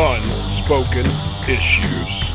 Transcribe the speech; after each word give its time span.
Unspoken 0.00 1.04
issues. 1.48 2.30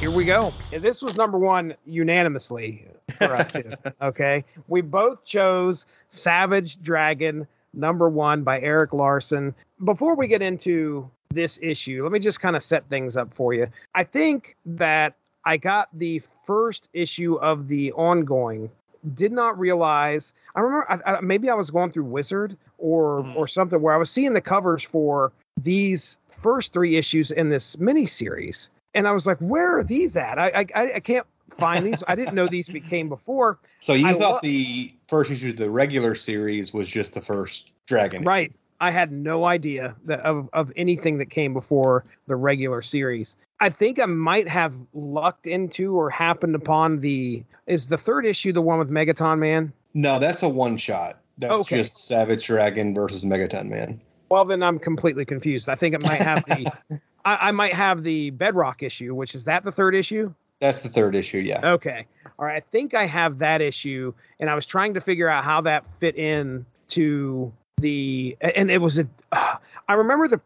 Here 0.00 0.10
we 0.10 0.24
go. 0.24 0.50
This 0.72 1.02
was 1.02 1.14
number 1.14 1.36
one 1.36 1.74
unanimously 1.84 2.86
for 3.18 3.36
us 3.36 3.52
too. 3.52 3.70
okay, 4.00 4.42
we 4.66 4.80
both 4.80 5.22
chose 5.26 5.84
Savage 6.08 6.80
Dragon 6.80 7.46
number 7.74 8.08
one 8.08 8.44
by 8.44 8.62
Erik 8.62 8.94
Larsen. 8.94 9.54
Before 9.84 10.14
we 10.14 10.26
get 10.26 10.40
into 10.40 11.10
this 11.28 11.58
issue, 11.60 12.02
let 12.02 12.12
me 12.12 12.18
just 12.18 12.40
kind 12.40 12.56
of 12.56 12.62
set 12.62 12.88
things 12.88 13.14
up 13.14 13.34
for 13.34 13.52
you. 13.52 13.66
I 13.94 14.02
think 14.02 14.56
that 14.64 15.16
I 15.44 15.58
got 15.58 15.90
the 15.92 16.22
first 16.46 16.88
issue 16.94 17.34
of 17.40 17.68
the 17.68 17.92
ongoing. 17.92 18.70
Did 19.12 19.32
not 19.32 19.58
realize. 19.58 20.32
I 20.54 20.60
remember 20.60 20.90
I, 20.90 21.16
I, 21.16 21.20
maybe 21.20 21.50
I 21.50 21.54
was 21.54 21.70
going 21.70 21.92
through 21.92 22.04
Wizard 22.04 22.56
or 22.78 23.22
hmm. 23.22 23.36
or 23.36 23.46
something 23.46 23.82
where 23.82 23.94
I 23.94 23.98
was 23.98 24.08
seeing 24.08 24.32
the 24.32 24.40
covers 24.40 24.82
for 24.82 25.30
these 25.62 26.18
first 26.28 26.72
three 26.72 26.96
issues 26.96 27.30
in 27.30 27.50
this 27.50 27.78
mini 27.78 28.06
series, 28.06 28.70
and 28.94 29.06
I 29.06 29.12
was 29.12 29.26
like, 29.26 29.38
"Where 29.38 29.78
are 29.78 29.84
these 29.84 30.16
at? 30.16 30.38
I 30.38 30.66
I, 30.74 30.92
I 30.94 31.00
can't 31.00 31.26
find 31.56 31.84
these. 31.86 32.02
I 32.08 32.14
didn't 32.14 32.34
know 32.34 32.46
these 32.46 32.68
came 32.88 33.08
before." 33.08 33.58
So 33.82 33.94
you 33.94 34.06
I 34.08 34.12
thought 34.12 34.32
lo- 34.34 34.40
the 34.42 34.92
first 35.08 35.30
issue 35.30 35.48
of 35.48 35.56
the 35.56 35.70
regular 35.70 36.14
series 36.14 36.74
was 36.74 36.86
just 36.86 37.14
the 37.14 37.22
first 37.22 37.70
Dragon? 37.86 38.24
Right. 38.24 38.52
I 38.80 38.90
had 38.90 39.10
no 39.10 39.46
idea 39.46 39.96
that 40.04 40.20
of, 40.20 40.50
of 40.52 40.70
anything 40.76 41.16
that 41.18 41.30
came 41.30 41.52
before 41.54 42.04
the 42.26 42.36
regular 42.36 42.82
series. 42.82 43.36
I 43.60 43.68
think 43.70 43.98
I 44.00 44.06
might 44.06 44.48
have 44.48 44.74
lucked 44.94 45.46
into 45.46 45.94
or 45.94 46.08
happened 46.10 46.54
upon 46.54 47.00
the 47.00 47.42
is 47.66 47.88
the 47.88 47.98
third 47.98 48.26
issue 48.26 48.52
the 48.52 48.62
one 48.62 48.78
with 48.78 48.90
Megaton 48.90 49.38
Man? 49.38 49.72
No, 49.94 50.18
that's 50.18 50.42
a 50.42 50.48
one 50.48 50.76
shot. 50.76 51.20
That's 51.38 51.52
Okay. 51.52 51.78
just 51.78 52.06
Savage 52.06 52.46
Dragon 52.46 52.94
versus 52.94 53.24
Megaton 53.24 53.68
Man. 53.68 54.00
Well, 54.30 54.44
then 54.44 54.62
I'm 54.62 54.78
completely 54.78 55.24
confused. 55.24 55.68
I 55.68 55.74
think 55.74 55.94
it 55.94 56.02
might 56.04 56.22
have 56.22 56.44
the 56.44 56.72
I, 57.24 57.48
I 57.48 57.50
might 57.52 57.74
have 57.74 58.02
the 58.02 58.30
Bedrock 58.30 58.82
issue, 58.82 59.14
which 59.14 59.34
is 59.34 59.44
that 59.44 59.64
the 59.64 59.72
third 59.72 59.94
issue? 59.94 60.32
That's 60.60 60.82
the 60.82 60.88
third 60.88 61.16
issue. 61.16 61.38
Yeah. 61.38 61.60
Okay. 61.62 62.06
All 62.38 62.46
right. 62.46 62.56
I 62.56 62.60
think 62.70 62.94
I 62.94 63.06
have 63.06 63.38
that 63.38 63.60
issue, 63.60 64.12
and 64.38 64.48
I 64.48 64.54
was 64.54 64.66
trying 64.66 64.94
to 64.94 65.00
figure 65.00 65.28
out 65.28 65.44
how 65.44 65.60
that 65.62 65.84
fit 65.98 66.16
in 66.16 66.64
to 66.88 67.52
the 67.78 68.36
and 68.40 68.70
it 68.70 68.80
was 68.80 68.98
a 68.98 69.08
ah, 69.32 69.58
I 69.88 69.94
remember 69.94 70.28
the 70.28 70.40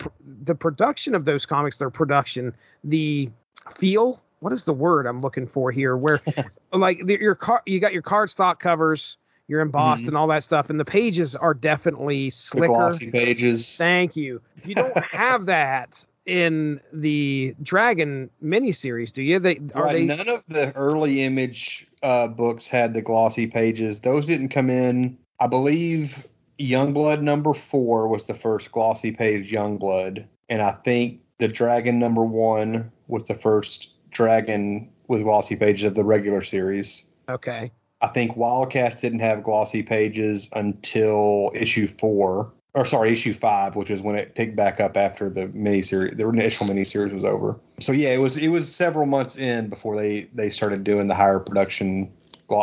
the 0.45 0.55
production 0.55 1.15
of 1.15 1.25
those 1.25 1.47
comics, 1.47 1.79
their 1.79 1.91
production, 1.91 2.55
the 2.85 3.31
feel. 3.73 4.21
What 4.41 4.53
is 4.53 4.67
the 4.67 4.75
word 4.75 5.07
I'm 5.07 5.21
looking 5.21 5.47
for 5.47 5.71
here? 5.71 5.97
Where 5.97 6.21
like 6.73 7.05
the, 7.07 7.19
your 7.19 7.35
car, 7.35 7.63
you 7.67 7.81
got 7.81 7.93
your 7.93 8.03
card 8.03 8.31
stock 8.31 8.61
covers, 8.61 9.17
you're 9.49 9.61
embossed 9.61 10.09
and 10.09 10.17
all 10.17 10.27
that 10.29 10.43
stuff, 10.45 10.71
and 10.71 10.81
the 10.81 10.85
pages 10.85 11.37
are 11.37 11.55
definitely 11.55 12.27
The 12.27 12.31
slicker. 12.31 12.67
glossy 12.69 13.11
pages. 13.11 13.77
Thank 13.77 14.17
you. 14.17 14.41
You 14.65 14.75
don't 14.75 14.97
have 15.13 15.47
that 15.47 16.05
in 16.27 16.81
the 16.93 17.55
Dragon 17.63 18.31
miniseries, 18.43 19.13
do 19.13 19.23
you? 19.23 19.39
They 19.39 19.61
are 19.75 19.85
Right, 19.85 19.93
they 19.93 20.07
none 20.07 20.29
of 20.29 20.43
the 20.49 20.73
early 20.75 21.23
image 21.23 21.87
uh, 22.03 22.29
books 22.29 22.67
had 22.69 22.95
the 22.95 23.03
glossy 23.03 23.47
pages. 23.47 24.01
Those 24.01 24.27
didn't 24.27 24.49
come 24.49 24.71
in. 24.71 25.19
I 25.41 25.47
believe 25.47 26.27
Youngblood 26.59 27.21
number 27.21 27.53
four 27.53 28.09
was 28.09 28.27
the 28.27 28.35
first 28.35 28.73
glossy 28.73 29.13
page 29.13 29.53
Youngblood, 29.53 30.25
and 30.49 30.63
I 30.63 30.73
think 30.85 31.21
the 31.39 31.49
Dragon 31.49 31.99
number 31.99 32.25
one 32.25 32.91
was 33.09 33.25
the 33.25 33.35
first 33.35 33.91
Dragon 34.11 34.89
with 35.09 35.23
glossy 35.25 35.57
pages 35.57 35.85
of 35.85 35.95
the 35.97 36.05
regular 36.05 36.41
series. 36.41 37.05
okay? 37.29 37.71
I 38.05 38.09
think 38.09 38.37
Wildcats 38.37 39.01
didn't 39.01 39.21
have 39.21 39.43
glossy 39.43 39.83
pages 39.83 40.47
until 40.53 41.51
issue 41.55 41.87
four, 41.87 42.53
or 42.75 42.85
sorry, 42.85 43.11
issue 43.11 43.33
five, 43.33 43.77
which 43.77 43.91
is 43.91 44.03
when 44.03 44.15
it 44.15 44.35
picked 44.35 44.57
back 44.57 44.79
up 44.79 44.99
after 44.99 45.31
the 45.31 45.47
miniseries, 45.47 46.15
the 46.15 46.29
initial 46.29 46.67
miniseries 46.67 47.15
was 47.15 47.25
over. 47.25 47.59
So 47.81 47.93
yeah, 47.93 48.11
it 48.11 48.19
was 48.19 48.37
it 48.37 48.49
was 48.49 48.71
several 48.71 49.07
months 49.07 49.39
in 49.39 49.71
before 49.71 49.97
they 49.97 50.25
they 50.35 50.51
started 50.51 50.85
doing 50.85 51.07
the 51.07 51.15
higher 51.15 51.39
production, 51.39 52.13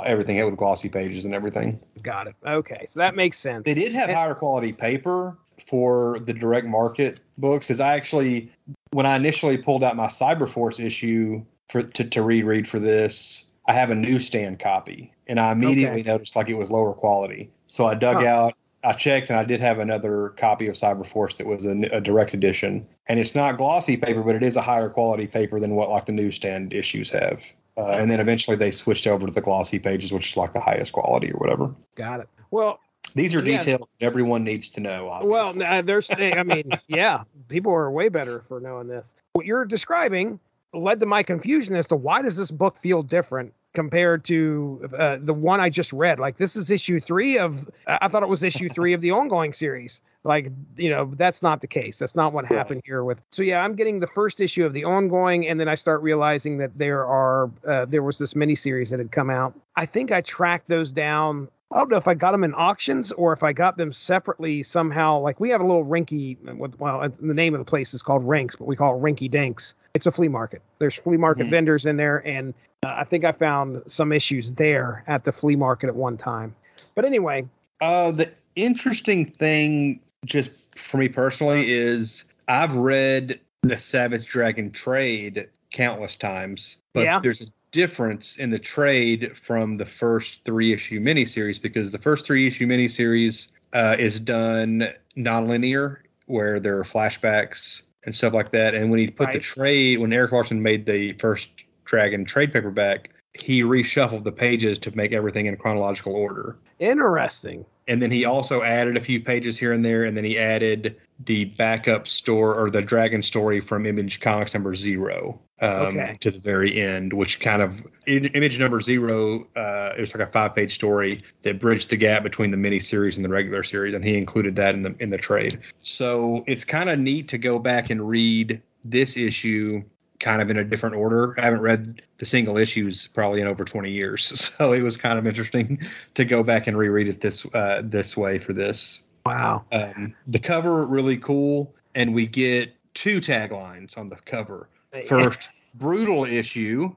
everything 0.06 0.46
with 0.46 0.58
glossy 0.58 0.90
pages 0.90 1.26
and 1.26 1.34
everything. 1.34 1.80
Got 2.04 2.28
it. 2.28 2.36
Okay, 2.46 2.86
so 2.88 3.00
that 3.00 3.16
makes 3.16 3.40
sense. 3.40 3.66
They 3.66 3.74
did 3.74 3.94
have 3.94 4.12
higher 4.12 4.36
quality 4.36 4.74
paper 4.74 5.40
for 5.66 6.20
the 6.20 6.34
direct 6.34 6.68
market 6.68 7.20
books 7.40 7.66
because 7.66 7.80
I 7.80 7.96
actually, 7.96 8.52
when 8.92 9.08
I 9.08 9.16
initially 9.16 9.58
pulled 9.58 9.84
out 9.84 9.96
my 9.96 10.08
Cyberforce 10.08 10.80
issue 10.80 11.44
for 11.70 11.82
to, 11.82 12.04
to 12.04 12.22
reread 12.22 12.68
for 12.68 12.78
this, 12.78 13.46
I 13.66 13.74
have 13.74 13.92
a 13.92 13.96
newsstand 13.96 14.60
copy, 14.60 15.14
and 15.28 15.40
I 15.40 15.52
immediately 15.52 16.04
noticed 16.04 16.36
like 16.36 16.50
it 16.50 16.58
was 16.58 16.72
lower 16.72 16.94
quality. 16.94 17.50
So 17.68 17.86
I 17.86 17.94
dug 17.96 18.18
Huh. 18.18 18.26
out, 18.28 18.54
I 18.84 18.94
checked, 18.94 19.30
and 19.30 19.38
I 19.38 19.44
did 19.44 19.60
have 19.60 19.78
another 19.80 20.30
copy 20.38 20.68
of 20.68 20.76
Cyberforce 20.76 21.38
that 21.38 21.46
was 21.46 21.66
a, 21.66 21.80
a 21.96 22.02
direct 22.02 22.34
edition, 22.34 22.88
and 23.08 23.20
it's 23.20 23.36
not 23.36 23.58
glossy 23.58 23.98
paper, 23.98 24.24
but 24.24 24.36
it 24.36 24.44
is 24.44 24.56
a 24.56 24.62
higher 24.62 24.90
quality 24.90 25.28
paper 25.28 25.60
than 25.60 25.76
what 25.76 25.90
like 25.90 26.06
the 26.06 26.12
newsstand 26.12 26.74
issues 26.74 27.12
have. 27.12 27.44
Uh, 27.78 27.88
and 27.92 28.12
then 28.12 28.20
eventually 28.20 28.58
they 28.58 28.72
switched 28.72 29.08
over 29.08 29.26
to 29.28 29.34
the 29.34 29.42
glossy 29.42 29.80
pages, 29.80 30.12
which 30.12 30.32
is 30.32 30.38
like 30.38 30.54
the 30.54 30.60
highest 30.60 30.92
quality 30.94 31.32
or 31.32 31.38
whatever. 31.38 31.74
Got 31.96 32.20
it. 32.22 32.30
Well, 32.50 32.80
These 33.14 33.36
are 33.36 33.40
Yeah. 33.40 33.58
details 33.60 33.94
that 34.00 34.06
everyone 34.06 34.44
needs 34.46 34.70
to 34.72 34.80
know. 34.82 35.10
Obviously. 35.10 35.64
well, 35.64 35.74
uh, 35.74 35.82
there's. 35.82 36.10
I 36.12 36.44
mean, 36.44 36.72
yeah, 36.88 37.24
people 37.50 37.74
are 37.74 37.92
way 37.92 38.08
better 38.10 38.44
for 38.48 38.60
knowing 38.62 38.88
this. 38.88 39.16
What 39.34 39.46
you're 39.46 39.66
describing 39.66 40.40
led 40.74 41.00
to 41.00 41.06
my 41.06 41.24
confusion 41.24 41.76
as 41.76 41.88
to 41.88 41.96
why 41.96 42.22
does 42.22 42.38
this 42.38 42.52
book 42.52 42.78
feel 42.78 43.04
different 43.04 43.54
compared 43.74 44.24
to 44.26 44.90
uh, 44.98 45.18
the 45.22 45.34
one 45.34 45.60
I 45.60 45.70
just 45.70 45.94
read. 45.94 46.20
Like 46.20 46.38
this 46.38 46.56
is 46.56 46.70
issue 46.70 47.00
three 47.00 47.38
of. 47.38 47.70
I 47.88 48.08
thought 48.08 48.24
it 48.24 48.30
was 48.30 48.44
issue 48.44 48.70
three 48.70 48.94
of 48.94 49.02
the 49.02 49.12
ongoing 49.20 49.54
series. 49.54 50.02
Like 50.24 50.52
you 50.78 50.90
know, 50.90 51.12
that's 51.16 51.42
not 51.42 51.62
the 51.62 51.68
case. 51.68 51.98
That's 52.00 52.16
not 52.16 52.34
what 52.34 52.46
happened 52.46 52.82
here 52.86 53.04
with. 53.04 53.22
So 53.32 53.44
yeah, 53.44 53.62
I'm 53.62 53.76
getting 53.76 54.00
the 54.00 54.08
first 54.08 54.40
issue 54.40 54.66
of 54.66 54.74
the 54.74 54.84
ongoing, 54.84 55.48
and 55.48 55.60
then 55.60 55.68
I 55.68 55.76
start 55.76 56.02
realizing 56.02 56.58
that 56.58 56.78
there 56.78 57.06
are 57.06 57.50
uh, 57.68 57.86
there 57.86 58.04
was 58.04 58.18
this 58.18 58.36
mini 58.36 58.56
series 58.56 58.90
that 58.90 59.00
had 59.00 59.12
come 59.12 59.30
out. 59.30 59.54
I 59.76 59.86
think 59.86 60.12
I 60.12 60.22
tracked 60.22 60.68
those 60.68 60.92
down. 60.92 61.48
I 61.72 61.78
don't 61.78 61.90
know 61.90 61.98
if 61.98 62.08
I 62.08 62.14
got 62.14 62.32
them 62.32 62.44
in 62.44 62.54
auctions 62.54 63.12
or 63.14 63.32
if 63.32 63.44
I 63.44 63.54
got 63.54 63.78
them 63.78 63.94
separately 63.94 64.62
somehow. 64.62 65.20
Like 65.20 65.40
we 65.40 65.50
have 65.50 65.62
a 65.62 65.66
little 65.66 65.86
rinky. 65.86 66.38
Well, 66.80 67.08
the 67.10 67.34
name 67.34 67.54
of 67.54 67.60
the 67.60 67.66
place 67.66 67.94
is 67.94 68.04
called 68.04 68.28
Rinks, 68.28 68.56
but 68.58 68.66
we 68.68 68.76
call 68.76 68.96
it 68.98 69.02
Rinky 69.02 69.32
Dinks. 69.32 69.74
It's 69.94 70.06
a 70.06 70.12
flea 70.12 70.28
market. 70.28 70.62
There's 70.80 70.96
flea 70.96 71.18
market 71.18 71.48
Mhm. 71.48 71.52
vendors 71.52 71.86
in 71.86 71.96
there, 71.98 72.26
and 72.28 72.54
uh, 72.84 72.96
I 72.98 73.04
think 73.06 73.24
I 73.24 73.32
found 73.32 73.84
some 73.88 74.12
issues 74.12 74.56
there 74.56 75.04
at 75.08 75.24
the 75.24 75.32
flea 75.32 75.56
market 75.56 75.88
at 75.88 75.96
one 75.96 76.18
time. 76.18 76.54
But 76.96 77.06
anyway, 77.06 77.48
Uh, 77.80 78.12
the 78.12 78.30
interesting 78.56 79.26
thing, 79.26 80.02
just 80.26 80.52
for 80.76 80.98
me 80.98 81.08
personally, 81.10 81.72
is 81.72 82.26
I've 82.48 82.76
read 82.76 83.40
the 83.64 83.78
Savage 83.78 84.28
Dragon 84.28 84.72
trade 84.72 85.48
countless 85.72 86.16
times, 86.16 86.78
but 86.94 87.06
Yeah. 87.06 87.20
there's 87.24 87.42
a 87.42 87.46
difference 87.72 88.38
in 88.38 88.50
the 88.50 88.60
trade 88.60 89.36
from 89.38 89.78
the 89.78 89.86
first 89.86 90.44
three 90.46 90.74
issue 90.74 91.00
miniseries 91.00 91.62
because 91.62 91.92
the 91.92 91.98
first 91.98 92.26
three 92.26 92.48
issue 92.48 92.68
miniseries 92.68 93.48
uh, 93.74 93.96
is 93.98 94.20
done 94.20 94.90
nonlinear, 95.18 95.98
where 96.26 96.60
there 96.60 96.78
are 96.78 96.84
flashbacks 96.84 97.82
and 98.06 98.16
stuff 98.16 98.34
like 98.34 98.52
that. 98.52 98.76
And 98.76 98.90
when 98.90 99.00
he 99.00 99.10
put 99.10 99.32
the 99.32 99.40
trade, 99.40 100.00
when 100.00 100.12
Erik 100.12 100.32
Larsen 100.32 100.62
made 100.62 100.86
the 100.86 101.14
first 101.14 101.66
Dragon 101.86 102.26
trade 102.26 102.54
paperback, 102.54 103.10
he 103.34 103.62
reshuffled 103.62 104.24
the 104.24 104.32
pages 104.32 104.78
to 104.80 104.96
make 104.96 105.14
everything 105.14 105.46
in 105.46 105.56
chronological 105.56 106.14
order 106.14 106.58
interesting. 106.80 107.64
and 107.88 108.02
then 108.02 108.12
he 108.12 108.26
also 108.26 108.62
added 108.62 108.98
a 108.98 109.00
few 109.00 109.22
pages 109.22 109.58
here 109.58 109.72
and 109.72 109.86
there 109.86 110.04
and 110.04 110.18
then 110.18 110.24
he 110.24 110.38
added 110.38 110.98
the 111.26 111.46
backup 111.46 112.08
store 112.08 112.56
or 112.56 112.70
the 112.70 112.82
dragon 112.82 113.22
story 113.22 113.60
from 113.60 113.86
image 113.86 114.20
comics 114.20 114.54
number 114.54 114.74
zero 114.76 115.40
um, 115.62 115.88
Okay. 115.98 116.18
to 116.22 116.32
the 116.32 116.40
very 116.40 116.80
end 116.80 117.14
which 117.14 117.40
kind 117.40 117.62
of 117.62 117.80
in, 118.08 118.26
image 118.28 118.60
number 118.60 118.82
zero 118.82 119.48
uh, 119.56 119.94
it 119.98 120.02
was 120.02 120.16
like 120.16 120.28
a 120.28 120.32
five 120.32 120.56
page 120.56 120.74
story 120.74 121.22
that 121.42 121.60
bridged 121.60 121.90
the 121.90 121.98
gap 121.98 122.24
between 122.24 122.52
the 122.52 122.58
miniseries 122.58 123.16
and 123.16 123.26
the 123.26 123.30
regular 123.30 123.64
series 123.64 123.94
and 123.94 124.04
he 124.04 124.18
included 124.18 124.56
that 124.56 124.74
in 124.74 124.82
the 124.84 124.96
in 125.00 125.10
the 125.10 125.18
trade 125.18 125.60
so 125.82 126.44
it's 126.48 126.64
kind 126.64 126.90
of 126.90 126.98
neat 126.98 127.28
to 127.28 127.38
go 127.38 127.60
back 127.60 127.90
and 127.90 128.08
read 128.08 128.62
this 128.86 129.18
issue 129.18 129.82
kind 130.20 130.42
of 130.42 130.50
in 130.52 130.58
a 130.58 130.64
different 130.64 130.96
order. 130.96 131.34
I 131.40 131.46
haven't 131.46 131.62
read 131.62 132.04
the 132.20 132.28
single 132.28 132.56
issues 132.56 133.08
probably 133.08 133.42
in 133.42 133.48
over 133.48 133.66
20 133.66 133.90
years, 133.92 134.24
so 134.40 134.72
it 134.72 134.82
was 134.84 134.96
kind 134.96 135.18
of 135.20 135.26
interesting 135.28 135.80
to 136.14 136.24
go 136.24 136.44
back 136.44 136.68
and 136.68 136.78
reread 136.78 137.08
it 137.08 137.22
this 137.22 137.46
uh, 137.54 137.82
this 137.84 138.16
way 138.16 138.38
for 138.38 138.54
this. 138.54 139.02
Wow. 139.26 139.66
Um, 139.72 140.16
the 140.28 140.40
cover 140.40 140.86
really 140.86 141.18
cool, 141.18 141.74
and 141.96 142.14
we 142.14 142.26
get 142.26 142.74
two 142.94 143.20
taglines 143.22 143.98
on 143.98 144.10
the 144.10 144.18
cover. 144.26 144.70
First, 145.08 145.50
brutal 145.76 146.26
issue, 146.26 146.94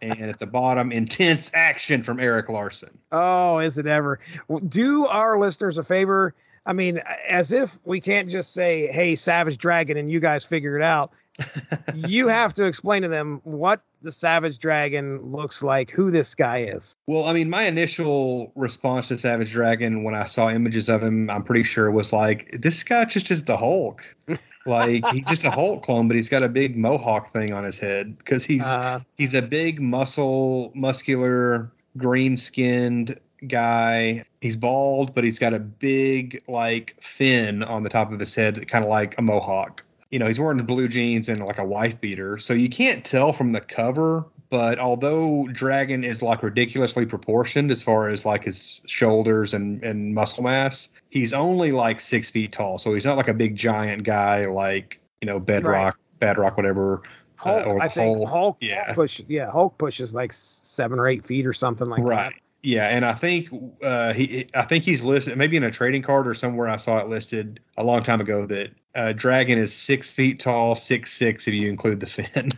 and 0.00 0.20
at 0.20 0.38
the 0.38 0.46
bottom, 0.46 0.92
intense 0.92 1.50
action 1.54 2.02
from 2.02 2.20
Erik 2.20 2.48
Larsen. 2.48 2.96
Oh, 3.12 3.58
is 3.58 3.78
it 3.78 3.86
ever? 3.86 4.20
Do 4.68 5.06
our 5.06 5.38
listeners 5.38 5.78
a 5.78 5.82
favor. 5.82 6.34
I 6.66 6.72
mean, 6.72 7.00
as 7.28 7.52
if 7.52 7.78
we 7.84 8.00
can't 8.00 8.28
just 8.28 8.52
say, 8.52 8.88
"Hey, 8.88 9.14
Savage 9.14 9.58
Dragon," 9.58 9.96
and 9.96 10.10
you 10.10 10.20
guys 10.20 10.44
figure 10.44 10.76
it 10.76 10.82
out. 10.82 11.12
You 11.94 12.28
have 12.28 12.54
to 12.54 12.64
explain 12.64 13.02
to 13.02 13.08
them 13.08 13.40
what 13.44 13.80
the 14.02 14.12
Savage 14.12 14.58
Dragon 14.58 15.20
looks 15.22 15.62
like, 15.62 15.90
who 15.90 16.10
this 16.10 16.34
guy 16.34 16.62
is. 16.62 16.96
Well, 17.06 17.24
I 17.24 17.32
mean, 17.32 17.50
my 17.50 17.62
initial 17.62 18.52
response 18.54 19.08
to 19.08 19.18
Savage 19.18 19.52
Dragon 19.52 20.04
when 20.04 20.14
I 20.14 20.26
saw 20.26 20.50
images 20.50 20.88
of 20.88 21.02
him, 21.02 21.28
I'm 21.30 21.42
pretty 21.42 21.62
sure 21.62 21.90
was 21.90 22.12
like, 22.12 22.50
this 22.52 22.82
guy 22.82 23.04
just 23.04 23.30
is 23.30 23.44
the 23.44 23.56
Hulk. 23.56 24.02
Like 24.66 25.06
he's 25.12 25.24
just 25.26 25.44
a 25.44 25.50
Hulk 25.50 25.84
clone, 25.84 26.08
but 26.08 26.16
he's 26.16 26.28
got 26.28 26.42
a 26.42 26.48
big 26.48 26.76
mohawk 26.76 27.28
thing 27.28 27.52
on 27.52 27.62
his 27.62 27.78
head 27.78 28.18
because 28.18 28.44
he's 28.44 28.62
Uh, 28.62 29.00
he's 29.16 29.32
a 29.32 29.42
big 29.42 29.80
muscle, 29.80 30.72
muscular, 30.74 31.70
green 31.96 32.36
skinned 32.36 33.18
guy. 33.46 34.24
He's 34.40 34.56
bald, 34.56 35.14
but 35.14 35.22
he's 35.24 35.38
got 35.38 35.54
a 35.54 35.60
big 35.60 36.42
like 36.48 36.96
fin 37.00 37.62
on 37.62 37.84
the 37.84 37.88
top 37.88 38.12
of 38.12 38.18
his 38.18 38.34
head, 38.34 38.66
kind 38.68 38.84
of 38.84 38.90
like 38.90 39.16
a 39.18 39.22
mohawk. 39.22 39.84
You 40.16 40.20
know, 40.20 40.28
he's 40.28 40.40
wearing 40.40 40.64
blue 40.64 40.88
jeans 40.88 41.28
and 41.28 41.44
like 41.44 41.58
a 41.58 41.64
wife 41.66 42.00
beater, 42.00 42.38
so 42.38 42.54
you 42.54 42.70
can't 42.70 43.04
tell 43.04 43.34
from 43.34 43.52
the 43.52 43.60
cover. 43.60 44.24
But 44.48 44.78
although 44.78 45.46
Dragon 45.52 46.04
is 46.04 46.22
like 46.22 46.42
ridiculously 46.42 47.04
proportioned 47.04 47.70
as 47.70 47.82
far 47.82 48.08
as 48.08 48.24
like 48.24 48.44
his 48.44 48.80
shoulders 48.86 49.52
and, 49.52 49.84
and 49.84 50.14
muscle 50.14 50.42
mass, 50.42 50.88
he's 51.10 51.34
only 51.34 51.70
like 51.70 52.00
six 52.00 52.30
feet 52.30 52.52
tall. 52.52 52.78
So 52.78 52.94
he's 52.94 53.04
not 53.04 53.18
like 53.18 53.28
a 53.28 53.34
big 53.34 53.56
giant 53.56 54.04
guy 54.04 54.46
like, 54.46 54.98
you 55.20 55.26
know, 55.26 55.38
Bedrock, 55.38 55.98
Bedrock, 56.18 56.56
whatever. 56.56 57.02
uh, 57.44 57.60
Hulk, 57.60 57.66
or 57.66 57.82
I 57.82 57.88
think 57.88 58.16
Hulk, 58.16 58.30
Hulk 58.30 58.56
yeah. 58.60 58.94
push 58.94 59.20
yeah, 59.28 59.50
Hulk 59.50 59.76
pushes 59.76 60.14
like 60.14 60.32
seven 60.32 60.98
or 60.98 61.08
eight 61.08 61.26
feet 61.26 61.46
or 61.46 61.52
something 61.52 61.88
like 61.90 62.02
right. 62.02 62.32
Yeah, 62.66 62.88
and 62.88 63.04
I 63.04 63.12
think 63.12 63.48
uh, 63.80 64.12
he, 64.12 64.44
I 64.52 64.62
think 64.62 64.82
he's 64.82 65.00
listed 65.00 65.38
maybe 65.38 65.56
in 65.56 65.62
a 65.62 65.70
trading 65.70 66.02
card 66.02 66.26
or 66.26 66.34
somewhere. 66.34 66.68
I 66.68 66.74
saw 66.74 66.98
it 66.98 67.06
listed 67.06 67.60
a 67.76 67.84
long 67.84 68.02
time 68.02 68.20
ago 68.20 68.44
that 68.46 68.72
uh, 68.96 69.12
Dragon 69.12 69.56
is 69.56 69.72
six 69.72 70.10
feet 70.10 70.40
tall, 70.40 70.74
six 70.74 71.12
six 71.12 71.46
if 71.46 71.54
you 71.54 71.68
include 71.70 72.00
the 72.00 72.08
fin. 72.08 72.50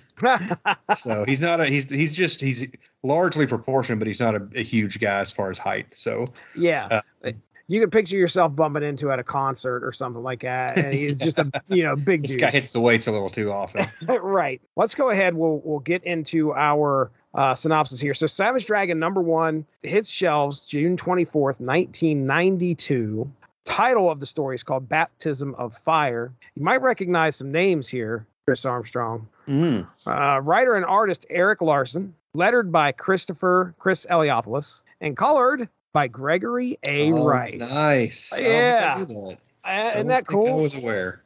so 0.97 1.27
he's 1.27 1.43
not 1.43 1.61
a 1.61 1.67
he's 1.67 1.91
he's 1.91 2.15
just 2.15 2.41
he's 2.41 2.67
largely 3.03 3.47
proportioned, 3.47 3.99
but 3.99 4.09
he's 4.09 4.19
not 4.19 4.35
a, 4.35 4.49
a 4.55 4.63
huge 4.63 4.99
guy 4.99 5.21
as 5.21 5.31
far 5.31 5.51
as 5.51 5.59
height. 5.59 5.93
So 5.93 6.25
yeah. 6.57 7.03
Uh, 7.23 7.33
you 7.67 7.83
can 7.83 7.91
picture 7.91 8.17
yourself 8.17 8.57
bumping 8.57 8.83
into 8.83 9.13
at 9.13 9.19
a 9.19 9.25
concert 9.25 9.85
or 9.85 9.93
something 9.93 10.23
like 10.23 10.41
that. 10.41 10.79
And 10.79 10.95
he's 10.95 11.19
just 11.23 11.39
a 11.39 11.51
you 11.69 11.83
know 11.83 11.97
big 11.97 12.23
this 12.23 12.33
dude. 12.33 12.41
guy 12.41 12.51
hits 12.51 12.73
the 12.73 12.81
weights 12.81 13.09
a 13.09 13.13
little 13.13 13.29
too 13.29 13.53
often. 13.53 13.87
right. 14.23 14.63
Let's 14.75 14.95
go 14.95 15.11
ahead. 15.11 15.35
We'll 15.35 15.61
we'll 15.63 15.81
get 15.81 16.03
into 16.05 16.55
our 16.55 17.11
uh, 17.39 17.55
synopsis 17.55 18.01
here. 18.01 18.15
So, 18.15 18.27
Savage 18.27 18.67
Dragon 18.67 18.99
number 18.99 19.21
one 19.23 19.65
hits 19.83 20.11
shelves 20.11 20.67
June 20.67 20.97
twenty 20.97 21.25
fourth, 21.25 21.61
nineteen 21.61 22.27
ninety 22.27 22.75
two. 22.75 23.31
Title 23.65 24.11
of 24.11 24.19
the 24.19 24.27
story 24.27 24.55
is 24.55 24.63
called 24.63 24.89
Baptism 24.89 25.55
of 25.55 25.75
Fire. 25.75 26.33
You 26.55 26.63
might 26.65 26.83
recognize 26.83 27.37
some 27.37 27.53
names 27.53 27.87
here, 27.89 28.27
Chris 28.47 28.65
Armstrong. 28.65 29.29
Mm. 29.47 29.87
Uh, 30.07 30.41
writer 30.41 30.75
and 30.75 30.85
artist 30.85 31.27
Eric 31.31 31.61
Larson, 31.61 32.15
lettered 32.35 32.73
by 32.73 32.93
Christopher 32.93 33.75
Chris 33.79 34.07
Eliopoulos, 34.11 34.81
and 35.01 35.17
colored 35.17 35.69
by 35.93 36.09
Gregory 36.09 36.79
A. 36.85 37.13
Oh, 37.13 37.27
Wright. 37.27 37.59
Nice. 37.59 38.33
I 38.33 38.41
don't 38.41 39.07
think 39.07 39.11
Yeah. 39.11 39.35
I. 39.65 39.81
Uh, 39.81 39.83
I 39.85 39.93
isn't 39.97 40.07
that 40.09 40.27
think 40.27 40.49
I 40.49 40.55
was 40.55 40.75
aware. 40.75 41.23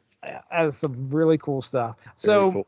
That's 0.51 0.77
some 0.77 1.09
really 1.09 1.37
cool 1.37 1.61
stuff. 1.61 1.95
So 2.17 2.51
cool. 2.51 2.67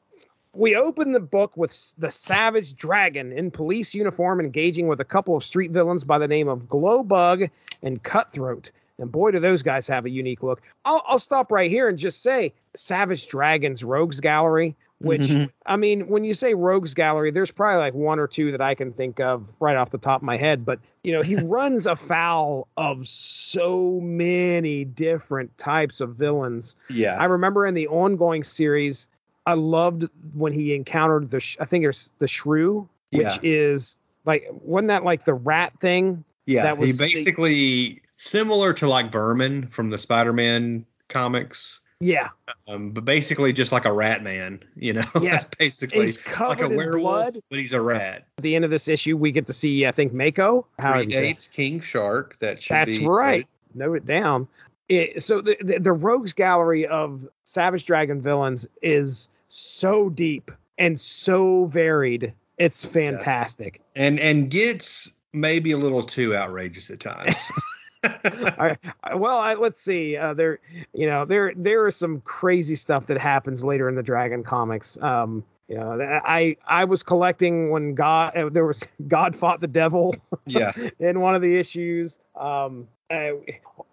We 0.55 0.75
open 0.75 1.11
the 1.11 1.19
book 1.19 1.55
with 1.57 1.95
the 1.97 2.09
Savage 2.09 2.75
Dragon 2.75 3.31
in 3.31 3.51
police 3.51 3.93
uniform 3.93 4.39
engaging 4.39 4.87
with 4.87 4.99
a 4.99 5.05
couple 5.05 5.35
of 5.35 5.43
street 5.43 5.71
villains 5.71 6.03
by 6.03 6.17
the 6.17 6.27
name 6.27 6.47
of 6.47 6.67
Glowbug 6.67 7.49
and 7.83 8.01
Cutthroat. 8.03 8.71
And 8.97 9.11
boy, 9.11 9.31
do 9.31 9.39
those 9.39 9.61
guys 9.61 9.87
have 9.87 10.05
a 10.05 10.09
unique 10.09 10.41
look. 10.41 10.61
I'll, 10.85 11.03
I'll 11.05 11.19
stop 11.19 11.51
right 11.51 11.69
here 11.69 11.89
and 11.89 11.97
just 11.97 12.23
say 12.23 12.53
Savage 12.75 13.27
Dragon's 13.27 13.83
Rogues 13.83 14.21
Gallery, 14.21 14.73
which, 14.99 15.21
mm-hmm. 15.21 15.45
I 15.65 15.75
mean, 15.75 16.07
when 16.07 16.23
you 16.23 16.33
say 16.33 16.53
Rogues 16.53 16.93
Gallery, 16.93 17.29
there's 17.29 17.51
probably 17.51 17.79
like 17.79 17.93
one 17.93 18.19
or 18.19 18.27
two 18.27 18.51
that 18.51 18.61
I 18.61 18.73
can 18.73 18.93
think 18.93 19.19
of 19.19 19.53
right 19.59 19.75
off 19.75 19.89
the 19.89 19.97
top 19.97 20.21
of 20.21 20.23
my 20.23 20.37
head. 20.37 20.63
But, 20.63 20.79
you 21.03 21.11
know, 21.11 21.21
he 21.21 21.35
runs 21.43 21.85
afoul 21.85 22.69
of 22.77 23.05
so 23.05 23.99
many 24.01 24.85
different 24.85 25.57
types 25.57 25.99
of 25.99 26.15
villains. 26.15 26.75
yeah. 26.89 27.19
I 27.19 27.25
remember 27.25 27.65
in 27.67 27.73
the 27.73 27.89
ongoing 27.89 28.43
series, 28.43 29.09
I 29.45 29.53
loved 29.53 30.07
when 30.33 30.53
he 30.53 30.73
encountered 30.73 31.29
the, 31.29 31.39
sh- 31.39 31.57
I 31.59 31.65
think 31.65 31.85
it's 31.85 32.11
the 32.19 32.27
shrew, 32.27 32.87
which 33.11 33.23
Yeah. 33.23 33.37
is 33.43 33.97
like, 34.25 34.47
wasn't 34.51 34.87
that 34.89 35.03
like 35.03 35.25
the 35.25 35.33
rat 35.35 35.73
thing? 35.79 36.23
Yeah, 36.47 36.63
That 36.63 36.77
he 36.79 36.87
was- 36.87 36.97
basically 36.97 38.01
similar 38.17 38.73
to 38.73 38.87
like 38.87 39.11
Vermin 39.11 39.67
from 39.67 39.89
the 39.89 39.97
Spider-Man 39.97 40.85
comics, 41.09 41.81
Yeah. 41.99 42.29
um, 42.67 42.91
but 42.91 43.05
basically 43.05 43.53
just 43.53 43.71
like 43.71 43.85
a 43.85 43.93
rat 43.93 44.23
man. 44.23 44.63
You 44.75 44.93
know, 44.93 45.03
Yeah. 45.21 45.31
that's 45.31 45.47
basically 45.59 46.05
He's 46.07 46.19
like 46.39 46.61
a 46.61 46.69
werewolf, 46.69 47.01
blood. 47.33 47.39
but 47.49 47.59
he's 47.59 47.73
a 47.73 47.81
rat. 47.81 48.25
At 48.37 48.43
the 48.43 48.55
end 48.55 48.65
of 48.65 48.71
this 48.71 48.87
issue, 48.87 49.15
we 49.17 49.31
get 49.31 49.45
to 49.47 49.53
see, 49.53 49.85
I 49.85 49.91
think, 49.91 50.11
Mako. 50.13 50.65
How? 50.79 50.93
Predates 50.93 51.51
King 51.51 51.79
Shark. 51.81 52.37
That 52.39 52.61
should 52.63 52.73
That's 52.73 52.99
right. 52.99 53.47
Note 53.75 53.93
it 53.97 54.05
down. 54.05 54.47
It, 54.87 55.21
so 55.23 55.41
the, 55.41 55.57
the 55.61 55.79
the 55.79 55.91
rogues 55.91 56.31
gallery 56.33 56.85
of 56.85 57.27
Savage 57.43 57.85
Dragon 57.85 58.21
villains 58.21 58.67
is 58.83 59.27
so 59.55 60.09
deep 60.09 60.51
and 60.77 60.99
so 60.99 61.65
varied. 61.65 62.33
It's 62.57 62.85
fantastic. 62.85 63.81
and 63.95 64.19
and 64.19 64.49
gets 64.49 65.11
maybe 65.33 65.71
a 65.71 65.77
little 65.77 66.03
too 66.03 66.35
outrageous 66.35 66.89
at 66.89 66.99
times. 66.99 67.35
I, 68.23 68.77
I, 69.03 69.15
well, 69.15 69.37
I, 69.37 69.55
let's 69.55 69.81
see. 69.81 70.15
Uh, 70.15 70.33
there, 70.33 70.59
you 70.93 71.07
know, 71.07 71.25
there 71.25 71.53
there 71.55 71.87
is 71.87 71.95
some 71.95 72.21
crazy 72.21 72.75
stuff 72.75 73.07
that 73.07 73.17
happens 73.17 73.63
later 73.63 73.89
in 73.89 73.95
the 73.95 74.03
Dragon 74.03 74.43
comics. 74.43 74.97
Um, 75.01 75.43
you 75.67 75.75
know, 75.75 75.99
I 76.01 76.55
I 76.67 76.85
was 76.85 77.01
collecting 77.01 77.71
when 77.71 77.95
God 77.95 78.37
uh, 78.37 78.49
there 78.49 78.65
was 78.65 78.87
God 79.07 79.35
fought 79.35 79.61
the 79.61 79.67
devil 79.67 80.15
yeah, 80.45 80.71
in 80.99 81.21
one 81.21 81.35
of 81.35 81.41
the 81.41 81.57
issues. 81.57 82.19
Um, 82.35 82.87
uh, 83.09 83.31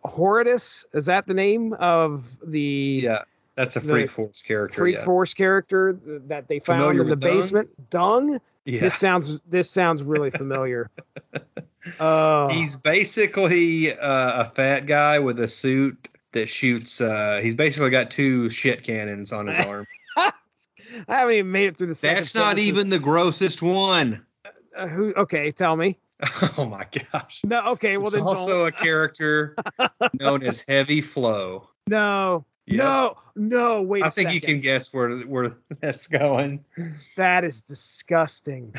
Horridus 0.05 0.85
is 0.93 1.07
that 1.07 1.27
the 1.27 1.35
name 1.35 1.73
of 1.75 2.39
the 2.45 3.01
yeah, 3.05 3.23
that's 3.55 3.77
a 3.77 3.81
Freak 3.81 4.11
Force 4.11 4.43
character. 4.43 4.81
Freak 4.81 4.97
yeah. 4.97 5.05
Force 5.05 5.35
character 5.35 5.99
that 6.27 6.49
they 6.49 6.59
found 6.59 6.81
Familiar 6.81 7.03
in 7.03 7.07
the 7.09 7.13
with 7.15 7.21
Dung? 7.21 7.31
basement? 7.31 7.91
Dung. 7.91 8.39
Yeah. 8.65 8.81
This 8.81 8.95
sounds 8.97 9.41
this 9.49 9.71
sounds 9.71 10.03
really 10.03 10.31
familiar. 10.31 10.89
Oh, 11.99 12.49
He's 12.51 12.77
basically 12.77 13.93
uh, 13.99 14.45
a 14.45 14.51
fat 14.55 14.87
guy 14.87 15.19
with 15.19 15.41
a 15.41 15.49
suit 15.49 16.09
that 16.33 16.49
shoots. 16.49 17.01
Uh, 17.01 17.41
he's 17.43 17.55
basically 17.55 17.91
got 17.91 18.11
two 18.11 18.49
shit 18.51 18.85
cannons 18.85 19.33
on 19.33 19.49
his 19.49 19.67
arm. 19.67 19.87
I 20.17 20.33
haven't 21.09 21.35
even 21.35 21.51
made 21.53 21.67
it 21.69 21.77
through 21.77 21.89
the. 21.89 22.01
That's 22.01 22.35
not 22.35 22.59
even 22.59 22.91
the 22.91 22.99
grossest 22.99 23.63
one. 23.63 24.25
Uh, 24.77 24.87
who? 24.87 25.13
Okay, 25.15 25.51
tell 25.53 25.77
me. 25.77 25.99
Oh 26.57 26.65
my 26.67 26.87
gosh. 27.13 27.41
No. 27.45 27.67
Okay. 27.71 27.97
Well, 27.97 28.11
There's 28.11 28.25
then 28.25 28.37
also 28.37 28.59
don't. 28.59 28.69
a 28.69 28.73
character 28.73 29.57
known 30.21 30.45
as 30.45 30.63
Heavy 30.69 31.01
Flow. 31.01 31.69
no. 31.89 32.45
No. 32.69 33.17
No. 33.35 33.83
Wait. 33.83 34.03
I 34.03 34.11
think 34.11 34.33
you 34.33 34.41
can 34.41 34.61
guess 34.61 34.93
where 34.93 35.11
where 35.21 35.57
that's 35.81 36.07
going. 36.07 36.65
That 37.17 37.45
is 37.45 37.63
disgusting. 37.63 38.75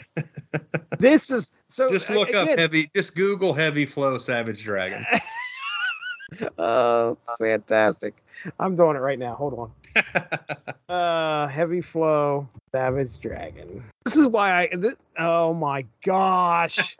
this 0.99 1.29
is 1.29 1.51
so. 1.67 1.89
Just 1.89 2.09
look 2.09 2.33
up 2.33 2.47
heavy. 2.47 2.89
Just 2.95 3.15
Google 3.15 3.53
Heavy 3.53 3.85
Flow 3.85 4.17
Savage 4.17 4.63
Dragon. 4.63 5.05
Oh, 6.57 7.11
it's 7.11 7.29
fantastic. 7.39 8.23
I'm 8.59 8.75
doing 8.75 8.95
it 8.95 8.99
right 8.99 9.19
now. 9.19 9.35
Hold 9.35 9.53
on. 9.53 9.71
Uh, 10.89 11.47
heavy 11.47 11.81
flow, 11.81 12.47
savage 12.71 13.19
dragon. 13.19 13.83
This 14.05 14.15
is 14.15 14.27
why 14.27 14.63
I. 14.63 14.75
This, 14.75 14.95
oh 15.17 15.53
my 15.53 15.85
gosh, 16.03 16.97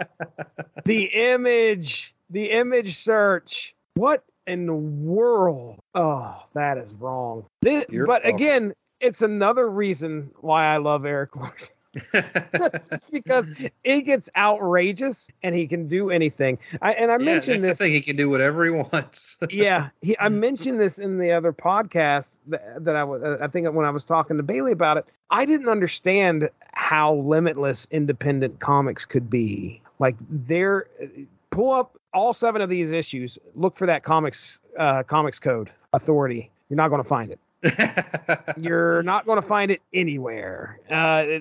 the 0.86 1.04
image, 1.06 2.13
the 2.30 2.52
image 2.52 2.96
search. 2.96 3.75
What 3.96 4.24
in 4.47 4.65
the 4.65 4.75
world? 4.75 5.79
Oh, 5.95 6.43
that 6.53 6.77
is 6.77 6.93
wrong. 6.95 7.45
This, 7.62 7.85
but 7.89 8.07
welcome. 8.07 8.35
again, 8.35 8.73
it's 9.00 9.21
another 9.21 9.69
reason 9.69 10.31
why 10.41 10.73
I 10.73 10.77
love 10.77 11.05
Erik 11.05 11.35
Larsen. 11.35 11.75
Because 13.12 13.51
he 13.83 14.01
gets 14.01 14.29
outrageous 14.35 15.29
and 15.43 15.53
he 15.53 15.67
can 15.67 15.88
do 15.88 16.09
anything. 16.09 16.57
I, 16.81 16.93
and 16.93 17.12
I 17.12 17.17
yeah, 17.17 17.25
mentioned 17.25 17.63
this 17.63 17.77
thing. 17.77 17.91
He 17.91 18.01
can 18.01 18.15
do 18.15 18.29
whatever 18.29 18.65
he 18.65 18.71
wants. 18.71 19.38
yeah, 19.50 19.89
he, 20.01 20.17
I 20.19 20.29
mentioned 20.29 20.79
this 20.79 20.97
in 20.97 21.19
the 21.19 21.31
other 21.31 21.53
podcast 21.53 22.39
that, 22.47 22.83
that 22.83 22.95
I 22.95 23.03
was. 23.03 23.21
Uh, 23.21 23.38
I 23.39 23.47
think 23.47 23.71
when 23.71 23.85
I 23.85 23.91
was 23.91 24.03
talking 24.03 24.38
to 24.38 24.43
Bailey 24.43 24.71
about 24.71 24.97
it, 24.97 25.05
I 25.29 25.45
didn't 25.45 25.69
understand 25.69 26.50
how 26.73 27.15
limitless 27.15 27.88
independent 27.91 28.59
comics 28.59 29.05
could 29.05 29.29
be. 29.29 29.81
Like 30.00 30.15
they're 30.29 30.88
pull 31.53 31.72
up 31.72 31.98
all 32.13 32.33
seven 32.33 32.62
of 32.62 32.69
these 32.69 32.91
issues. 32.91 33.38
Look 33.55 33.75
for 33.75 33.86
that 33.88 34.03
comics 34.03 34.60
uh, 34.77 35.03
comics 35.03 35.39
code 35.39 35.72
authority. 35.93 36.50
You're 36.69 36.77
not 36.77 36.89
going 36.89 37.01
to 37.03 37.07
find 37.07 37.31
it. 37.31 37.39
You're 38.57 39.03
not 39.03 39.25
going 39.25 39.41
to 39.41 39.48
find 39.48 39.72
it 39.72 39.81
anywhere. 39.93 40.79
Uh, 40.89 40.93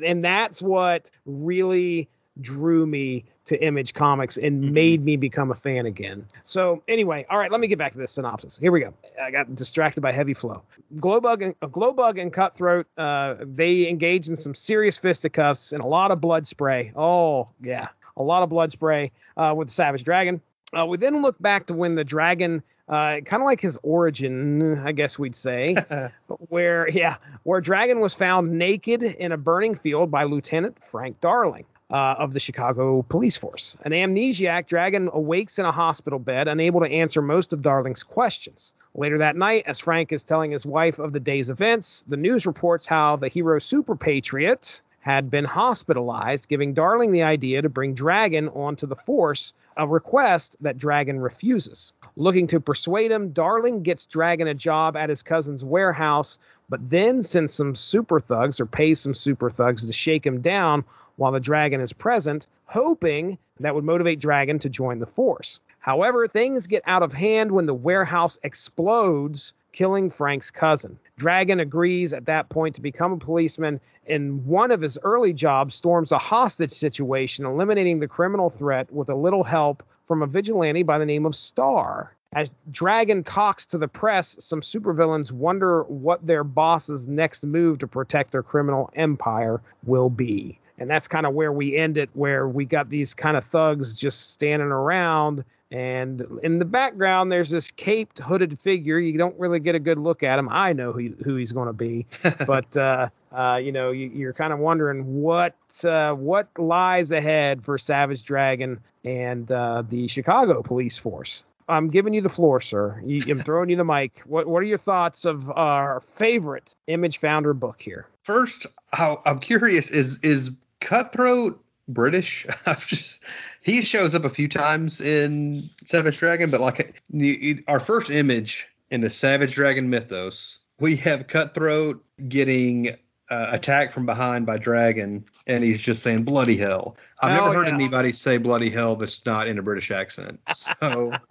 and 0.05 0.25
that's 0.25 0.63
what 0.63 1.11
really 1.27 2.09
drew 2.41 2.87
me 2.87 3.25
to 3.45 3.63
Image 3.63 3.93
Comics 3.93 4.39
and 4.39 4.63
Mhm. 4.65 4.73
made 4.73 5.05
me 5.05 5.17
become 5.17 5.51
a 5.51 5.55
fan 5.55 5.85
again. 5.87 6.25
So, 6.45 6.83
anyway, 6.89 7.27
all 7.29 7.39
right, 7.39 7.51
let 7.51 7.61
me 7.61 7.67
get 7.67 7.77
back 7.79 7.93
to 7.93 7.99
this 7.99 8.13
synopsis. 8.13 8.57
Here 8.57 8.71
we 8.73 8.81
go. 8.81 8.95
I 9.21 9.31
got 9.31 9.53
distracted 9.55 10.01
by 10.01 10.13
heavy 10.13 10.33
flow. 10.33 10.63
Glowbug 10.97 11.45
and 11.45 11.55
uh, 11.61 11.67
Glowbug 11.67 12.21
and 12.21 12.33
Cutthroat, 12.33 12.87
uh, 12.97 13.35
they 13.41 13.89
engage 13.89 14.29
in 14.29 14.37
some 14.37 14.55
serious 14.55 14.97
fisticuffs 14.97 15.73
and 15.73 15.83
a 15.83 15.87
lot 15.87 16.11
of 16.11 16.21
blood 16.21 16.47
spray. 16.47 16.93
Oh, 16.95 17.49
yeah, 17.63 17.89
a 18.17 18.23
lot 18.23 18.43
of 18.43 18.49
blood 18.49 18.73
spray 18.73 19.13
uh, 19.37 19.55
with 19.57 19.69
the 19.69 19.75
Savage 19.75 20.05
Dragon. 20.05 20.41
Uh, 20.77 20.87
we 20.87 20.97
then 20.97 21.21
look 21.23 21.41
back 21.41 21.67
to 21.67 21.75
when 21.75 21.95
the 21.95 22.05
dragon, 22.05 22.63
uh, 22.89 23.21
kind 23.25 23.43
of 23.43 23.45
like 23.45 23.61
his 23.61 23.79
origin, 23.83 24.79
I 24.79 24.93
guess 24.93 25.19
we'd 25.19 25.37
say, 25.37 25.77
where 26.49 26.89
yeah, 26.89 27.17
where 27.43 27.61
Dragon 27.61 28.01
was 28.01 28.15
found 28.15 28.53
naked 28.53 29.03
in 29.03 29.33
a 29.33 29.37
burning 29.37 29.75
field 29.75 30.11
by 30.11 30.25
Lieutenant 30.25 30.83
Frank 30.83 31.21
Darling. 31.21 31.65
Uh, 31.91 32.15
of 32.19 32.33
the 32.33 32.41
Chicago 32.41 33.03
police 33.11 33.37
force. 33.37 33.77
An 33.85 33.93
amnesiac, 33.93 34.67
Dragon 34.67 35.11
awakes 35.13 35.59
in 35.59 35.67
a 35.67 35.73
hospital 35.73 36.19
bed, 36.19 36.49
unable 36.49 36.81
to 36.81 36.87
answer 36.87 37.21
most 37.21 37.53
of 37.53 37.61
Darling's 37.61 38.03
questions. 38.03 38.73
Later 38.95 39.19
that 39.19 39.37
night, 39.37 39.65
as 39.67 39.79
Frank 39.79 40.11
is 40.11 40.25
telling 40.25 40.53
his 40.53 40.65
wife 40.65 40.99
of 40.99 41.13
the 41.13 41.21
day's 41.21 41.51
events, 41.51 42.03
the 42.09 42.17
news 42.17 42.47
reports 42.47 42.87
how 42.87 43.17
the 43.17 43.29
hero 43.29 43.59
Super 43.59 43.95
Patriot 43.95 44.81
had 45.03 45.29
been 45.29 45.45
hospitalized, 45.45 46.49
giving 46.49 46.73
Darling 46.73 47.11
the 47.11 47.25
idea 47.25 47.61
to 47.61 47.69
bring 47.69 47.93
Dragon 47.93 48.49
onto 48.51 48.87
the 48.87 48.95
force, 48.95 49.53
a 49.77 49.87
request 49.87 50.57
that 50.61 50.79
Dragon 50.79 51.19
refuses. 51.19 51.93
Looking 52.15 52.47
to 52.47 52.61
persuade 52.61 53.11
him, 53.11 53.33
Darling 53.33 53.83
gets 53.83 54.07
Dragon 54.07 54.47
a 54.47 54.55
job 54.55 54.97
at 54.97 55.09
his 55.09 55.25
cousin's 55.25 55.65
warehouse, 55.65 56.39
but 56.69 56.89
then 56.89 57.21
sends 57.21 57.53
some 57.53 57.75
super 57.75 58.21
thugs 58.21 58.61
or 58.61 58.67
pays 58.67 59.01
some 59.01 59.13
super 59.13 59.51
thugs 59.51 59.85
to 59.85 59.93
shake 59.93 60.25
him 60.25 60.41
down 60.41 60.85
while 61.17 61.33
the 61.33 61.41
dragon 61.41 61.81
is 61.81 61.93
present, 61.93 62.47
hoping 62.67 63.37
that 63.59 63.75
would 63.75 63.85
motivate 63.85 64.21
Dragon 64.21 64.59
to 64.61 64.69
join 64.69 65.01
the 65.01 65.07
force. 65.07 65.59
However, 65.81 66.29
things 66.29 66.69
get 66.69 66.83
out 66.87 67.03
of 67.03 67.13
hand 67.13 67.51
when 67.51 67.67
the 67.67 67.75
warehouse 67.75 68.39
explodes, 68.45 69.53
killing 69.73 70.11
Frank's 70.11 70.51
cousin. 70.51 70.99
Dragon 71.17 71.61
agrees 71.61 72.13
at 72.13 72.27
that 72.27 72.49
point 72.49 72.75
to 72.75 72.81
become 72.81 73.13
a 73.13 73.19
policeman, 73.19 73.81
and 74.07 74.45
one 74.47 74.71
of 74.71 74.81
his 74.81 74.99
early 75.03 75.33
jobs 75.33 75.75
storms 75.75 76.13
a 76.13 76.19
hostage 76.19 76.71
situation, 76.71 77.45
eliminating 77.45 78.01
the 78.01 78.09
criminal 78.09 78.51
threat 78.51 78.93
with 78.93 79.09
a 79.09 79.15
little 79.15 79.45
help 79.45 79.83
from 80.07 80.23
a 80.23 80.27
vigilante 80.27 80.83
by 80.83 80.99
the 80.99 81.07
name 81.07 81.27
of 81.27 81.35
Star. 81.35 82.15
As 82.35 82.51
Dragon 82.71 83.23
talks 83.23 83.67
to 83.67 83.79
the 83.79 83.89
press, 83.89 84.37
some 84.39 84.63
supervillains 84.63 85.33
wonder 85.33 85.83
what 85.85 86.27
their 86.27 86.45
boss's 86.45 87.07
next 87.07 87.45
move 87.45 87.79
to 87.81 87.87
protect 87.87 88.33
their 88.33 88.43
criminal 88.43 88.91
empire 88.97 89.61
will 89.85 90.09
be. 90.09 90.59
And 90.79 90.89
that's 90.89 91.07
kind 91.07 91.27
of 91.27 91.35
where 91.35 91.53
we 91.53 91.77
end 91.77 91.99
it, 91.99 92.09
where 92.15 92.49
we 92.49 92.65
got 92.65 92.89
these 92.89 93.13
kind 93.13 93.37
of 93.37 93.45
thugs 93.45 93.99
just 93.99 94.33
standing 94.33 94.69
around. 94.69 95.45
And 95.73 96.27
in 96.43 96.59
the 96.59 96.67
background, 96.67 97.33
there's 97.33 97.49
this 97.49 97.71
caped, 97.71 98.19
hooded 98.19 98.59
figure. 98.59 98.99
You 98.99 99.17
don't 99.17 99.39
really 99.39 99.59
get 99.59 99.75
a 99.75 99.79
good 99.79 99.97
look 99.97 100.23
at 100.23 100.39
him. 100.39 100.51
I 100.51 100.75
know 100.75 100.93
who, 100.93 101.15
who 101.25 101.37
he's 101.37 101.51
going 101.51 101.69
to 101.69 101.73
be, 101.73 102.07
but 102.47 102.77
uh, 102.77 103.09
uh, 103.33 103.57
you 103.57 103.73
know, 103.73 103.91
you, 103.91 104.11
you're 104.15 104.35
kind 104.35 104.53
of 104.53 104.59
wondering 104.59 105.23
what 105.23 105.57
uh, 105.85 106.13
what 106.13 106.49
lies 106.59 107.11
ahead 107.11 107.65
for 107.65 107.79
Savage 107.79 108.23
Dragon 108.23 108.81
and 109.03 109.51
uh, 109.51 109.83
the 109.89 110.09
Chicago 110.09 110.63
Police 110.63 110.99
Force. 110.99 111.43
I'm 111.71 111.89
giving 111.89 112.13
you 112.13 112.21
the 112.21 112.29
floor, 112.29 112.61
sir. 112.61 113.01
You, 113.03 113.25
I'm 113.33 113.39
throwing 113.45 113.71
you 113.71 113.77
the 113.77 113.85
mic. 113.85 114.23
What 114.27 114.47
What 114.47 114.63
are 114.63 114.67
your 114.67 114.77
thoughts 114.77 115.25
of 115.25 115.51
our 115.53 116.01
favorite 116.01 116.77
Image 116.87 117.17
Founder 117.17 117.55
book 117.55 117.81
here? 117.81 118.07
First, 118.25 118.67
how 118.93 119.23
I'm 119.25 119.41
curious 119.41 119.89
is 119.91 120.19
is 120.19 120.51
Cutthroat 120.81 121.59
British? 121.89 122.47
Just 122.87 123.21
he 123.63 123.83
shows 123.83 124.15
up 124.15 124.25
a 124.25 124.29
few 124.29 124.49
times 124.49 125.01
in 125.01 125.69
Savage 125.85 126.19
Dragon, 126.19 126.51
but 126.51 126.61
like 126.61 127.03
the, 127.11 127.63
our 127.69 127.81
first 127.81 128.11
image 128.11 128.67
in 128.91 129.01
the 129.01 129.11
Savage 129.11 129.55
Dragon 129.55 129.89
mythos, 129.91 130.59
we 130.81 130.97
have 130.97 131.27
Cutthroat 131.29 132.03
getting 132.29 132.91
uh, 133.31 133.47
attacked 133.51 133.93
from 133.93 134.05
behind 134.07 134.45
by 134.47 134.59
Dragon, 134.59 135.25
and 135.47 135.65
he's 135.65 135.81
just 135.81 136.03
saying 136.03 136.25
"bloody 136.25 136.57
hell." 136.57 136.97
I've 137.23 137.33
Oh, 137.41 137.45
never 137.45 137.55
heard 137.57 137.69
yeah. 137.69 137.75
anybody 137.75 138.13
say 138.13 138.37
"bloody 138.39 138.69
hell" 138.71 138.97
that's 138.97 139.25
not 139.25 139.49
in 139.49 139.59
a 139.59 139.63
British 139.63 139.91
accent. 139.91 140.41
So. 140.55 141.13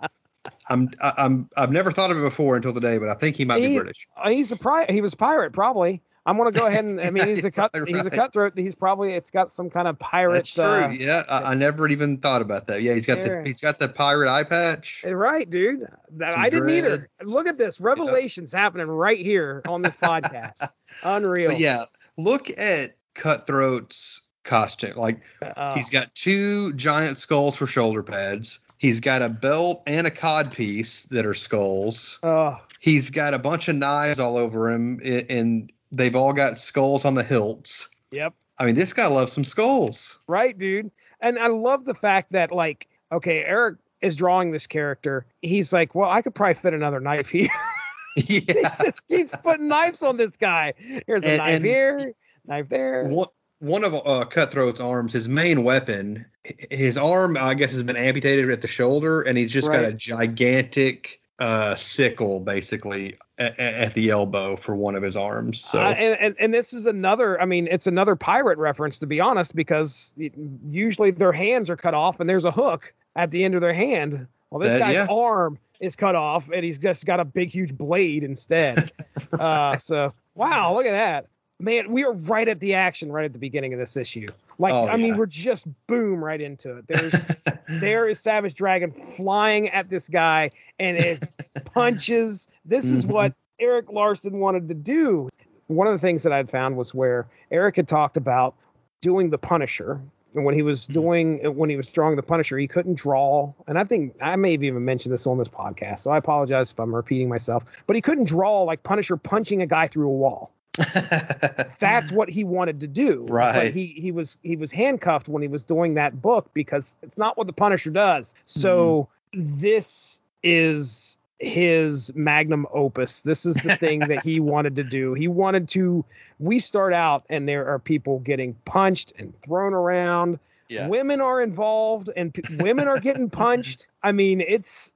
I'm 0.70 0.90
I- 1.00 1.14
I'm 1.18 1.48
I've 1.56 1.72
never 1.72 1.92
thought 1.92 2.10
of 2.10 2.18
it 2.18 2.22
before 2.22 2.56
until 2.56 2.74
today, 2.74 2.98
but 2.98 3.10
I 3.10 3.14
think 3.14 3.36
he 3.36 3.46
might 3.46 3.62
be 3.62 3.76
British. 3.78 4.08
Uh, 4.18 4.30
he's 4.32 4.52
a 4.52 4.58
pri- 4.58 4.88
He 4.90 5.00
was 5.00 5.14
a 5.14 5.18
pirate, 5.18 5.54
probably. 5.54 6.02
I'm 6.26 6.38
gonna 6.38 6.52
go 6.52 6.68
ahead 6.68 6.84
and. 6.86 7.00
I 7.02 7.10
mean, 7.10 7.28
he's 7.28 7.44
a 7.46 7.52
cut. 7.52 7.72
Probably 7.74 7.94
He's 7.94 8.06
a 8.06 8.12
cutthroat. 8.12 8.54
He's 8.58 8.76
probably. 8.76 9.14
It's 9.14 9.32
got 9.32 9.52
some 9.52 9.70
kind 9.70 9.88
of 9.88 9.98
pirate. 9.98 10.34
That's 10.34 10.54
true. 10.54 10.64
Uh, 10.64 10.90
yeah, 10.90 11.24
I, 11.30 11.52
I 11.52 11.54
never 11.56 11.88
even 11.88 12.18
thought 12.18 12.42
about 12.44 12.68
that. 12.68 12.82
Yeah, 12.84 12.94
he's 12.94 13.06
got 13.08 13.18
Yeah. 13.18 13.42
the 13.42 13.44
he's 13.46 13.60
got 13.60 13.80
the 13.80 13.88
pirate 13.88 14.30
eye 14.30 14.44
patch. 14.44 15.04
uh, 15.08 15.16
Right, 15.16 15.50
dude. 15.50 15.88
That, 16.12 16.38
I 16.38 16.50
didn't 16.50 16.70
either. 16.70 17.10
Look 17.24 17.48
at 17.48 17.58
this. 17.58 17.82
Revelations 17.82 18.54
happening 18.54 18.88
right 18.88 19.20
here 19.20 19.62
on 19.68 19.82
this 19.82 19.96
podcast. 19.96 20.70
Unreal. 21.04 21.50
But 21.50 21.60
yeah, 21.60 21.86
look 22.18 22.50
at 22.58 22.96
Cutthroat's 23.16 24.22
costume. 24.44 24.96
Like 24.98 25.22
Uh, 25.42 25.74
he's 25.76 25.90
got 25.90 26.14
two 26.16 26.74
giant 26.74 27.18
skulls 27.18 27.56
for 27.56 27.68
shoulder 27.68 28.04
pads. 28.04 28.60
He's 28.78 29.00
got 29.00 29.22
a 29.22 29.30
belt 29.30 29.84
and 29.86 30.08
a 30.08 30.12
cod 30.12 30.52
piece 30.52 31.04
that 31.06 31.26
are 31.26 31.36
skulls. 31.36 32.20
uh, 32.24 32.58
He's 32.80 33.12
got 33.12 33.36
a 33.36 33.40
bunch 33.40 33.68
of 33.68 33.76
knives 33.76 34.20
all 34.20 34.38
over 34.38 34.72
him, 34.72 35.00
and 35.30 35.72
they've 35.92 36.16
all 36.16 36.34
got 36.34 36.58
skulls 36.60 37.06
on 37.06 37.14
the 37.16 37.24
hilts. 37.24 37.88
yep. 38.12 38.34
I 38.60 38.66
mean, 38.66 38.76
this 38.76 38.94
guy 38.94 39.08
loves 39.08 39.32
some 39.34 39.44
skulls. 39.44 40.20
Right, 40.28 40.56
dude. 40.58 40.92
And 41.22 41.40
I 41.40 41.48
love 41.48 41.86
the 41.86 41.96
fact 41.96 42.32
that, 42.32 42.52
like, 42.52 42.88
okay, 43.12 43.44
Erik 43.44 43.78
is 44.02 44.16
drawing 44.16 44.52
this 44.52 44.68
character. 44.68 45.26
He's 45.42 45.74
like, 45.74 45.96
well, 45.96 46.10
I 46.10 46.22
could 46.22 46.36
probably 46.36 46.54
fit 46.56 46.74
another 46.74 47.00
knife 47.00 47.30
here. 47.30 47.50
he 48.16 48.42
just 48.42 49.08
keeps 49.08 49.34
putting 49.42 49.68
knives 49.70 50.04
on 50.04 50.18
this 50.18 50.36
guy. 50.36 50.74
Here's 51.08 51.24
a 51.24 51.30
And- 51.30 51.38
knife 51.38 51.56
and- 51.56 51.66
here, 51.66 52.14
knife 52.46 52.70
there. 52.70 53.06
one 53.06 53.28
one 53.60 53.84
of 53.84 53.94
uh, 53.94 54.26
Cutthroat's 54.26 54.80
arms, 54.82 55.14
his 55.14 55.30
main 55.30 55.64
weapon, 55.64 56.26
his 56.72 56.98
arm, 56.98 57.38
I 57.38 57.54
guess, 57.54 57.72
has 57.74 57.84
been 57.84 57.96
amputated 57.96 58.50
at 58.50 58.64
the 58.64 58.68
shoulder, 58.68 59.22
and 59.22 59.38
he's 59.38 59.52
just 59.52 59.72
got 59.72 59.86
a 59.86 59.94
gigantic 59.94 61.22
uh, 61.42 61.76
sickle, 61.76 62.40
basically, 62.40 63.16
at, 63.40 63.58
at 63.60 63.94
the 63.96 64.12
elbow 64.12 64.56
for 64.56 64.76
one 64.76 64.94
of 64.96 65.02
his 65.02 65.18
arms. 65.18 65.60
So 65.60 65.82
Uh, 65.82 65.96
and, 65.98 66.20
and 66.22 66.36
and 66.40 66.54
this 66.54 66.72
is 66.72 66.86
another. 66.86 67.42
I 67.42 67.46
mean, 67.46 67.68
it's 67.72 67.88
another 67.88 68.16
pirate 68.16 68.60
reference 68.60 69.00
to 69.00 69.08
be 69.08 69.20
honest, 69.20 69.56
because 69.56 70.14
it- 70.18 70.34
usually 70.70 71.10
their 71.10 71.32
hands 71.32 71.70
are 71.70 71.76
cut 71.76 71.96
off 71.96 72.20
and 72.20 72.30
there's 72.30 72.46
a 72.46 72.52
hook 72.52 72.94
at 73.16 73.32
the 73.32 73.44
end 73.44 73.56
of 73.56 73.62
their 73.62 73.74
hand. 73.74 74.28
Well, 74.52 74.60
this 74.60 74.74
That- 74.74 74.80
guy's 74.82 74.94
yeah. 74.94 75.08
arm 75.10 75.58
is 75.80 75.96
cut 75.96 76.14
off 76.14 76.48
and 76.54 76.64
he's 76.64 76.78
just 76.78 77.08
got 77.08 77.20
a 77.20 77.26
big, 77.26 77.50
huge 77.50 77.76
blade 77.76 78.24
instead. 78.24 78.92
uh, 79.40 79.78
so 79.78 80.08
wow, 80.36 80.76
look 80.76 80.86
at 80.86 80.92
that, 80.92 81.26
man. 81.62 81.92
We 81.92 82.04
are 82.04 82.14
right 82.14 82.48
at 82.48 82.60
the 82.60 82.74
action, 82.74 83.12
right 83.12 83.26
at 83.26 83.34
the 83.34 83.40
beginning 83.40 83.74
of 83.74 83.80
this 83.80 83.96
issue. 83.98 84.28
Like, 84.60 84.74
Oh, 84.74 84.88
I 84.88 84.98
mean, 84.98 85.18
we're 85.18 85.26
just 85.26 85.68
boom 85.88 86.24
right 86.24 86.40
into 86.42 86.78
it. 86.78 86.88
There's 86.88 87.44
there 87.82 88.08
is 88.08 88.20
Savage 88.20 88.54
Dragon 88.54 88.92
flying 89.16 89.70
at 89.70 89.90
this 89.90 90.08
guy 90.10 90.52
and 90.80 90.98
his 90.98 91.36
punches. 91.66 92.48
This 92.66 92.86
is 92.86 93.06
Mhm. 93.06 93.14
what 93.14 93.34
Erik 93.60 93.92
Larsen 93.92 94.40
wanted 94.40 94.68
to 94.70 94.76
do. 94.76 95.30
One 95.68 95.88
of 95.88 95.94
the 95.94 96.00
things 96.00 96.24
that 96.24 96.34
I'd 96.34 96.50
found 96.52 96.76
was 96.78 96.94
where 96.94 97.28
Erik 97.52 97.76
had 97.78 97.88
talked 97.88 98.18
about 98.18 98.56
doing 99.02 99.30
the 99.30 99.38
Punisher. 99.38 100.02
And 100.34 100.46
when 100.46 100.56
he 100.56 100.62
was 100.62 100.88
doing 100.88 101.40
when 101.58 101.70
he 101.70 101.76
was 101.76 101.88
drawing 101.88 102.16
the 102.16 102.24
Punisher, 102.24 102.58
he 102.58 102.68
couldn't 102.68 102.96
draw. 102.98 103.52
And 103.68 103.78
I 103.78 103.84
think 103.84 104.16
I 104.22 104.36
may 104.36 104.52
have 104.54 104.64
even 104.64 104.84
mentioned 104.86 105.14
this 105.14 105.28
on 105.28 105.38
this 105.38 105.48
podcast. 105.50 106.00
So 106.00 106.12
I 106.12 106.18
apologize 106.18 106.72
if 106.72 106.80
I'm 106.80 106.94
repeating 106.96 107.28
myself. 107.30 107.66
But 107.88 107.96
he 107.96 108.02
couldn't 108.02 108.26
draw 108.26 108.62
like 108.64 108.84
Punisher 108.84 109.18
punching 109.18 109.62
a 109.62 109.66
guy 109.68 109.88
through 109.88 110.08
a 110.08 110.14
wall 110.14 110.52
that's 111.80 112.12
what 112.12 112.30
he 112.30 112.44
wanted 112.44 112.80
to 112.82 112.88
do. 112.88 113.26
But 113.28 113.34
Right. 113.34 113.74
he 113.74 113.88
he 113.88 114.12
was 114.12 114.38
he 114.44 114.56
was 114.56 114.72
handcuffed 114.72 115.28
when 115.30 115.42
he 115.42 115.48
was 115.48 115.64
doing 115.64 115.94
that 115.96 116.22
book 116.22 116.50
because 116.54 116.96
it's 117.02 117.18
not 117.18 117.38
what 117.38 117.48
the 117.48 117.54
Punisher 117.54 117.92
does. 117.92 118.34
So 118.46 119.08
mm-hmm. 119.34 119.60
this 119.62 120.20
is 120.44 121.18
his 121.40 122.12
magnum 122.16 122.68
opus. 122.74 123.24
This 123.24 123.46
is 123.46 123.56
the 123.58 123.76
thing 123.84 124.00
that 124.02 124.24
he 124.24 124.40
wanted 124.40 124.76
to 124.78 124.84
do. 124.84 125.14
He 125.14 125.28
wanted 125.28 125.68
to 125.70 126.06
we 126.40 126.60
start 126.60 126.94
out 126.94 127.24
and 127.30 127.48
there 127.48 127.68
are 127.68 127.80
people 127.80 128.20
getting 128.20 128.54
punched 128.66 129.14
and 129.20 129.34
thrown 129.42 129.74
around. 129.74 130.40
yeah. 130.70 130.88
Women 130.88 131.22
are 131.22 131.42
involved 131.42 132.10
and 132.16 132.34
p- 132.34 132.42
women 132.62 132.88
are 132.88 133.00
getting 133.00 133.30
punched. 133.44 133.88
I 134.04 134.12
mean, 134.12 134.42
it's 134.42 134.94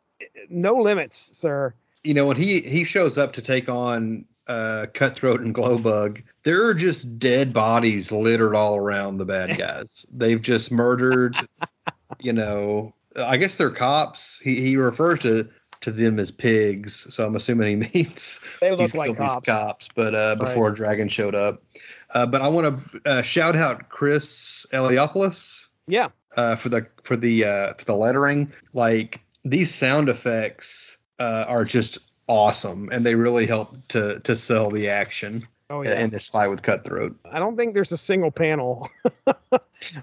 no 0.50 0.76
limits, 0.76 1.30
sir. 1.38 1.74
you 2.04 2.14
know 2.14 2.26
when 2.28 2.38
he 2.38 2.62
he 2.62 2.84
shows 2.84 3.18
up 3.18 3.34
to 3.34 3.42
take 3.42 3.70
on 3.70 4.26
uh 4.48 4.86
cutthroat 4.94 5.42
and 5.42 5.56
glowbug 5.56 6.22
there 6.44 6.66
are 6.68 6.74
just 6.74 7.18
dead 7.18 7.52
bodies 7.54 8.12
littered 8.12 8.56
all 8.56 8.78
around 8.78 9.18
the 9.18 9.26
bad 9.26 9.58
guys 9.58 10.06
they've 10.14 10.42
just 10.42 10.72
murdered 10.72 11.36
you 12.20 12.32
know 12.34 12.94
I 13.18 13.38
guess 13.38 13.56
they're 13.56 13.70
cops. 13.72 14.40
He 14.44 14.60
he 14.60 14.76
refers 14.76 15.20
to 15.20 15.48
to 15.80 15.92
them 15.92 16.20
as 16.20 16.32
pigs, 16.32 17.08
so 17.14 17.26
I'm 17.26 17.36
assuming 17.38 17.82
he 17.84 17.94
means 18.04 18.42
They 18.60 18.72
look 18.72 18.80
he's 18.82 18.94
like 18.94 19.16
cops. 19.16 19.36
these 19.36 19.42
cops. 19.56 19.88
But 19.96 20.14
uh, 20.16 20.36
before 20.36 20.68
a 20.70 20.76
dragon 20.76 21.08
showed 21.08 21.34
up, 21.34 21.64
uh, 22.14 22.26
but 22.26 22.42
I 22.42 22.50
want 22.50 22.78
to 22.94 23.02
uh, 23.10 23.22
shout 23.22 23.56
out 23.56 23.88
Chris 23.88 24.66
Eliopoulos 24.74 25.68
Yeah. 25.88 26.10
uh, 26.36 26.58
for 26.58 26.68
the 26.68 26.86
for 27.04 27.16
the 27.16 27.46
uh, 27.46 27.74
for 27.76 27.86
the 27.86 27.96
lettering. 27.96 28.52
Like 28.74 29.22
these 29.46 29.74
sound 29.74 30.10
effects 30.10 30.98
uh, 31.20 31.46
are 31.48 31.64
just 31.64 31.98
awesome, 32.28 32.90
and 32.92 33.06
they 33.06 33.16
really 33.16 33.46
help 33.46 33.76
to 33.90 34.20
to 34.22 34.36
sell 34.36 34.70
the 34.70 34.90
action 34.90 35.44
Oh 35.70 35.84
yeah. 35.84 36.00
in 36.00 36.10
this 36.12 36.28
fight 36.28 36.48
with 36.50 36.62
Cutthroat. 36.62 37.18
I 37.32 37.40
don't 37.40 37.58
think 37.58 37.74
there's 37.74 37.92
a 37.92 37.98
single 37.98 38.30
panel. 38.32 38.88
there 39.26 39.36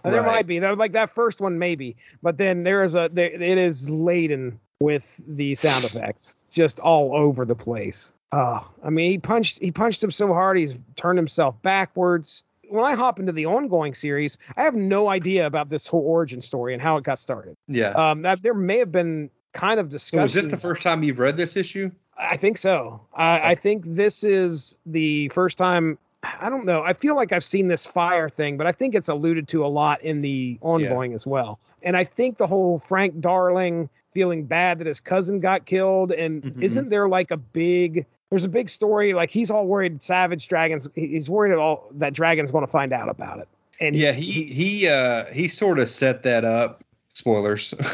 Right. 0.04 0.26
might 0.26 0.46
be. 0.46 0.58
There- 0.58 0.74
Like 0.76 0.92
that 0.92 1.14
first 1.14 1.40
one, 1.40 1.58
maybe. 1.58 1.96
But 2.22 2.38
then 2.38 2.64
there 2.64 2.82
is 2.82 2.94
a. 2.94 3.08
There, 3.12 3.30
it 3.30 3.58
is 3.58 3.88
laden 3.88 4.58
with 4.80 5.20
the 5.26 5.54
sound 5.54 5.84
effects, 5.90 6.34
just 6.50 6.80
all 6.80 7.14
over 7.14 7.44
the 7.44 7.54
place. 7.54 8.12
Oh, 8.32 8.66
I 8.82 8.90
mean, 8.90 9.10
he 9.12 9.18
punched. 9.18 9.60
He 9.60 9.70
punched 9.70 10.02
him 10.02 10.10
so 10.10 10.32
hard, 10.32 10.56
he's 10.58 10.74
turned 10.96 11.18
himself 11.18 11.60
backwards. 11.62 12.42
When 12.68 12.82
I 12.84 12.94
hop 12.94 13.20
into 13.20 13.32
the 13.32 13.44
ongoing 13.44 13.92
series, 13.92 14.38
I 14.56 14.62
have 14.62 14.74
no 14.74 15.08
idea 15.10 15.46
about 15.46 15.68
this 15.68 15.86
whole 15.86 16.00
origin 16.00 16.40
story 16.40 16.72
and 16.72 16.80
how 16.80 16.96
it 16.96 17.04
got 17.04 17.18
started. 17.18 17.54
Yeah. 17.68 17.90
Um, 17.90 18.22
that 18.22 18.42
there 18.42 18.54
may 18.54 18.78
have 18.78 18.90
been 18.90 19.28
kind 19.52 19.78
of 19.78 19.90
discussions. 19.90 20.32
so 20.32 20.38
is 20.38 20.44
this 20.46 20.50
the 20.60 20.68
first 20.68 20.80
time 20.80 21.02
you've 21.02 21.18
read 21.18 21.36
this 21.36 21.54
issue? 21.54 21.90
I 22.22 22.36
think 22.36 22.56
so. 22.56 23.00
I, 23.14 23.50
I 23.50 23.54
think 23.54 23.84
this 23.86 24.22
is 24.24 24.76
the 24.86 25.28
first 25.30 25.58
time. 25.58 25.98
I 26.22 26.48
don't 26.48 26.64
know. 26.64 26.82
I 26.82 26.92
feel 26.92 27.16
like 27.16 27.32
I've 27.32 27.42
seen 27.44 27.66
this 27.68 27.84
fire 27.84 28.28
thing, 28.28 28.56
but 28.56 28.66
I 28.66 28.72
think 28.72 28.94
it's 28.94 29.08
alluded 29.08 29.48
to 29.48 29.64
a 29.64 29.66
lot 29.66 30.00
in 30.02 30.22
the 30.22 30.56
ongoing 30.60 31.14
as 31.14 31.26
well. 31.26 31.58
And 31.82 31.96
I 31.96 32.04
think 32.04 32.38
the 32.38 32.46
whole 32.46 32.78
Frank 32.78 33.20
Darling 33.20 33.88
feeling 34.14 34.44
bad 34.44 34.78
that 34.78 34.86
his 34.86 35.00
cousin 35.00 35.40
got 35.40 35.66
killed, 35.66 36.12
and 36.12 36.42
Mhm. 36.42 36.62
isn't 36.62 36.90
there 36.90 37.08
like 37.08 37.30
a 37.32 37.36
big? 37.36 38.06
There's 38.30 38.44
a 38.44 38.48
big 38.48 38.70
story. 38.70 39.14
Like 39.14 39.30
he's 39.30 39.50
all 39.50 39.66
worried. 39.66 40.00
Savage 40.02 40.46
dragons. 40.48 40.88
He's 40.94 41.28
worried 41.28 41.50
at 41.52 41.58
all 41.58 41.88
that 41.92 42.12
dragon's 42.12 42.52
going 42.52 42.64
to 42.64 42.70
find 42.70 42.92
out 42.92 43.08
about 43.08 43.40
it. 43.40 43.48
And 43.80 43.96
Yeah, 43.96 44.12
he 44.12 44.44
he 44.44 44.86
uh 44.86 45.24
he 45.32 45.48
sort 45.48 45.78
of 45.80 45.90
set 45.90 46.22
that 46.22 46.44
up. 46.44 46.84
Spoilers. 47.14 47.74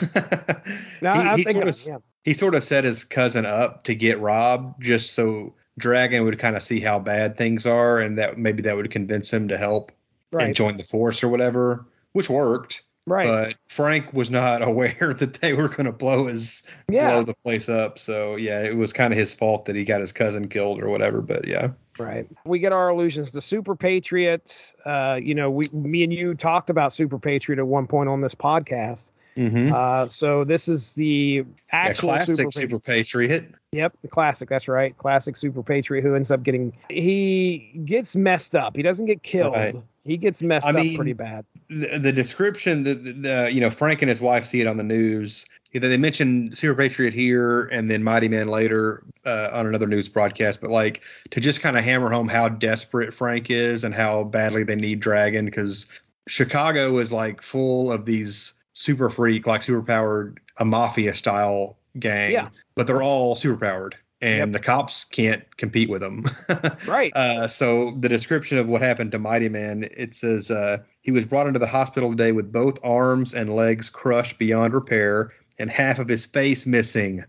No, 1.01 1.13
he, 1.13 1.19
I 1.21 1.37
he 1.37 1.45
think 1.45 1.57
sort 1.57 1.69
of 1.69 1.87
yeah. 1.87 1.99
He 2.29 2.35
sort 2.35 2.55
of 2.55 2.63
set 2.63 2.85
his 2.85 3.05
cousin 3.05 3.47
up 3.47 3.85
to 3.85 3.95
get 3.95 4.21
Rob 4.21 4.79
just 4.83 5.15
so 5.15 5.55
Dragon 5.79 6.25
would 6.27 6.39
kind 6.39 6.57
of 6.57 6.63
see 6.63 6.79
how 6.79 6.99
bad 6.99 7.39
things 7.39 7.65
are 7.65 7.99
and 8.01 8.19
that 8.19 8.37
maybe 8.37 8.61
that 8.63 8.77
would 8.77 8.91
convince 8.91 9.33
him 9.33 9.49
to 9.49 9.57
help 9.57 9.93
and 10.39 10.55
join 10.55 10.77
the 10.77 10.85
force 10.85 11.23
or 11.23 11.29
whatever, 11.31 11.87
which 12.13 12.29
worked. 12.29 12.83
right. 13.07 13.25
But 13.27 13.55
Frank 13.69 14.13
was 14.13 14.31
not 14.31 14.61
aware 14.69 15.15
that 15.19 15.41
they 15.41 15.55
were 15.55 15.69
going 15.69 15.87
to 15.87 15.93
blow 15.93 16.27
his 16.27 16.65
Yeah. 16.91 17.13
blow 17.15 17.23
the 17.25 17.35
place 17.45 17.71
up. 17.71 17.99
So 17.99 18.37
yeah, 18.37 18.63
it 18.63 18.77
was 18.77 18.93
kind 18.93 19.11
of 19.15 19.19
his 19.19 19.33
fault 19.33 19.65
that 19.65 19.75
he 19.75 19.85
got 19.85 20.03
his 20.03 20.13
cousin 20.13 20.49
killed 20.49 20.83
or 20.83 20.91
whatever. 20.91 21.23
But 21.23 21.49
yeah, 21.49 21.69
Right. 21.99 22.29
We 22.45 22.59
get 22.59 22.73
our 22.73 22.91
allusions 22.91 23.33
to 23.33 23.41
Super 23.41 23.75
Patriot. 23.75 24.75
Uh, 24.85 25.19
you 25.21 25.35
know, 25.35 25.51
we, 25.51 25.65
me 25.73 26.05
and 26.05 26.13
you 26.13 26.35
talked 26.35 26.69
about 26.69 26.93
Super 26.93 27.19
Patriot 27.19 27.59
at 27.59 27.67
one 27.67 27.87
point 27.87 28.11
on 28.11 28.21
this 28.21 28.35
podcast. 28.35 29.11
Mm-hmm. 29.39 29.73
Uh, 29.73 30.09
so 30.09 30.45
this 30.45 30.69
is 30.69 30.95
the 30.95 31.07
yeah, 31.07 31.45
actual 31.73 32.09
classic 32.11 32.37
Super, 32.37 32.51
Super, 32.51 32.79
Patriot. 32.79 33.29
Patriot. 33.31 33.55
Yep, 33.73 33.95
the 34.03 34.09
classic. 34.09 34.49
That's 34.49 34.69
right. 34.69 34.97
Classic 34.97 35.37
Super 35.37 35.63
Patriot 35.63 36.03
who 36.03 36.15
ends 36.15 36.31
up 36.31 36.43
getting 36.43 36.73
he 36.91 37.81
gets 37.85 38.17
messed 38.17 38.55
up. 38.55 38.77
He 38.77 38.83
doesn't 38.83 39.07
get 39.07 39.23
killed. 39.23 39.55
Right. 39.55 39.77
He 40.05 40.17
gets 40.17 40.43
messed 40.43 40.67
I 40.67 40.71
up 40.71 40.77
mean, 40.77 40.97
pretty 40.97 41.13
bad. 41.13 41.45
the, 41.69 41.99
the 41.99 42.13
description 42.13 42.85
the, 42.85 42.95
the, 42.95 43.13
the 43.13 43.53
you 43.53 43.61
know 43.61 43.71
frank 43.71 44.03
and 44.03 44.09
his 44.09 44.21
wife 44.21 44.47
see 44.47 44.61
it 44.61 44.67
on 44.67 44.77
the 44.77 44.83
news 44.83 45.47
Either 45.75 45.87
they 45.87 45.99
mention 45.99 46.55
super 46.55 46.75
patriot 46.75 47.13
here 47.13 47.67
and 47.67 47.91
then 47.91 48.03
mighty 48.03 48.27
man 48.27 48.49
later 48.49 49.03
uh, 49.27 49.51
on 49.53 49.67
another 49.67 49.87
news 49.87 50.09
broadcast 50.09 50.63
but 50.63 50.71
like 50.71 51.03
to 51.31 51.41
just 51.41 51.61
kind 51.61 51.77
of 51.77 51.85
hammer 51.85 52.11
home 52.11 52.27
how 52.27 52.49
desperate 52.49 53.13
frank 53.13 53.51
is 53.51 53.85
and 53.85 53.95
how 53.95 54.25
badly 54.25 54.65
they 54.65 54.77
need 54.77 55.01
dragon 55.01 55.45
because 55.45 55.87
chicago 56.27 56.97
is 56.97 57.13
like 57.13 57.43
full 57.43 57.93
of 57.93 58.07
these 58.07 58.55
super 58.79 59.11
freak 59.11 59.45
like 59.45 59.61
super 59.61 59.83
powered 59.83 60.39
a 60.59 60.65
mafia 60.65 61.13
style 61.13 61.77
gang 61.99 62.31
Yeah. 62.31 62.49
but 62.77 62.87
they're 62.87 63.03
all 63.03 63.35
super 63.35 63.57
powered 63.57 63.97
and 64.21 64.39
Yep. 64.39 64.53
the 64.53 64.65
cops 64.65 65.05
can't 65.05 65.57
compete 65.57 65.91
with 65.91 66.01
them 66.01 66.25
Right. 66.87 67.11
uh, 67.17 67.49
so 67.49 67.97
the 67.99 68.09
description 68.09 68.57
of 68.57 68.69
what 68.69 68.81
happened 68.81 69.11
to 69.13 69.19
Mighty 69.19 69.49
Man, 69.49 69.89
it 69.97 70.15
says 70.15 70.49
uh, 70.51 70.79
he 71.03 71.11
was 71.11 71.25
brought 71.25 71.49
into 71.49 71.59
the 71.59 71.67
hospital 71.67 72.11
today 72.11 72.31
with 72.31 72.53
both 72.53 72.79
arms 72.85 73.35
and 73.35 73.51
legs 73.53 73.91
crushed 73.91 74.39
beyond 74.39 74.75
repair 74.75 75.33
and 75.59 75.71
half 75.71 75.99
of 75.99 76.07
his 76.07 76.25
face 76.27 76.65
missing. 76.67 77.25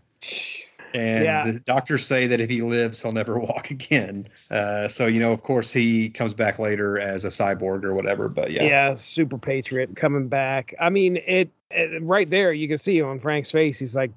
And 0.94 1.24
Yeah. 1.24 1.50
the 1.52 1.60
doctors 1.60 2.04
say 2.06 2.26
that 2.26 2.40
if 2.40 2.50
he 2.50 2.62
lives, 2.62 3.00
he'll 3.00 3.12
never 3.12 3.38
walk 3.38 3.70
again. 3.70 4.28
Uh, 4.50 4.88
so 4.88 5.06
you 5.06 5.20
know, 5.20 5.32
of 5.32 5.42
course, 5.42 5.70
he 5.72 6.08
comes 6.10 6.34
back 6.34 6.58
later 6.58 6.98
as 6.98 7.24
a 7.24 7.28
cyborg 7.28 7.84
or 7.84 7.94
whatever. 7.94 8.28
But 8.28 8.50
yeah, 8.50 8.64
yeah. 8.64 8.94
Super 8.94 9.38
Patriot 9.38 9.96
coming 9.96 10.28
back. 10.28 10.74
I 10.80 10.90
mean, 10.90 11.18
it, 11.26 11.50
it 11.70 12.02
right 12.02 12.28
there. 12.28 12.52
You 12.52 12.66
can 12.68 12.78
see 12.78 13.00
on 13.00 13.18
Frank's 13.18 13.50
face. 13.50 13.78
He's 13.78 13.94
like, 13.96 14.10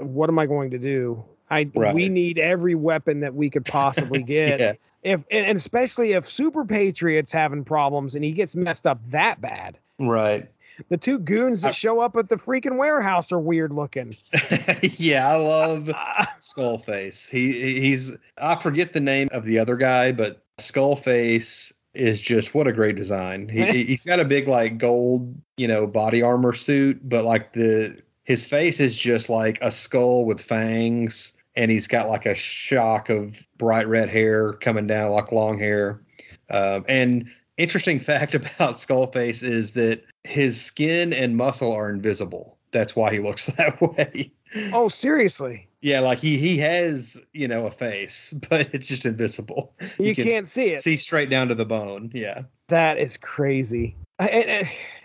"What 0.00 0.28
am 0.28 0.38
I 0.38 0.46
going 0.46 0.70
to 0.70 0.78
do? 0.78 1.24
I 1.50 1.68
Right. 1.74 1.94
we 1.94 2.08
need 2.08 2.38
every 2.38 2.74
weapon 2.74 3.20
that 3.20 3.34
we 3.34 3.50
could 3.50 3.64
possibly 3.64 4.22
get. 4.24 4.60
Yeah. 4.60 4.72
If 5.02 5.20
and 5.30 5.58
especially 5.58 6.12
if 6.12 6.26
Super 6.28 6.64
Patriot's 6.64 7.30
having 7.32 7.62
problems 7.64 8.14
and 8.14 8.24
he 8.24 8.32
gets 8.32 8.56
messed 8.56 8.86
up 8.86 8.98
that 9.10 9.40
bad." 9.40 9.76
right. 10.00 10.48
The 10.88 10.96
two 10.96 11.18
goons 11.18 11.62
that 11.62 11.74
show 11.74 12.00
up 12.00 12.16
at 12.16 12.28
the 12.28 12.36
freaking 12.36 12.76
warehouse 12.76 13.30
are 13.32 13.38
weird 13.38 13.72
looking. 13.72 14.16
yeah, 14.82 15.28
I 15.28 15.36
love 15.36 15.84
Skullface. 16.40 17.28
He 17.28 17.80
he's 17.80 18.16
I 18.38 18.56
forget 18.56 18.92
the 18.92 19.00
name 19.00 19.28
of 19.32 19.44
the 19.44 19.58
other 19.58 19.76
guy, 19.76 20.12
but 20.12 20.42
Skullface 20.58 21.72
is 21.94 22.20
just 22.20 22.54
what 22.54 22.66
a 22.66 22.72
great 22.72 22.96
design. 22.96 23.48
He 23.48 23.84
he's 23.84 24.04
got 24.04 24.20
a 24.20 24.24
big 24.24 24.48
like 24.48 24.78
gold, 24.78 25.34
you 25.56 25.68
know, 25.68 25.86
body 25.86 26.22
armor 26.22 26.52
suit, 26.52 27.00
but 27.08 27.24
like 27.24 27.52
the 27.52 28.00
his 28.24 28.46
face 28.46 28.80
is 28.80 28.96
just 28.96 29.28
like 29.28 29.58
a 29.60 29.70
skull 29.70 30.24
with 30.24 30.40
fangs 30.40 31.32
and 31.56 31.70
he's 31.70 31.86
got 31.86 32.08
like 32.08 32.26
a 32.26 32.34
shock 32.34 33.08
of 33.08 33.46
bright 33.58 33.86
red 33.86 34.08
hair 34.08 34.48
coming 34.48 34.86
down 34.86 35.10
like 35.12 35.30
long 35.30 35.58
hair. 35.58 36.00
Um, 36.50 36.84
and 36.88 37.30
interesting 37.56 38.00
fact 38.00 38.34
about 38.34 38.74
Skullface 38.74 39.42
is 39.42 39.74
that 39.74 40.04
his 40.24 40.60
skin 40.60 41.12
and 41.12 41.36
muscle 41.36 41.72
are 41.72 41.90
invisible. 41.90 42.56
That's 42.72 42.96
why 42.96 43.12
he 43.12 43.20
looks 43.20 43.46
that 43.58 43.80
way. 43.80 44.32
oh, 44.72 44.88
seriously. 44.88 45.68
Yeah, 45.80 46.00
like 46.00 46.18
he 46.18 46.38
he 46.38 46.56
has 46.58 47.20
you 47.32 47.46
know 47.46 47.66
a 47.66 47.70
face, 47.70 48.32
but 48.50 48.74
it's 48.74 48.86
just 48.88 49.04
invisible. 49.04 49.72
You, 49.98 50.14
can 50.14 50.24
can't 50.24 50.46
see 50.46 50.72
it. 50.72 50.80
See 50.80 50.96
straight 50.96 51.30
down 51.30 51.48
to 51.48 51.54
the 51.54 51.66
bone. 51.66 52.10
Yeah. 52.14 52.42
That 52.68 52.98
is 52.98 53.16
crazy. 53.18 53.94
I, 54.18 54.28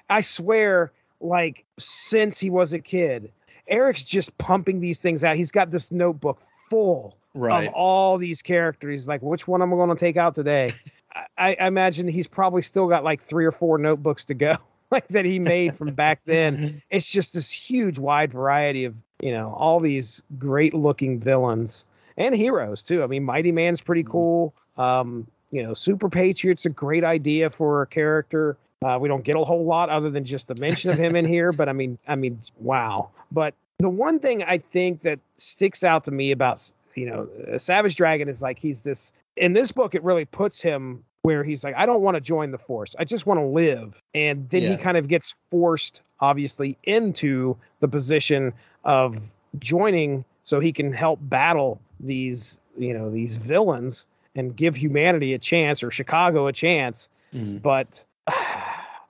I, 0.10 0.18
I 0.18 0.22
swear, 0.22 0.94
like 1.20 1.66
since 1.78 2.40
he 2.40 2.50
was 2.50 2.72
a 2.74 2.80
kid, 2.80 3.32
Erik's 3.68 4.04
just 4.06 4.38
pumping 4.38 4.80
these 4.80 5.00
things 5.00 5.24
out. 5.24 5.36
He's 5.36 5.52
got 5.52 5.72
this 5.72 5.92
notebook 5.92 6.42
full 6.70 7.18
Right. 7.36 7.68
of 7.68 7.74
all 7.74 8.18
these 8.18 8.42
characters. 8.42 9.08
Like, 9.08 9.22
which 9.22 9.48
one 9.48 9.62
am 9.62 9.72
I 9.74 9.76
going 9.78 9.90
to 9.90 9.96
take 9.96 10.18
out 10.18 10.34
today? 10.34 10.72
I, 11.38 11.56
I 11.60 11.68
imagine 11.68 12.08
he's 12.08 12.28
probably 12.28 12.62
still 12.62 12.88
got 12.88 13.04
like 13.04 13.22
three 13.22 13.46
or 13.46 13.52
four 13.52 13.78
notebooks 13.78 14.26
to 14.26 14.34
go, 14.34 14.56
like 14.92 15.08
that 15.10 15.26
he 15.26 15.40
made 15.40 15.76
from 15.76 15.94
back 15.94 16.22
then. 16.26 16.82
It's 16.90 17.10
just 17.10 17.34
this 17.34 17.52
huge, 17.52 18.00
wide 18.00 18.32
variety 18.32 18.86
of 18.86 18.96
you 19.22 19.32
know 19.32 19.54
all 19.54 19.80
these 19.80 20.24
great 20.38 20.74
looking 20.74 21.20
villains 21.20 21.86
and 22.18 22.36
heroes 22.36 22.82
too. 22.82 23.04
I 23.04 23.08
mean, 23.08 23.24
Mighty 23.24 23.52
Man's 23.52 23.82
pretty 23.82 24.04
cool. 24.04 24.54
Um, 24.78 25.28
you 25.52 25.64
know, 25.64 25.74
Super 25.74 26.10
Patriot's 26.10 26.66
a 26.66 26.70
great 26.70 27.04
idea 27.04 27.50
for 27.50 27.82
a 27.82 27.88
character. 27.88 28.58
Uh, 28.84 28.98
we 29.00 29.10
don't 29.10 29.24
get 29.24 29.36
a 29.36 29.44
whole 29.44 29.66
lot 29.66 29.90
other 29.90 30.10
than 30.10 30.24
just 30.24 30.48
the 30.48 30.56
mention 30.60 30.90
of 30.90 30.98
him 30.98 31.16
in 31.16 31.26
here, 31.26 31.52
but 31.52 31.68
I 31.68 31.74
mean, 31.74 31.98
I 32.08 32.16
mean, 32.16 32.40
wow. 32.60 33.10
But 33.32 33.54
the 33.80 33.90
one 33.90 34.20
thing 34.20 34.44
I 34.44 34.58
think 34.58 35.02
that 35.02 35.20
sticks 35.36 35.84
out 35.84 36.04
to 36.06 36.12
me 36.12 36.32
about 36.32 36.72
you 36.96 37.06
know 37.06 37.58
Savage 37.58 37.96
Dragon 37.96 38.30
is 38.30 38.42
like 38.42 38.58
he's 38.58 38.84
this 38.84 39.12
in 39.36 39.54
this 39.54 39.72
book. 39.72 39.96
It 39.96 40.04
really 40.04 40.26
puts 40.26 40.62
him 40.62 41.04
where 41.24 41.44
he's 41.44 41.64
like, 41.64 41.76
I 41.76 41.86
don't 41.86 42.02
want 42.02 42.16
to 42.16 42.22
join 42.22 42.52
the 42.52 42.58
force. 42.58 42.96
I 42.98 43.04
just 43.04 43.26
want 43.26 43.40
to 43.40 43.46
live. 43.46 44.02
And 44.14 44.50
then 44.50 44.62
he 44.62 44.78
kind 44.78 44.98
of 44.98 45.08
gets 45.08 45.36
forced, 45.52 46.02
obviously, 46.22 46.78
into 46.84 47.58
the 47.82 47.88
position 47.88 48.54
of 48.86 49.28
joining 49.60 50.24
so 50.44 50.60
he 50.60 50.72
can 50.72 50.94
help 50.94 51.20
battle 51.24 51.82
these, 52.00 52.60
you 52.78 52.94
know, 52.94 53.10
these 53.10 53.36
villains 53.36 54.08
and 54.36 54.56
give 54.56 54.76
humanity 54.76 55.34
a 55.34 55.40
chance 55.40 55.84
or 55.84 55.92
Chicago 55.92 56.48
a 56.48 56.54
chance. 56.54 57.10
Mhm. 57.34 57.62
But 57.62 58.04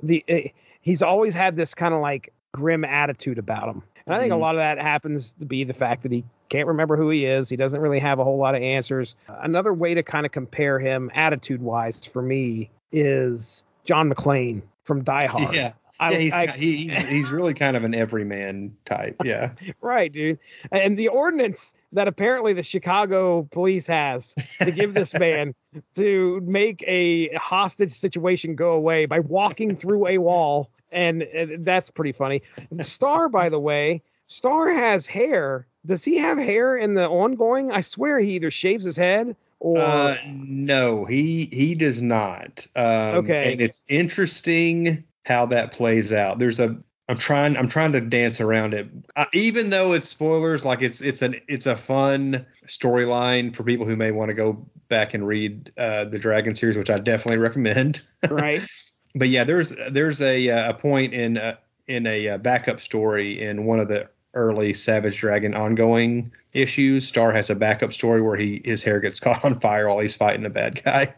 the 0.02 0.24
eh, 0.28 0.48
he's 0.82 1.04
always 1.04 1.34
had 1.34 1.56
this 1.56 1.76
kind 1.76 1.94
of 1.94 2.02
like 2.02 2.34
grim 2.54 2.84
attitude 2.84 3.38
about 3.38 3.70
him. 3.70 3.84
And 4.06 4.16
I 4.16 4.20
think 4.20 4.32
a 4.34 4.36
Mhm. 4.36 4.40
lot 4.42 4.56
of 4.56 4.60
that 4.60 4.80
happens 4.80 5.34
to 5.34 5.46
be 5.46 5.64
the 5.64 5.74
fact 5.74 6.04
that 6.04 6.12
he 6.12 6.24
can't 6.50 6.68
remember 6.68 6.98
who 6.98 7.10
he 7.10 7.26
is. 7.26 7.48
He 7.48 7.56
doesn't 7.56 7.80
really 7.80 8.00
have 8.00 8.18
a 8.18 8.24
whole 8.24 8.38
lot 8.38 8.56
of 8.56 8.62
answers. 8.64 9.16
Another 9.28 9.74
way 9.74 9.94
to 9.94 10.02
kind 10.02 10.26
of 10.26 10.32
compare 10.32 10.80
him 10.80 11.12
attitude 11.14 11.62
wise 11.62 12.06
for 12.06 12.22
me 12.24 12.70
is 12.92 13.66
John 13.84 14.12
McClane 14.12 14.62
from 14.84 15.04
Die 15.04 15.26
Hard. 15.28 15.54
Yeah. 15.56 15.74
I, 16.02 16.12
yeah, 16.14 16.18
he's, 16.18 16.34
I- 16.34 16.48
he, 16.48 16.76
he's 16.88 17.06
he's 17.08 17.32
really 17.32 17.54
kind 17.54 17.76
of 17.76 17.84
an 17.84 17.94
everyman 17.94 18.74
type. 18.86 19.18
Yeah. 19.24 19.52
right, 19.82 20.12
dude. 20.12 20.40
And 20.72 20.98
the 20.98 21.10
ordinance 21.10 21.74
that 21.92 22.08
apparently 22.08 22.54
the 22.54 22.64
Chicago 22.64 23.44
police 23.52 23.86
has 23.88 24.34
to 24.62 24.72
give 24.72 24.94
this 24.94 25.14
man 25.20 25.54
to 25.96 26.40
make 26.46 26.84
a 26.88 27.28
hostage 27.36 27.92
situation 27.92 28.56
go 28.56 28.72
away 28.72 29.06
by 29.08 29.20
walking 29.20 29.76
through 29.76 30.08
a 30.08 30.20
wall, 30.20 30.70
and, 30.92 31.24
and 31.24 31.66
that's 31.66 31.90
pretty 31.90 32.12
funny. 32.12 32.42
Star, 32.82 33.30
by 33.30 33.50
the 33.50 33.60
way, 33.60 34.02
Star 34.28 34.72
has 34.72 35.08
hair. 35.08 35.66
Does 35.86 36.04
he 36.04 36.18
have 36.18 36.38
hair 36.38 36.78
in 36.78 36.94
the 36.94 37.08
ongoing? 37.08 37.72
I 37.72 37.82
swear 37.82 38.20
he 38.20 38.32
either 38.34 38.52
shaves 38.52 38.86
his 38.86 38.96
head 38.98 39.36
or 39.60 39.78
Uh, 39.80 40.16
no, 40.26 41.06
he 41.06 41.46
he 41.46 41.74
does 41.74 42.02
not. 42.02 42.66
Um, 42.76 43.16
Okay. 43.20 43.54
and 43.54 43.62
it's 43.62 43.84
interesting 43.90 45.04
how 45.26 45.46
that 45.48 45.72
plays 45.72 46.12
out. 46.14 46.40
There's 46.40 46.60
a 46.60 46.78
I'm 47.08 47.18
trying 47.18 47.58
I'm 47.58 47.68
trying 47.70 47.92
to 47.94 48.02
dance 48.02 48.40
around 48.40 48.74
it. 48.74 48.88
Uh, 49.16 49.26
even 49.34 49.70
though 49.72 49.94
it's 49.94 50.08
spoilers, 50.08 50.64
like 50.64 50.82
it's 50.82 51.02
it's 51.02 51.22
an 51.22 51.36
it's 51.48 51.66
a 51.66 51.76
fun 51.76 52.46
storyline 52.68 53.56
for 53.56 53.64
people 53.64 53.86
who 53.86 53.96
may 53.96 54.12
want 54.12 54.30
to 54.30 54.36
go 54.36 54.68
back 54.90 55.14
and 55.14 55.26
read 55.28 55.72
uh, 55.78 56.06
the 56.06 56.20
Dragon 56.20 56.56
series, 56.56 56.78
which 56.78 56.90
I 56.90 57.00
definitely 57.00 57.38
recommend. 57.40 58.02
right. 58.30 58.62
but 59.16 59.30
yeah, 59.30 59.44
there's 59.44 59.76
there's 59.92 60.22
a 60.22 60.50
uh, 60.50 60.70
a 60.70 60.74
point 60.74 61.14
in 61.14 61.38
uh, 61.38 61.56
in 61.88 62.06
a 62.08 62.30
uh, 62.30 62.38
backup 62.38 62.80
story 62.80 63.42
in 63.42 63.66
one 63.66 63.80
of 63.80 63.88
the 63.88 64.10
early 64.36 64.74
Savage 64.74 65.18
Dragon 65.18 65.54
ongoing 65.56 66.32
issues. 66.54 67.08
Star 67.08 67.32
has 67.32 67.50
a 67.50 67.56
backup 67.56 67.94
story 67.94 68.22
where 68.22 68.36
he 68.38 68.62
his 68.66 68.84
hair 68.84 69.00
gets 69.00 69.20
caught 69.22 69.44
on 69.44 69.60
fire 69.60 69.88
while 69.88 70.00
he's 70.00 70.16
fighting 70.16 70.46
a 70.46 70.50
bad 70.50 70.84
guy. 70.84 71.14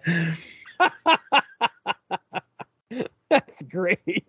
That's 3.30 3.62
great. 3.64 4.26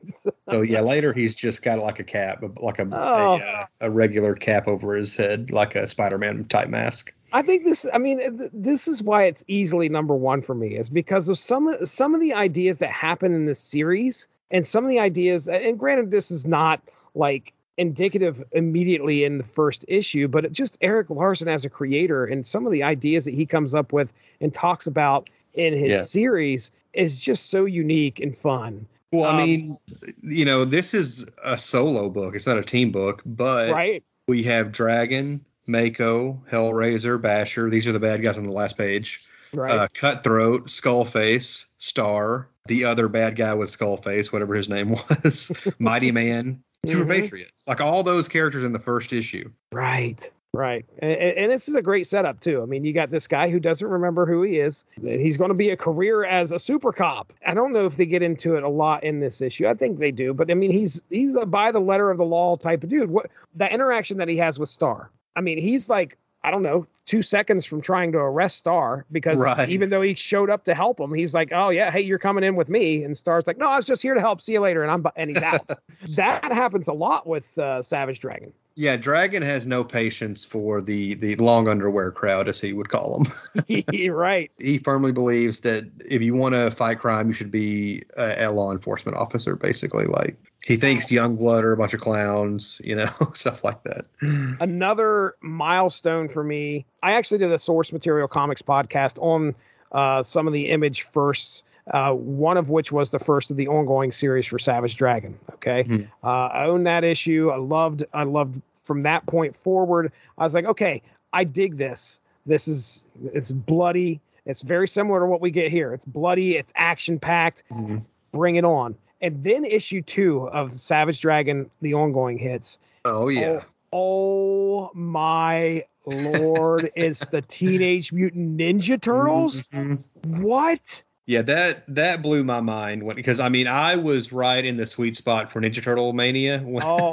So 0.48 0.60
yeah, 0.62 0.80
later 0.80 1.12
he's 1.12 1.34
just 1.34 1.62
got 1.62 1.80
like 1.80 1.98
a 1.98 2.04
cap, 2.04 2.44
like 2.60 2.78
a 2.78 2.88
Oh. 2.92 3.34
a, 3.34 3.38
uh, 3.38 3.64
a 3.80 3.90
regular 3.90 4.34
cap 4.34 4.68
over 4.68 4.94
his 4.94 5.16
head, 5.16 5.50
like 5.50 5.74
a 5.74 5.88
Spider-Man 5.88 6.44
type 6.44 6.68
mask. 6.68 7.12
I 7.32 7.42
think 7.42 7.64
this. 7.64 7.86
I 7.92 7.98
mean, 7.98 8.18
th- 8.38 8.50
this 8.52 8.86
is 8.86 9.02
why 9.02 9.24
it's 9.24 9.44
easily 9.48 9.88
number 9.88 10.14
one 10.14 10.42
for 10.42 10.54
me, 10.54 10.76
is 10.76 10.90
because 10.90 11.28
of 11.28 11.38
some 11.38 11.68
of 11.68 11.88
some 11.88 12.14
of 12.14 12.20
the 12.20 12.34
ideas 12.34 12.78
that 12.78 12.90
happen 12.90 13.32
in 13.32 13.46
this 13.46 13.60
series, 13.60 14.28
and 14.50 14.64
some 14.66 14.84
of 14.84 14.90
the 14.90 14.98
ideas. 14.98 15.48
And 15.48 15.78
granted, 15.78 16.10
this 16.10 16.30
is 16.30 16.46
not 16.46 16.80
like 17.14 17.52
indicative 17.78 18.44
immediately 18.52 19.24
in 19.24 19.38
the 19.38 19.44
first 19.44 19.84
issue, 19.88 20.28
but 20.28 20.44
it 20.44 20.52
just 20.52 20.76
Erik 20.82 21.08
Larsen 21.08 21.48
as 21.48 21.64
a 21.64 21.70
creator 21.70 22.24
and 22.26 22.46
some 22.46 22.66
of 22.66 22.72
the 22.72 22.82
ideas 22.82 23.24
that 23.24 23.34
he 23.34 23.46
comes 23.46 23.74
up 23.74 23.92
with 23.92 24.12
and 24.40 24.52
talks 24.52 24.86
about 24.86 25.30
in 25.54 25.72
his 25.72 25.90
Yeah. 25.90 26.02
series 26.02 26.70
is 26.92 27.20
just 27.20 27.48
so 27.48 27.64
unique 27.64 28.20
and 28.20 28.36
fun. 28.36 28.86
Well, 29.10 29.24
I 29.24 29.30
Um, 29.30 29.36
mean, 29.38 29.76
you 30.22 30.44
know, 30.44 30.64
this 30.64 30.94
is 30.94 31.26
a 31.42 31.56
solo 31.56 32.08
book; 32.10 32.34
it's 32.36 32.46
not 32.46 32.58
a 32.58 32.62
team 32.62 32.90
book, 32.90 33.22
but 33.24 33.70
right? 33.70 34.02
we 34.28 34.42
have 34.44 34.72
Dragon, 34.72 35.44
Mako, 35.66 36.40
Hellraiser, 36.50 37.20
Basher. 37.20 37.70
These 37.70 37.86
are 37.86 37.92
the 37.92 38.00
bad 38.00 38.22
guys 38.22 38.38
on 38.38 38.44
the 38.44 38.52
last 38.52 38.76
page. 38.76 39.24
Right. 39.54 39.70
uh, 39.70 39.88
Cutthroat, 39.92 40.68
Skullface, 40.68 41.66
Star, 41.78 42.48
the 42.68 42.84
other 42.84 43.06
bad 43.08 43.36
guy 43.36 43.52
with 43.52 43.68
Skullface, 43.68 44.32
whatever 44.32 44.54
his 44.54 44.68
name 44.68 44.90
was, 45.24 45.52
Mighty 45.78 46.10
Man, 46.10 46.62
Super 46.86 47.04
Mhm. 47.04 47.10
Patriot. 47.10 47.52
Like 47.66 47.80
all 47.80 48.02
those 48.02 48.28
characters 48.28 48.64
in 48.64 48.72
the 48.72 48.78
first 48.78 49.12
issue. 49.12 49.44
Right. 49.70 50.28
Right. 50.54 50.84
And, 50.98 51.12
and 51.12 51.52
this 51.52 51.66
is 51.68 51.74
a 51.74 51.80
great 51.82 52.06
setup, 52.06 52.40
too. 52.40 52.60
I 52.62 52.66
mean, 52.66 52.84
you 52.84 52.92
got 52.92 53.10
this 53.10 53.26
guy 53.26 53.48
who 53.50 53.58
doesn't 53.58 53.86
remember 53.88 54.26
who 54.26 54.42
he 54.42 54.58
is. 54.58 54.84
He's 55.02 55.36
going 55.38 55.48
to 55.48 55.54
be 55.54 55.70
a 55.70 55.76
career 55.78 56.24
as 56.24 56.52
a 56.52 56.58
super 56.58 56.92
cop. 56.92 57.32
I 57.46 57.54
don't 57.54 57.72
know 57.72 57.86
if 57.86 57.96
they 57.96 58.04
get 58.04 58.22
into 58.22 58.56
it 58.56 58.62
a 58.62 58.68
lot 58.68 59.02
in 59.04 59.20
this 59.20 59.40
issue. 59.40 59.66
I 59.66 59.72
think 59.74 59.98
they 59.98 60.10
do. 60.10 60.34
But 60.34 60.50
I 60.50 60.54
mean, 60.54 60.70
he's 60.70 61.02
he's 61.08 61.36
a 61.36 61.46
by 61.46 61.72
the 61.72 61.80
letter 61.80 62.10
of 62.10 62.18
the 62.18 62.24
law 62.24 62.56
type 62.56 62.82
of 62.84 62.90
dude. 62.90 63.10
What 63.10 63.30
that 63.54 63.72
interaction 63.72 64.18
that 64.18 64.28
he 64.28 64.36
has 64.38 64.58
with 64.58 64.68
Star. 64.68 65.10
I 65.36 65.40
mean, 65.40 65.58
he's 65.58 65.88
like, 65.88 66.18
I 66.44 66.50
don't 66.50 66.62
know, 66.62 66.86
two 67.06 67.22
seconds 67.22 67.64
from 67.64 67.80
trying 67.80 68.10
to 68.12 68.18
arrest 68.18 68.58
Star 68.58 69.06
because 69.12 69.38
Right. 69.40 69.68
even 69.68 69.90
though 69.90 70.02
he 70.02 70.14
showed 70.14 70.50
up 70.50 70.64
to 70.64 70.74
help 70.74 70.98
him, 70.98 71.14
he's 71.14 71.34
like, 71.34 71.50
oh, 71.52 71.70
yeah, 71.70 71.90
hey, 71.90 72.00
you're 72.00 72.18
coming 72.18 72.42
in 72.42 72.56
with 72.56 72.68
me. 72.68 73.04
And 73.04 73.16
Star's 73.16 73.46
like, 73.46 73.58
no, 73.58 73.68
I 73.68 73.76
was 73.76 73.86
just 73.86 74.02
here 74.02 74.14
to 74.14 74.20
help. 74.20 74.42
See 74.42 74.52
you 74.52 74.60
later. 74.60 74.82
And 74.82 74.90
I'm 74.90 75.06
and 75.16 75.30
he's 75.30 75.42
out. 75.42 75.68
that 76.16 76.44
happens 76.52 76.88
a 76.88 76.92
lot 76.92 77.26
with 77.26 77.56
uh, 77.58 77.80
Savage 77.82 78.18
Dragon. 78.20 78.52
Yeah, 78.74 78.96
Dragon 78.96 79.42
has 79.42 79.66
no 79.66 79.84
patience 79.84 80.44
for 80.44 80.80
the 80.80 81.14
the 81.14 81.36
long 81.36 81.68
underwear 81.68 82.10
crowd, 82.10 82.48
as 82.48 82.60
he 82.60 82.72
would 82.72 82.88
call 82.88 83.18
them. 83.18 83.84
right. 84.10 84.50
he 84.58 84.78
firmly 84.78 85.12
believes 85.12 85.60
that 85.60 85.84
if 86.08 86.22
you 86.22 86.34
want 86.34 86.54
to 86.54 86.70
fight 86.70 86.98
crime, 86.98 87.28
you 87.28 87.34
should 87.34 87.50
be 87.50 88.02
a, 88.16 88.46
a 88.46 88.50
law 88.50 88.72
enforcement 88.72 89.16
officer. 89.16 89.56
Basically, 89.56 90.06
like 90.06 90.36
he 90.64 90.76
thinks 90.76 91.06
Youngblood 91.06 91.64
are 91.64 91.72
a 91.72 91.76
bunch 91.76 91.92
of 91.92 92.00
clowns, 92.00 92.80
you 92.84 92.94
know, 92.94 93.10
stuff 93.34 93.64
like 93.64 93.82
that. 93.84 94.06
another 94.60 95.34
milestone 95.40 96.28
for 96.28 96.44
me. 96.44 96.86
I 97.02 97.12
actually 97.12 97.38
did 97.38 97.52
a 97.52 97.58
source 97.58 97.92
material 97.92 98.28
comics 98.28 98.62
podcast 98.62 99.20
on 99.20 99.54
uh, 99.92 100.22
some 100.22 100.46
of 100.46 100.52
the 100.52 100.68
image 100.68 101.02
firsts. 101.02 101.62
Uh, 101.90 102.12
one 102.12 102.56
of 102.56 102.70
which 102.70 102.92
was 102.92 103.10
the 103.10 103.18
first 103.18 103.50
of 103.50 103.56
the 103.56 103.66
ongoing 103.66 104.12
series 104.12 104.46
for 104.46 104.58
Savage 104.58 104.96
Dragon. 104.96 105.36
Okay, 105.54 105.82
Mhm. 105.84 106.08
uh, 106.22 106.26
I 106.46 106.66
own 106.66 106.84
that 106.84 107.02
issue. 107.02 107.50
I 107.52 107.56
loved. 107.56 108.04
I 108.12 108.22
loved 108.22 108.62
from 108.84 109.02
that 109.02 109.26
point 109.26 109.56
forward. 109.56 110.12
I 110.38 110.44
was 110.44 110.54
like, 110.54 110.64
okay, 110.64 111.02
I 111.32 111.42
dig 111.44 111.76
this. 111.78 112.20
This 112.46 112.68
is 112.68 113.04
it's 113.32 113.50
bloody. 113.50 114.20
It's 114.46 114.62
very 114.62 114.86
similar 114.86 115.20
to 115.20 115.26
what 115.26 115.40
we 115.40 115.50
get 115.50 115.70
here. 115.72 115.92
It's 115.92 116.04
bloody. 116.04 116.56
It's 116.56 116.72
action 116.76 117.18
packed. 117.18 117.64
Mhm. 117.72 118.04
Bring 118.32 118.56
it 118.56 118.64
on. 118.64 118.94
And 119.20 119.42
then 119.44 119.64
issue 119.64 120.02
two 120.02 120.48
of 120.50 120.72
Savage 120.72 121.20
Dragon, 121.20 121.68
the 121.80 121.94
ongoing 121.94 122.38
hits. 122.38 122.78
Oh 123.04 123.28
yeah. 123.28 123.60
Oh 123.92 124.90
my 124.94 125.84
lord, 126.06 126.90
it's 126.96 127.26
the 127.26 127.42
Teenage 127.42 128.12
Mutant 128.12 128.56
Ninja 128.58 129.00
Turtles? 129.00 129.62
Mhm. 129.72 129.98
What? 130.26 131.02
Yeah, 131.26 131.42
that 131.42 131.84
that 131.94 132.20
blew 132.20 132.42
my 132.42 132.60
mind 132.60 133.04
when 133.04 133.14
because 133.16 133.38
I 133.38 133.48
mean 133.48 133.68
I 133.68 133.94
was 133.96 134.32
right 134.32 134.64
in 134.64 134.76
the 134.76 134.86
sweet 134.86 135.16
spot 135.16 135.52
for 135.52 135.60
Ninja 135.60 135.82
Turtle 135.82 136.12
mania. 136.12 136.58
When, 136.58 136.82
Oh, 136.82 137.12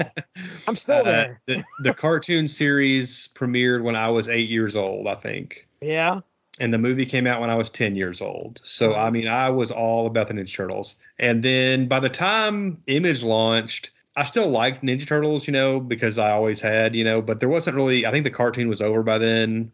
I'm 0.67 0.76
still 0.76 0.98
uh, 0.98 1.04
there. 1.04 1.41
the, 1.45 1.63
the 1.84 1.93
cartoon 1.93 2.48
series 2.48 3.30
premiered 3.36 3.84
when 3.84 3.95
I 3.95 4.10
was 4.10 4.28
eight 4.28 4.50
years 4.50 4.76
old, 4.76 5.08
I 5.08 5.13
think, 5.15 5.67
Yeah. 5.82 6.22
and 6.60 6.74
the 6.74 6.80
movie 6.80 7.06
came 7.06 7.28
out 7.28 7.39
when 7.39 7.52
I 7.52 7.56
was 7.56 7.69
ten 7.69 7.95
years 7.95 8.19
old. 8.19 8.62
So 8.63 8.95
I 8.95 9.12
mean 9.12 9.28
I 9.28 9.50
was 9.52 9.69
all 9.69 10.08
about 10.08 10.28
the 10.28 10.34
Ninja 10.34 10.56
Turtles. 10.56 10.95
And 11.19 11.43
then 11.43 11.88
by 11.88 12.00
the 12.00 12.10
time 12.10 12.82
Image 12.88 13.22
launched, 13.22 13.91
I 14.15 14.24
still 14.24 14.50
liked 14.50 14.82
Ninja 14.82 15.06
Turtles, 15.06 15.45
you 15.45 15.54
know, 15.54 15.80
because 15.80 16.17
I 16.17 16.32
always 16.32 16.60
had, 16.60 16.95
you 16.95 17.04
know, 17.04 17.22
but 17.22 17.39
there 17.41 17.48
wasn't 17.50 17.76
really. 17.76 18.08
I 18.08 18.12
think 18.12 18.24
the 18.24 18.32
cartoon 18.32 18.69
was 18.69 18.82
over 18.82 19.04
by 19.04 19.19
then. 19.19 19.72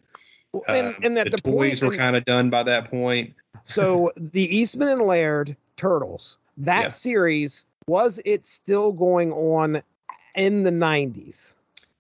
And, 0.67 0.87
Um, 0.87 0.95
and 1.03 1.17
that 1.17 1.25
the, 1.25 1.37
the, 1.37 1.51
toys 1.51 1.81
were 1.81 1.95
kind 1.95 2.15
of 2.15 2.25
done 2.25 2.49
by 2.49 2.63
that 2.63 2.89
point. 2.89 3.33
so 3.65 4.11
the 4.17 4.43
Eastman 4.55 4.87
and 4.87 5.01
Laird 5.01 5.55
Turtles, 5.77 6.37
that 6.57 6.83
Yeah. 6.83 6.87
series, 6.89 7.65
was 7.87 8.19
it 8.25 8.45
still 8.45 8.91
going 8.91 9.31
on 9.31 9.81
in 10.35 10.63
the 10.63 10.71
90s? 10.71 11.53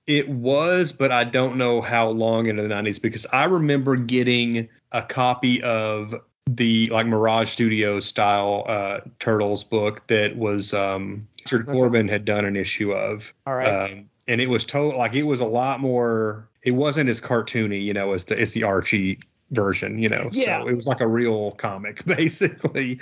It 0.07 0.29
was, 0.29 0.91
but 0.91 1.11
I 1.11 1.23
don't 1.23 1.57
know 1.57 1.81
how 1.81 2.09
long 2.09 2.45
into 2.45 2.61
the 2.61 2.69
90s 2.69 3.01
because 3.01 3.25
I 3.33 3.45
remember 3.45 3.95
getting 3.95 4.69
a 4.91 5.01
copy 5.01 5.61
of 5.63 6.13
the 6.47 6.87
like 6.91 7.07
Mirage 7.07 7.49
Studios 7.49 8.05
style 8.05 8.65
uh, 8.67 8.99
Turtles 9.19 9.63
book 9.63 10.05
that 10.07 10.37
was 10.37 10.73
um, 10.75 11.27
Richard 11.43 11.65
Corbin 11.67 12.07
had 12.07 12.23
done 12.23 12.45
an 12.45 12.55
issue 12.55 12.93
of. 12.93 13.33
All 13.47 13.55
right. 13.55 13.67
Um, 13.67 14.09
and 14.27 14.41
it 14.41 14.49
was 14.49 14.63
total 14.63 14.97
like 14.97 15.15
it 15.15 15.23
was 15.23 15.41
a 15.41 15.45
lot 15.45 15.79
more 15.79 16.47
it 16.65 16.71
wasn't 16.71 17.09
as 17.09 17.21
cartoony, 17.21 17.81
you 17.81 17.93
know, 17.93 18.11
as 18.11 18.25
the 18.25 18.39
as 18.39 18.51
the 18.51 18.63
Archie 18.63 19.19
version, 19.51 19.99
you 19.99 20.09
know. 20.09 20.29
Yeah. 20.31 20.61
So 20.61 20.67
it 20.67 20.75
was 20.75 20.87
like 20.87 20.99
a 20.99 21.07
real 21.07 21.51
comic, 21.51 22.03
basically. 22.05 22.99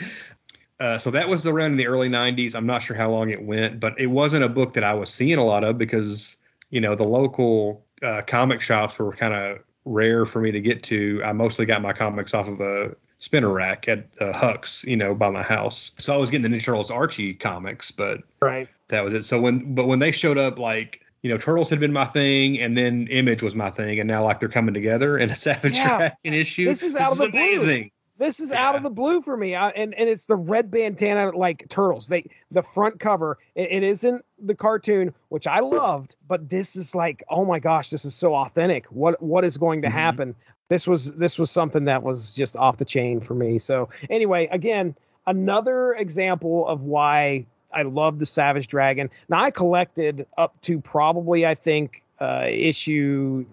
Uh, 0.80 0.98
so 0.98 1.10
that 1.10 1.30
was 1.30 1.48
around 1.48 1.72
in 1.72 1.78
the 1.78 1.88
early 1.88 2.10
90s. 2.10 2.56
I'm 2.56 2.66
not 2.66 2.84
sure 2.84 2.96
how 2.96 3.10
long 3.10 3.30
it 3.30 3.44
went, 3.44 3.80
but 3.80 3.98
it 4.00 4.08
wasn't 4.08 4.44
a 4.44 4.50
book 4.50 4.74
that 4.74 4.84
I 4.84 4.94
was 4.94 5.10
seeing 5.10 5.38
a 5.38 5.46
lot 5.46 5.64
of 5.64 5.78
because, 5.78 6.36
you 6.72 6.82
know, 6.82 6.94
the 6.94 7.06
local 7.06 7.86
uh, 8.02 8.22
comic 8.28 8.62
shops 8.62 9.00
were 9.00 9.14
kind 9.14 9.34
of 9.34 9.60
rare 9.86 10.26
for 10.26 10.42
me 10.42 10.52
to 10.52 10.60
get 10.60 10.84
to. 10.84 11.22
I 11.24 11.32
mostly 11.32 11.66
got 11.66 11.82
my 11.82 11.94
comics 11.94 12.34
off 12.34 12.48
of 12.48 12.60
a 12.60 12.96
spinner 13.18 13.50
rack 13.50 13.88
at 13.88 14.08
uh, 14.20 14.38
Huck's, 14.38 14.84
you 14.84 14.98
know, 14.98 15.16
by 15.16 15.30
my 15.30 15.44
house. 15.44 15.92
So 15.98 16.14
I 16.14 16.18
was 16.18 16.30
getting 16.30 16.50
the 16.50 16.58
Ninja 16.58 16.66
Turtles 16.66 16.92
Archie 16.92 17.34
comics, 17.34 17.90
but 17.90 18.22
right. 18.42 18.68
that 18.90 19.06
was 19.06 19.14
it. 19.14 19.24
So 19.24 19.40
when, 19.40 19.74
but 19.74 19.88
when 19.88 20.00
they 20.00 20.12
showed 20.12 20.38
up, 20.38 20.60
like, 20.60 21.03
you 21.24 21.30
know, 21.30 21.38
Turtles 21.38 21.70
had 21.70 21.80
been 21.80 21.94
my 21.94 22.06
thing, 22.06 22.60
and 22.60 22.78
then 22.78 23.08
Image 23.08 23.42
was 23.42 23.56
my 23.56 23.70
thing, 23.70 24.00
and 24.00 24.08
now 24.08 24.24
like 24.24 24.40
they're 24.42 24.50
coming 24.50 24.74
together 24.74 25.18
in 25.18 25.30
a 25.30 25.36
Savage 25.36 25.74
Yeah. 25.74 25.98
Dragon 25.98 26.34
issue. 26.34 26.66
This 26.66 26.84
is 26.84 26.96
out 26.96 27.14
of 27.14 27.18
the 27.18 27.30
blue. 27.30 27.90
This 28.20 28.40
is 28.40 28.52
out 28.52 28.76
of 28.76 28.84
the 28.84 28.92
blue 28.92 29.22
for 29.22 29.36
me, 29.36 29.56
I, 29.56 29.70
and 29.70 29.96
and 29.96 30.08
it's 30.08 30.26
the 30.28 30.36
red 30.36 30.70
bandana 30.70 31.36
like 31.36 31.68
turtles. 31.70 32.08
They 32.08 32.30
the 32.52 32.62
front 32.62 33.00
cover. 33.00 33.40
It, 33.56 33.72
it 33.72 33.84
isn't 33.84 34.24
the 34.38 34.54
cartoon, 34.54 35.14
which 35.30 35.48
I 35.48 35.60
loved, 35.62 36.16
but 36.28 36.50
this 36.50 36.76
is 36.76 36.94
like, 36.94 37.24
oh 37.30 37.44
my 37.44 37.58
gosh, 37.58 37.90
this 37.90 38.06
is 38.06 38.14
so 38.14 38.36
authentic. 38.36 38.86
What 38.88 39.22
what 39.22 39.44
is 39.44 39.58
going 39.58 39.82
to 39.82 39.88
Mhm. 39.88 39.92
happen? 39.94 40.36
This 40.70 40.88
was 40.88 41.16
this 41.16 41.40
was 41.40 41.50
something 41.50 41.86
that 41.86 42.04
was 42.04 42.34
just 42.34 42.56
off 42.58 42.78
the 42.78 42.86
chain 42.86 43.20
for 43.20 43.34
me. 43.34 43.58
So 43.58 43.90
anyway, 44.10 44.48
again, 44.52 44.96
another 45.26 45.94
example 45.94 46.68
of 46.68 46.84
why 46.84 47.46
I 47.74 47.84
love 47.84 48.20
the 48.20 48.26
Savage 48.26 48.68
Dragon. 48.68 49.10
Now 49.30 49.44
I 49.44 49.52
collected 49.52 50.26
up 50.38 50.60
to 50.62 50.80
probably 50.80 51.46
I 51.46 51.56
think 51.56 52.04
uh, 52.20 52.46
issue. 52.48 53.46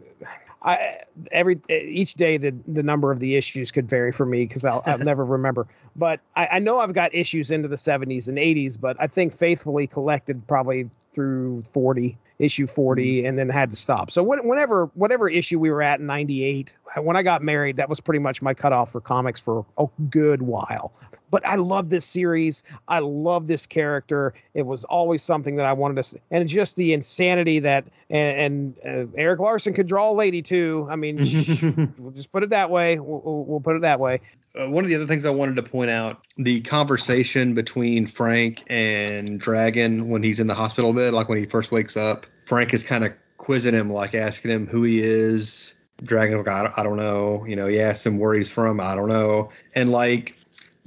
I 0.63 0.99
every 1.33 1.59
each 1.71 2.15
day 2.15 2.37
the 2.37 2.55
the 2.69 2.83
number 2.83 3.11
of 3.11 3.21
the 3.21 3.37
issues 3.37 3.71
could 3.71 3.89
vary 3.89 4.13
for 4.13 4.27
me 4.27 4.45
because 4.45 4.65
I'll, 4.65 4.83
I'll 4.87 4.99
never 5.13 5.25
remember. 5.25 5.67
But 5.97 6.21
I, 6.37 6.47
I 6.47 6.59
know 6.59 6.81
I've 6.81 6.93
got 6.93 7.15
issues 7.15 7.51
into 7.51 7.67
the 7.67 7.77
70s 7.77 8.29
and 8.29 8.39
80s, 8.39 8.79
but 8.79 8.97
I 9.01 9.07
think 9.07 9.35
faithfully 9.35 9.87
collected 9.87 10.47
probably 10.47 10.89
through 11.13 11.63
40 11.63 12.17
issue 12.41 12.67
40 12.67 13.27
and 13.27 13.39
then 13.39 13.49
had 13.49 13.71
to 13.71 13.77
stop. 13.77 14.11
So 14.11 14.23
when, 14.23 14.47
whenever 14.49 14.87
whatever 14.95 15.29
issue 15.29 15.59
we 15.59 15.71
were 15.71 15.83
at 15.83 16.01
in 16.01 16.07
98, 16.07 16.75
when 17.03 17.17
I 17.17 17.23
got 17.23 17.43
married, 17.43 17.77
that 17.77 17.89
was 17.89 18.01
pretty 18.01 18.19
much 18.19 18.43
my 18.43 18.55
cutoff 18.55 18.91
for 18.91 19.01
comics 19.01 19.41
for 19.41 19.65
a 19.79 19.87
good 20.09 20.43
while. 20.43 20.93
But 21.31 21.47
I 21.47 21.57
love 21.57 21.91
this 21.91 22.05
series. 22.05 22.63
I 22.89 22.99
love 22.99 23.47
this 23.47 23.67
character. 23.67 24.35
It 24.55 24.63
was 24.63 24.85
always 24.85 25.23
something 25.23 25.57
that 25.57 25.67
I 25.67 25.73
wanted 25.73 25.97
to, 25.97 26.03
see. 26.03 26.19
and 26.31 26.49
just 26.49 26.77
the 26.77 26.93
insanity 26.93 27.59
that, 27.61 27.85
and, 28.09 28.75
and 28.85 29.11
uh, 29.11 29.17
Erik 29.17 29.41
Larsen 29.41 29.73
could 29.75 29.87
draw 29.87 30.11
a 30.11 30.15
lady 30.15 30.43
too. 30.43 30.89
I 30.91 30.97
mean, 30.97 31.17
we'll 31.99 32.13
just 32.13 32.33
put 32.33 32.43
it 32.43 32.51
that 32.51 32.71
way. 32.71 32.99
We'll, 32.99 33.45
we'll 33.45 33.61
put 33.61 33.77
it 33.77 33.83
that 33.83 34.01
way. 34.01 34.21
Uh, 34.55 34.69
one 34.69 34.83
of 34.83 34.91
the 34.91 34.97
other 34.97 35.07
things 35.07 35.25
I 35.25 35.31
wanted 35.31 35.57
to 35.57 35.63
point 35.63 35.91
out 35.91 36.27
the 36.37 36.61
conversation 36.63 37.55
between 37.55 38.07
Frank 38.07 38.65
and 38.69 39.39
Dragon 39.39 40.09
when 40.09 40.23
he's 40.23 40.41
in 40.41 40.49
the 40.49 40.55
hospital 40.55 40.93
bed, 40.93 41.15
like 41.15 41.29
when 41.29 41.39
he 41.39 41.47
first 41.47 41.71
wakes 41.71 41.97
up. 41.97 42.27
Frank 42.47 42.75
is 42.75 42.83
kind 42.83 43.05
of 43.05 43.13
quizzing 43.37 43.75
him, 43.75 43.91
like 43.91 44.15
asking 44.15 44.51
him 44.51 44.67
who 44.67 44.83
he 44.83 45.01
is. 45.01 45.75
Dragon's 46.03 46.47
like, 46.47 46.49
I, 46.49 46.73
I 46.77 46.83
don't 46.83 46.97
know. 46.97 47.45
You 47.47 47.55
know, 47.55 47.67
he 47.67 47.81
asks 47.81 48.05
him 48.05 48.19
where 48.19 48.35
he's 48.35 48.51
from. 48.51 48.81
I 48.81 48.95
don't 48.95 49.09
know. 49.09 49.51
And 49.75 49.93
like, 49.93 50.37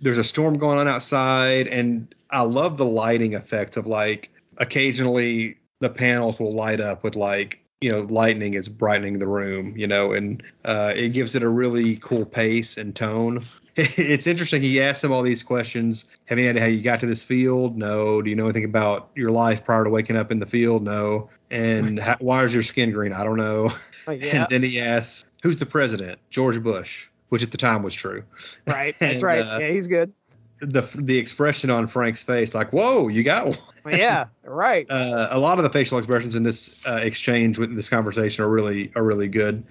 there's 0.03 0.17
a 0.17 0.23
storm 0.23 0.57
going 0.57 0.77
on 0.77 0.87
outside, 0.87 1.67
and 1.67 2.13
I 2.29 2.41
love 2.41 2.77
the 2.77 2.85
lighting 2.85 3.33
effects 3.33 3.77
of 3.77 3.87
like 3.87 4.29
occasionally 4.57 5.57
the 5.79 5.89
panels 5.89 6.39
will 6.39 6.53
light 6.53 6.79
up 6.79 7.03
with 7.03 7.15
like 7.15 7.59
you 7.81 7.91
know 7.91 8.01
lightning 8.09 8.53
is 8.53 8.69
brightening 8.69 9.19
the 9.19 9.27
room 9.27 9.75
you 9.75 9.87
know 9.87 10.13
and 10.13 10.43
uh, 10.63 10.93
it 10.95 11.09
gives 11.09 11.35
it 11.35 11.43
a 11.43 11.49
really 11.49 11.95
cool 11.97 12.25
pace 12.25 12.77
and 12.77 12.95
tone. 12.95 13.43
It's 13.75 14.27
interesting 14.27 14.61
he 14.61 14.79
asks 14.79 15.03
him 15.03 15.11
all 15.11 15.23
these 15.23 15.41
questions. 15.41 16.05
Have 16.25 16.37
you 16.37 16.45
had 16.45 16.59
how 16.59 16.67
you 16.67 16.79
got 16.79 16.99
to 16.99 17.07
this 17.07 17.23
field? 17.23 17.75
No. 17.75 18.21
Do 18.21 18.29
you 18.29 18.35
know 18.35 18.43
anything 18.43 18.65
about 18.65 19.09
your 19.15 19.31
life 19.31 19.65
prior 19.65 19.83
to 19.83 19.89
waking 19.89 20.15
up 20.15 20.31
in 20.31 20.37
the 20.37 20.45
field? 20.45 20.83
No. 20.83 21.27
And 21.49 21.99
how, 22.07 22.15
why 22.19 22.43
is 22.43 22.53
your 22.53 22.61
skin 22.61 22.91
green? 22.91 23.13
I 23.13 23.23
don't 23.23 23.37
know. 23.37 23.71
Oh, 24.05 24.11
yeah. 24.11 24.41
and 24.41 24.47
then 24.51 24.61
he 24.61 24.79
asks 24.79 25.25
who's 25.41 25.57
the 25.57 25.65
president? 25.65 26.19
George 26.29 26.61
bush 26.61 27.07
which 27.33 27.43
at 27.43 27.51
the 27.51 27.57
time 27.57 27.81
was 27.83 27.93
true 27.93 28.23
Right. 28.67 28.93
That's 28.99 29.15
And, 29.15 29.23
right. 29.23 29.39
uh, 29.41 29.57
yeah, 29.59 29.71
he's 29.71 29.87
good. 29.87 30.13
the 30.61 30.81
the 30.95 31.17
expression 31.17 31.69
on 31.69 31.87
frank's 31.87 32.21
face 32.23 32.53
like 32.55 32.71
whoa 32.71 33.07
you 33.09 33.23
got 33.23 33.47
one 33.47 33.57
Yeah. 33.97 34.27
Right. 34.43 34.85
uh, 34.89 35.27
a 35.31 35.37
lot 35.39 35.57
of 35.59 35.63
the 35.63 35.69
facial 35.69 35.97
expressions 35.97 36.35
in 36.35 36.43
this 36.43 36.85
uh, 36.87 36.99
exchange 37.03 37.57
with 37.57 37.75
this 37.75 37.89
conversation 37.89 38.43
are 38.45 38.49
really 38.49 38.91
are 38.95 39.03
really 39.03 39.27
good. 39.27 39.61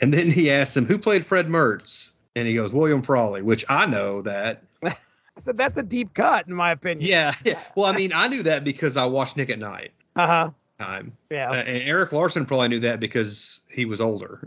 And 0.00 0.14
then 0.14 0.30
he 0.30 0.50
asks 0.52 0.76
him 0.76 0.84
who 0.84 0.98
played 0.98 1.26
Fred 1.26 1.48
Mertz, 1.48 2.10
and 2.36 2.46
he 2.46 2.54
goes 2.54 2.72
William 2.72 3.02
Frawley, 3.02 3.42
which 3.42 3.64
I 3.68 3.86
know 3.86 4.22
that. 4.22 4.62
I 4.84 4.94
said 5.40 5.56
that's 5.58 5.76
a 5.78 5.82
deep 5.82 6.14
cut 6.14 6.46
in 6.46 6.54
my 6.54 6.70
opinion. 6.70 7.08
Yeah, 7.10 7.32
yeah. 7.44 7.58
Well, 7.74 7.86
I 7.86 7.92
mean, 7.96 8.12
I 8.14 8.28
knew 8.28 8.42
that 8.44 8.62
because 8.62 8.96
I 8.96 9.04
watched 9.06 9.36
Nick 9.36 9.50
at 9.50 9.58
Nite 9.58 9.90
Uh 10.14 10.26
huh. 10.28 10.50
time, 10.78 11.12
Yeah. 11.30 11.50
uh, 11.50 11.54
and 11.54 11.82
Erik 11.88 12.12
Larsen 12.12 12.46
probably 12.46 12.68
knew 12.68 12.80
that 12.80 13.00
because 13.00 13.62
he 13.68 13.84
was 13.84 14.00
older. 14.00 14.46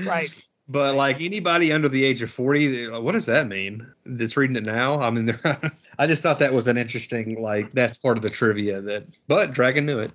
right. 0.00 0.30
But 0.66 0.94
like 0.94 1.20
anybody 1.20 1.72
under 1.72 1.88
the 1.88 2.04
age 2.04 2.22
of 2.22 2.30
forty, 2.30 2.86
like, 2.86 3.02
what 3.02 3.12
does 3.12 3.26
that 3.26 3.46
mean? 3.48 3.86
That's 4.06 4.36
reading 4.36 4.56
it 4.56 4.64
now. 4.64 4.98
I 5.00 5.10
mean, 5.10 5.38
I 5.98 6.06
just 6.06 6.22
thought 6.22 6.38
that 6.38 6.54
was 6.54 6.66
an 6.66 6.78
interesting, 6.78 7.40
like 7.42 7.72
that's 7.72 7.98
part 7.98 8.16
of 8.16 8.22
the 8.22 8.30
trivia 8.30 8.80
that. 8.80 9.06
But 9.28 9.52
Dragon 9.52 9.84
knew 9.84 9.98
it. 9.98 10.12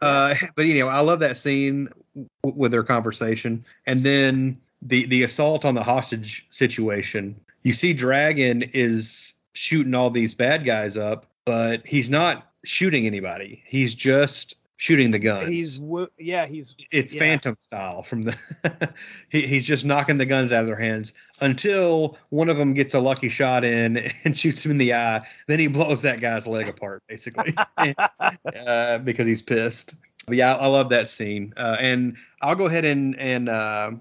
Uh, 0.00 0.34
but 0.56 0.66
you 0.66 0.78
know, 0.80 0.88
I 0.88 1.00
love 1.00 1.20
that 1.20 1.36
scene 1.36 1.88
w- 2.16 2.60
with 2.60 2.72
their 2.72 2.82
conversation, 2.82 3.64
and 3.86 4.02
then 4.02 4.60
the 4.82 5.06
the 5.06 5.22
assault 5.22 5.64
on 5.64 5.74
the 5.74 5.84
hostage 5.84 6.46
situation. 6.50 7.38
You 7.62 7.72
see, 7.72 7.92
Dragon 7.92 8.64
is 8.74 9.32
shooting 9.52 9.94
all 9.94 10.10
these 10.10 10.34
bad 10.34 10.64
guys 10.64 10.96
up, 10.96 11.26
but 11.44 11.86
he's 11.86 12.10
not 12.10 12.50
shooting 12.64 13.06
anybody. 13.06 13.62
He's 13.66 13.94
just 13.94 14.56
shooting 14.82 15.12
the 15.12 15.18
gun 15.20 15.46
He's 15.46 15.80
yeah. 16.18 16.44
He's 16.44 16.74
it's 16.90 17.14
Yeah. 17.14 17.20
phantom 17.20 17.54
style 17.60 18.02
from 18.02 18.22
the 18.22 18.92
he, 19.28 19.46
he's 19.46 19.64
just 19.64 19.84
knocking 19.84 20.18
the 20.18 20.26
guns 20.26 20.52
out 20.52 20.62
of 20.62 20.66
their 20.66 20.74
hands 20.74 21.12
until 21.40 22.18
one 22.30 22.48
of 22.48 22.56
them 22.56 22.74
gets 22.74 22.92
a 22.92 22.98
lucky 22.98 23.28
shot 23.28 23.62
in 23.62 23.98
and 24.24 24.36
shoots 24.36 24.64
him 24.64 24.72
in 24.72 24.78
the 24.78 24.92
eye 24.92 25.24
then 25.46 25.60
he 25.60 25.68
blows 25.68 26.02
that 26.02 26.20
guy's 26.20 26.48
leg 26.48 26.66
apart 26.66 27.00
basically 27.06 27.54
uh, 27.78 28.98
because 28.98 29.24
he's 29.24 29.40
pissed 29.40 29.94
but 30.26 30.36
yeah 30.36 30.56
I, 30.56 30.64
I 30.64 30.66
love 30.66 30.88
that 30.88 31.06
scene 31.06 31.54
uh, 31.58 31.76
and 31.78 32.16
i'll 32.40 32.56
go 32.56 32.66
ahead 32.66 32.84
and 32.84 33.16
and 33.20 33.48
uh, 33.48 33.92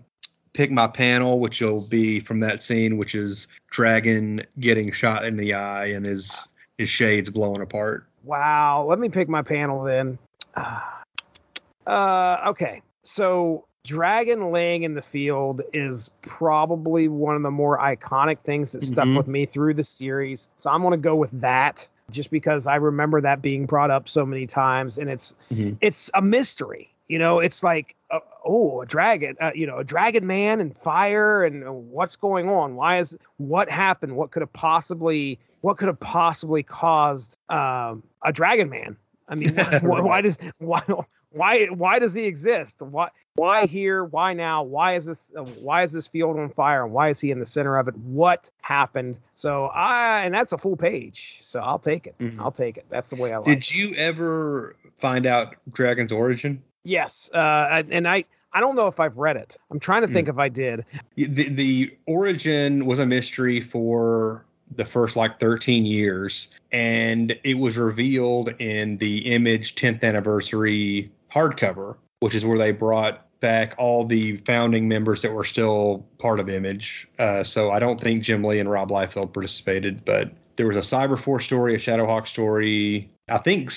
pick 0.53 0.71
my 0.71 0.87
panel 0.87 1.39
which 1.39 1.61
will 1.61 1.81
be 1.81 2.19
from 2.19 2.39
that 2.39 2.63
scene 2.63 2.97
which 2.97 3.13
is 3.13 3.45
dragon 3.69 4.41
getting 4.59 4.91
shot 4.91 5.25
in 5.25 5.37
the 5.37 5.53
eye 5.53 5.85
and 5.85 6.07
his 6.07 6.47
his 6.79 6.89
shades 6.89 7.29
blowing 7.29 7.61
apart 7.61 8.07
wow. 8.23 8.85
Let 8.87 8.99
me 8.99 9.09
pick 9.09 9.29
my 9.29 9.41
panel 9.41 9.83
then. 9.83 10.17
Uh. 10.55 12.37
Okay. 12.47 12.81
So 13.01 13.65
dragon 13.83 14.51
laying 14.51 14.83
in 14.83 14.93
the 14.93 15.01
field 15.01 15.61
is 15.73 16.11
probably 16.21 17.07
one 17.07 17.35
of 17.35 17.41
the 17.41 17.51
more 17.51 17.79
iconic 17.79 18.39
things 18.39 18.71
that 18.73 18.83
stuck 18.83 19.07
Mhm. 19.07 19.17
with 19.17 19.27
me 19.27 19.45
through 19.45 19.73
the 19.73 19.83
series. 19.83 20.47
So 20.57 20.69
I'm 20.69 20.81
going 20.81 20.91
to 20.91 20.97
go 20.97 21.15
with 21.15 21.31
that 21.41 21.87
just 22.11 22.29
because 22.29 22.67
I 22.67 22.75
remember 22.75 23.21
that 23.21 23.41
being 23.41 23.65
brought 23.65 23.89
up 23.89 24.07
so 24.07 24.25
many 24.25 24.45
times 24.45 24.97
and 24.97 25.09
it's 25.09 25.33
Mhm. 25.51 25.77
it's 25.81 26.11
a 26.13 26.21
mystery. 26.21 26.93
You 27.07 27.19
know, 27.19 27.39
it's 27.39 27.63
like 27.63 27.95
uh, 28.11 28.19
oh, 28.45 28.81
a 28.81 28.85
dragon, 28.85 29.35
uh, 29.41 29.51
you 29.55 29.65
know, 29.65 29.77
a 29.79 29.83
dragon 29.83 30.27
man 30.27 30.59
and 30.61 30.77
fire 30.77 31.43
and 31.43 31.65
uh, 31.67 31.71
what's 31.71 32.15
going 32.15 32.49
on? 32.49 32.75
Why 32.75 32.99
is 32.99 33.17
what 33.37 33.69
happened? 33.69 34.15
What 34.15 34.31
could 34.31 34.41
have 34.41 34.53
possibly 34.53 35.39
what 35.61 35.77
could 35.77 35.87
have 35.87 35.99
possibly 35.99 36.61
caused 36.63 37.37
um, 37.49 38.03
a 38.23 38.31
dragon 38.31 38.69
man? 38.69 38.95
I 39.31 39.35
mean, 39.35 39.53
why, 39.55 39.79
why 40.01 40.21
does 40.21 40.37
why 40.59 40.83
why 41.31 41.65
why 41.67 41.99
does 41.99 42.13
he 42.13 42.25
exist? 42.25 42.81
Why 42.81 43.09
why 43.35 43.65
here? 43.65 44.03
Why 44.03 44.33
now? 44.33 44.61
Why 44.63 44.95
is 44.95 45.05
this 45.05 45.31
uh, 45.35 45.43
why 45.45 45.83
is 45.83 45.93
this 45.93 46.07
field 46.09 46.37
on 46.37 46.49
fire? 46.49 46.83
And 46.83 46.93
why 46.93 47.09
is 47.09 47.19
he 47.21 47.31
in 47.31 47.39
the 47.39 47.45
center 47.45 47.77
of 47.77 47.87
it? 47.87 47.95
What 47.97 48.51
happened? 48.61 49.17
So 49.35 49.67
I 49.67 50.23
and 50.25 50.33
that's 50.35 50.51
a 50.51 50.57
full 50.57 50.75
page. 50.75 51.37
So 51.41 51.61
I'll 51.61 51.79
take 51.79 52.05
it. 52.07 52.15
Mhm. 52.19 52.39
I'll 52.39 52.51
take 52.51 52.75
it. 52.77 52.85
That's 52.89 53.09
the 53.09 53.15
way 53.15 53.31
I 53.33 53.37
like. 53.37 53.47
It. 53.47 53.51
Did 53.51 53.57
it. 53.63 53.73
you 53.75 53.95
ever 53.95 54.75
find 54.97 55.25
out 55.25 55.55
dragon's 55.71 56.11
origin 56.11 56.61
Yes, 56.83 57.29
uh, 57.33 57.37
and- 57.71 57.91
and 57.93 58.07
I 58.07 58.25
I 58.53 58.59
don't 58.59 58.75
know 58.75 58.87
if 58.87 58.99
I've 58.99 59.17
read 59.17 59.37
it. 59.37 59.55
I'm 59.69 59.79
trying 59.79 60.01
to 60.01 60.09
think 60.09 60.27
if 60.27 60.37
I 60.37 60.49
did. 60.49 60.83
the 61.15 61.47
the 61.47 61.97
origin 62.05 62.85
was 62.85 62.99
a 62.99 63.05
mystery 63.05 63.61
for 63.61 64.43
the 64.75 64.85
first 64.85 65.15
like 65.15 65.39
13 65.39 65.85
years 65.85 66.49
and 66.71 67.37
it 67.43 67.55
was 67.55 67.77
revealed 67.77 68.53
in 68.59 68.97
the 68.97 69.19
image 69.33 69.75
10th 69.75 70.03
anniversary 70.03 71.09
hardcover 71.31 71.95
which 72.19 72.35
is 72.35 72.45
where 72.45 72.57
they 72.57 72.71
brought 72.71 73.27
back 73.39 73.73
all 73.77 74.05
the 74.05 74.37
founding 74.37 74.87
members 74.87 75.23
that 75.23 75.33
were 75.33 75.43
still 75.43 76.05
part 76.19 76.39
of 76.39 76.47
image. 76.47 77.07
Uh, 77.19 77.43
so 77.43 77.71
i 77.71 77.79
don't 77.79 77.99
think 77.99 78.23
jim 78.23 78.43
lee 78.43 78.59
and 78.59 78.69
rob 78.69 78.89
liefeld 78.89 79.33
participated 79.33 80.01
but 80.05 80.31
there 80.55 80.67
was 80.67 80.77
a 80.77 80.81
cyberforce 80.95 81.43
story 81.43 81.75
a 81.75 81.77
shadowhawk 81.77 82.27
story. 82.27 83.09
I 83.29 83.37
think 83.39 83.71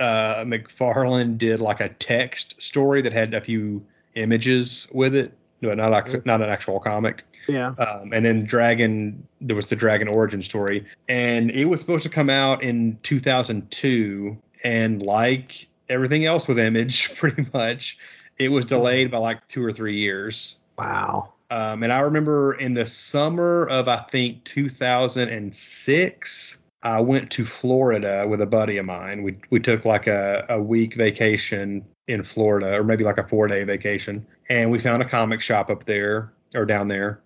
uh, 0.00 0.44
mcfarlane 0.44 1.38
did 1.38 1.60
like 1.60 1.80
a 1.80 1.88
text 1.88 2.60
story 2.60 3.00
that 3.02 3.12
had 3.12 3.34
a 3.34 3.40
few 3.40 3.84
images 4.14 4.88
with 4.92 5.14
it 5.14 5.32
no, 5.60 5.74
not 5.74 6.08
ac- 6.08 6.22
not 6.24 6.42
an 6.42 6.48
actual 6.48 6.80
comic. 6.80 7.24
Yeah. 7.48 7.74
Um, 7.78 8.12
and 8.12 8.24
then 8.24 8.44
Dragon, 8.44 9.26
there 9.40 9.56
was 9.56 9.68
the 9.68 9.76
Dragon 9.76 10.08
origin 10.08 10.42
story, 10.42 10.84
and 11.08 11.50
it 11.50 11.66
was 11.66 11.80
supposed 11.80 12.02
to 12.04 12.10
come 12.10 12.30
out 12.30 12.62
in 12.62 12.98
2002. 13.02 14.38
And 14.64 15.02
like 15.02 15.68
everything 15.88 16.24
else 16.24 16.48
with 16.48 16.58
Image, 16.58 17.14
pretty 17.16 17.46
much, 17.52 17.98
it 18.38 18.50
was 18.50 18.64
delayed 18.64 19.10
by 19.10 19.18
like 19.18 19.46
two 19.48 19.62
or 19.64 19.72
three 19.72 19.96
years. 19.96 20.56
Wow. 20.78 21.32
Um, 21.50 21.82
and 21.82 21.92
I 21.92 22.00
remember 22.00 22.54
in 22.54 22.72
the 22.74 22.86
summer 22.86 23.66
of 23.68 23.88
I 23.88 23.98
think 23.98 24.42
2006, 24.44 26.58
I 26.82 27.00
went 27.00 27.30
to 27.32 27.44
Florida 27.44 28.26
with 28.28 28.40
a 28.40 28.46
buddy 28.46 28.78
of 28.78 28.86
mine. 28.86 29.22
We 29.22 29.36
we 29.50 29.60
took 29.60 29.84
like 29.84 30.06
a, 30.06 30.44
a 30.48 30.60
week 30.60 30.96
vacation 30.96 31.84
in 32.08 32.22
Florida, 32.22 32.78
or 32.78 32.84
maybe 32.84 33.04
like 33.04 33.18
a 33.18 33.26
four 33.26 33.48
day 33.48 33.64
vacation, 33.64 34.26
and 34.48 34.70
we 34.70 34.78
found 34.78 35.02
a 35.02 35.06
comic 35.06 35.40
shop 35.40 35.70
up 35.70 35.84
there 35.84 36.32
or 36.54 36.64
down 36.64 36.88
there. 36.88 37.20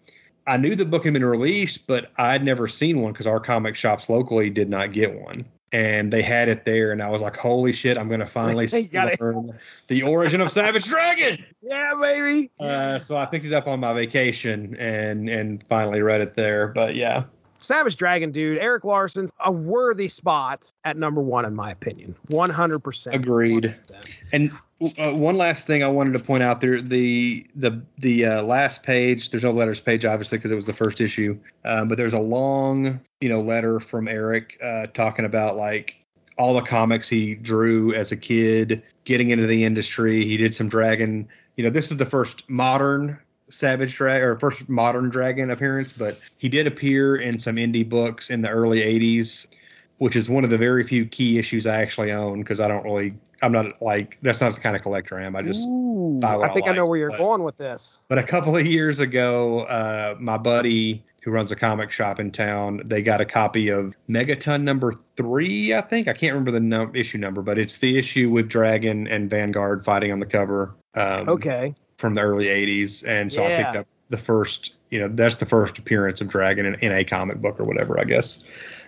I 0.47 0.57
knew 0.57 0.75
the 0.75 0.85
book 0.85 1.05
had 1.05 1.13
been 1.13 1.25
released, 1.25 1.87
but 1.87 2.11
I'd 2.17 2.45
never 2.45 2.67
seen 2.67 3.03
one 3.03 3.13
because 3.13 3.27
our 3.27 3.41
comic 3.41 3.77
shops 3.77 4.09
locally 4.09 4.51
did 4.51 4.69
not 4.69 4.93
get 4.93 5.21
one. 5.21 5.45
And 5.73 6.13
they 6.13 6.23
had 6.23 6.49
it 6.49 6.65
there, 6.65 6.91
and 6.91 7.01
I 7.01 7.09
was 7.09 7.21
like, 7.21 7.37
"Holy 7.37 7.73
shit! 7.73 7.97
I'm 7.97 8.09
going 8.09 8.19
to 8.19 8.27
finally 8.27 8.67
learn 9.21 9.57
the 9.87 10.03
origin 10.03 10.41
of 10.41 10.51
Savage 10.51 10.87
Dragon." 10.87 11.45
Yeah, 11.63 11.95
baby. 12.01 12.51
Uh, 12.59 12.99
so 12.99 13.17
I 13.17 13.25
picked 13.25 13.47
it 13.47 13.53
up 13.53 13.69
on 13.69 13.79
my 13.79 13.95
vacation 13.95 14.75
and 14.81 15.29
and 15.29 15.63
finally 15.69 16.03
read 16.03 16.23
it 16.23 16.35
there. 16.35 16.67
But 16.67 16.97
yeah, 16.97 17.23
Savage 17.61 17.97
Dragon, 17.97 18.33
dude, 18.33 18.59
Erik 18.59 18.85
Larsen's 18.85 19.31
a 19.45 19.53
worthy 19.53 20.09
spot 20.09 20.73
at 20.85 20.97
number 20.97 21.21
one, 21.21 21.45
in 21.45 21.55
my 21.55 21.71
opinion. 21.71 22.17
100%. 22.29 23.15
Agreed. 23.15 23.65
100%. 23.65 24.11
And 24.33 24.51
uh, 24.81 25.13
one 25.13 25.37
last 25.37 25.67
thing 25.67 25.83
I 25.83 25.89
wanted 25.89 26.13
to 26.13 26.19
point 26.19 26.43
out 26.43 26.61
there 26.61 26.81
the 26.81 27.47
the 27.55 27.83
the 27.99 28.27
uh, 28.27 28.43
last 28.43 28.83
page. 28.83 29.31
There's 29.31 29.45
no 29.45 29.51
letters 29.51 29.81
page, 29.81 30.05
obviously, 30.05 30.39
because 30.39 30.51
it 30.51 30.57
was 30.57 30.67
the 30.67 30.73
first 30.73 31.01
issue. 31.01 31.39
Um, 31.65 31.89
but 31.89 31.99
there's 31.99 32.15
a 32.15 32.21
long, 32.21 33.01
you 33.21 33.29
know, 33.29 33.41
letter 33.41 33.81
from 33.81 34.09
Erik 34.09 34.59
uh, 34.63 34.87
talking 34.89 35.25
about 35.25 35.57
like 35.57 35.97
all 36.39 36.55
the 36.55 36.63
comics 36.63 37.09
he 37.09 37.35
drew 37.35 37.93
as 37.95 38.11
a 38.11 38.17
kid, 38.17 38.83
getting 39.05 39.31
into 39.31 39.47
the 39.47 39.65
industry. 39.65 40.25
He 40.25 40.37
did 40.37 40.55
some 40.55 40.69
dragon. 40.69 41.29
You 41.57 41.65
know, 41.65 41.71
this 41.71 41.91
is 41.91 41.99
the 41.99 42.07
first 42.07 42.49
modern 42.49 43.19
Savage 43.51 43.95
Dragon 43.97 44.29
or 44.29 44.39
first 44.39 44.69
modern 44.69 45.11
dragon 45.11 45.51
appearance, 45.51 45.93
but 45.93 46.19
he 46.39 46.49
did 46.49 46.67
appear 46.67 47.17
in 47.17 47.39
some 47.39 47.57
indie 47.57 47.87
books 47.87 48.31
in 48.31 48.41
the 48.41 48.49
early 48.49 48.81
80s, 48.81 49.47
which 49.99 50.17
is 50.17 50.31
one 50.31 50.45
of 50.45 50.51
the 50.51 50.59
very 50.59 50.85
few 50.85 51.05
key 51.05 51.39
issues 51.39 51.67
I 51.67 51.83
actually 51.83 52.13
own 52.13 52.41
because 52.41 52.61
I 52.61 52.69
don't 52.69 52.85
really, 52.85 53.13
I'm 53.43 53.53
not 53.53 53.81
like, 53.81 54.19
that's 54.23 54.41
not 54.41 54.55
the 54.55 54.61
kind 54.61 54.77
of 54.77 54.83
collector 54.83 55.19
I 55.19 55.25
am. 55.25 55.35
I 55.37 55.43
just, 55.43 55.67
Ooh, 55.67 56.19
buy 56.21 56.37
what 56.37 56.49
I 56.49 56.51
I 56.51 56.55
think 56.55 56.69
I 56.69 56.73
know 56.75 56.83
like, 56.83 56.91
where 56.91 56.99
you're 56.99 57.11
but- 57.11 57.19
going 57.19 57.43
with 57.43 57.57
this. 57.57 58.01
but 58.09 58.19
a 58.19 58.23
couple 58.23 58.57
of 58.57 58.67
years 58.67 59.01
ago, 59.01 59.61
uh, 59.61 60.17
my 60.19 60.37
buddy 60.37 61.05
who 61.23 61.31
runs 61.31 61.53
a 61.53 61.57
comic 61.57 61.91
shop 61.91 62.19
in 62.19 62.31
town, 62.31 62.81
they 62.87 63.03
got 63.03 63.21
a 63.21 63.27
copy 63.27 63.69
of 63.69 63.95
Megaton 64.09 64.63
number 64.63 64.93
three, 64.93 65.75
I 65.75 65.83
think. 65.83 66.09
I 66.09 66.15
can't 66.15 66.33
remember 66.33 66.51
the 66.51 66.61
num- 66.61 66.93
issue 66.95 67.19
number, 67.19 67.43
but 67.43 67.59
it's 67.59 67.79
the 67.79 67.99
issue 67.99 68.31
with 68.31 68.49
Dragon 68.49 69.07
and 69.07 69.29
Vanguard 69.29 69.85
fighting 69.85 70.13
on 70.13 70.21
the 70.21 70.27
cover. 70.27 70.75
Um, 70.95 71.29
Okay. 71.29 71.75
from 71.99 72.15
the 72.15 72.23
early 72.23 72.47
80s 72.47 73.05
and 73.07 73.31
so 73.31 73.45
i 73.45 73.55
picked 73.55 73.77
up 73.77 73.87
the 74.09 74.17
first 74.17 74.75
you 74.91 74.99
know 74.99 75.07
that's 75.07 75.37
the 75.37 75.45
first 75.47 75.77
appearance 75.79 76.21
of 76.23 76.27
dragon 76.29 76.65
in, 76.67 76.75
in 76.77 76.91
a 76.93 77.05
comic 77.05 77.37
book 77.43 77.61
or 77.61 77.65
whatever 77.65 78.01
i 78.01 78.05
guess 78.05 78.43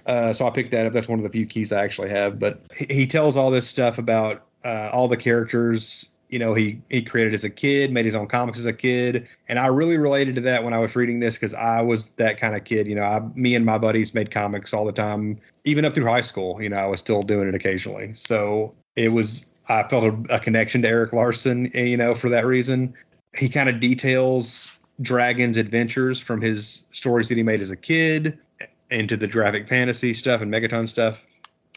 uh, 0.07 0.33
so 0.33 0.47
i 0.47 0.51
picked 0.51 0.71
that 0.71 0.87
up. 0.87 0.93
That's 0.93 1.09
one 1.09 1.19
of 1.19 1.23
the 1.23 1.31
few 1.31 1.47
keys 1.47 1.73
i 1.73 1.83
actually 1.83 2.11
have. 2.11 2.39
But 2.39 2.61
he, 2.77 2.87
he 2.89 3.07
tells 3.07 3.37
all 3.37 3.51
this 3.51 3.69
stuff 3.69 3.99
about 3.99 4.47
uh, 4.65 4.91
all 4.93 5.09
the 5.09 5.17
characters 5.17 6.09
you 6.33 6.39
know 6.39 6.55
he 6.55 6.81
he 6.89 7.03
created 7.03 7.35
as 7.35 7.45
a 7.45 7.51
kid 7.51 7.93
made 7.93 8.05
his 8.05 8.15
own 8.15 8.27
comics 8.27 8.59
as 8.59 8.67
a 8.67 8.73
kid. 8.73 9.29
And 9.49 9.59
i 9.59 9.67
really 9.67 9.99
related 9.99 10.35
to 10.37 10.41
that 10.43 10.65
when 10.65 10.73
i 10.73 10.79
was 10.79 10.97
reading 10.97 11.21
this 11.21 11.37
because 11.37 11.55
i 11.55 11.81
was 11.81 12.11
that 12.11 12.39
kind 12.41 12.57
of 12.57 12.65
kid 12.65 12.87
you 12.87 12.95
know 12.95 13.05
I, 13.05 13.21
me 13.35 13.55
and 13.55 13.65
my 13.65 13.79
buddies 13.79 14.15
made 14.15 14.31
comics 14.31 14.73
all 14.73 14.85
the 14.85 14.93
time 14.93 15.39
even 15.65 15.85
up 15.85 15.93
through 15.93 16.07
high 16.07 16.23
school 16.23 16.61
you 16.61 16.69
know 16.69 16.79
i 16.79 16.87
was 16.87 17.01
still 17.01 17.23
doing 17.23 17.47
it 17.47 17.55
occasionally. 17.55 18.13
So 18.15 18.75
it 18.97 19.11
was 19.11 19.47
i 19.69 19.83
felt 19.85 20.05
a, 20.05 20.35
a 20.35 20.41
connection 20.41 20.83
to 20.83 20.89
Erik 20.89 21.13
Larsen 21.13 21.71
eh, 21.75 21.85
you 21.85 21.97
know 21.97 22.15
for 22.15 22.29
that 22.31 22.47
reason. 22.47 22.95
He 23.35 23.49
kind 23.49 23.69
of 23.69 23.81
details 23.81 24.79
Dragon's 25.01 25.57
adventures 25.57 26.21
from 26.21 26.41
his 26.41 26.85
stories 26.93 27.29
that 27.29 27.37
he 27.37 27.43
made 27.43 27.61
as 27.61 27.71
a 27.71 27.77
kid 27.77 28.39
into 28.93 29.17
the 29.17 29.27
graphic 29.27 29.67
fantasy 29.67 30.15
stuff 30.15 30.41
and 30.41 30.53
Megaton 30.53 30.89
stuff. 30.89 31.25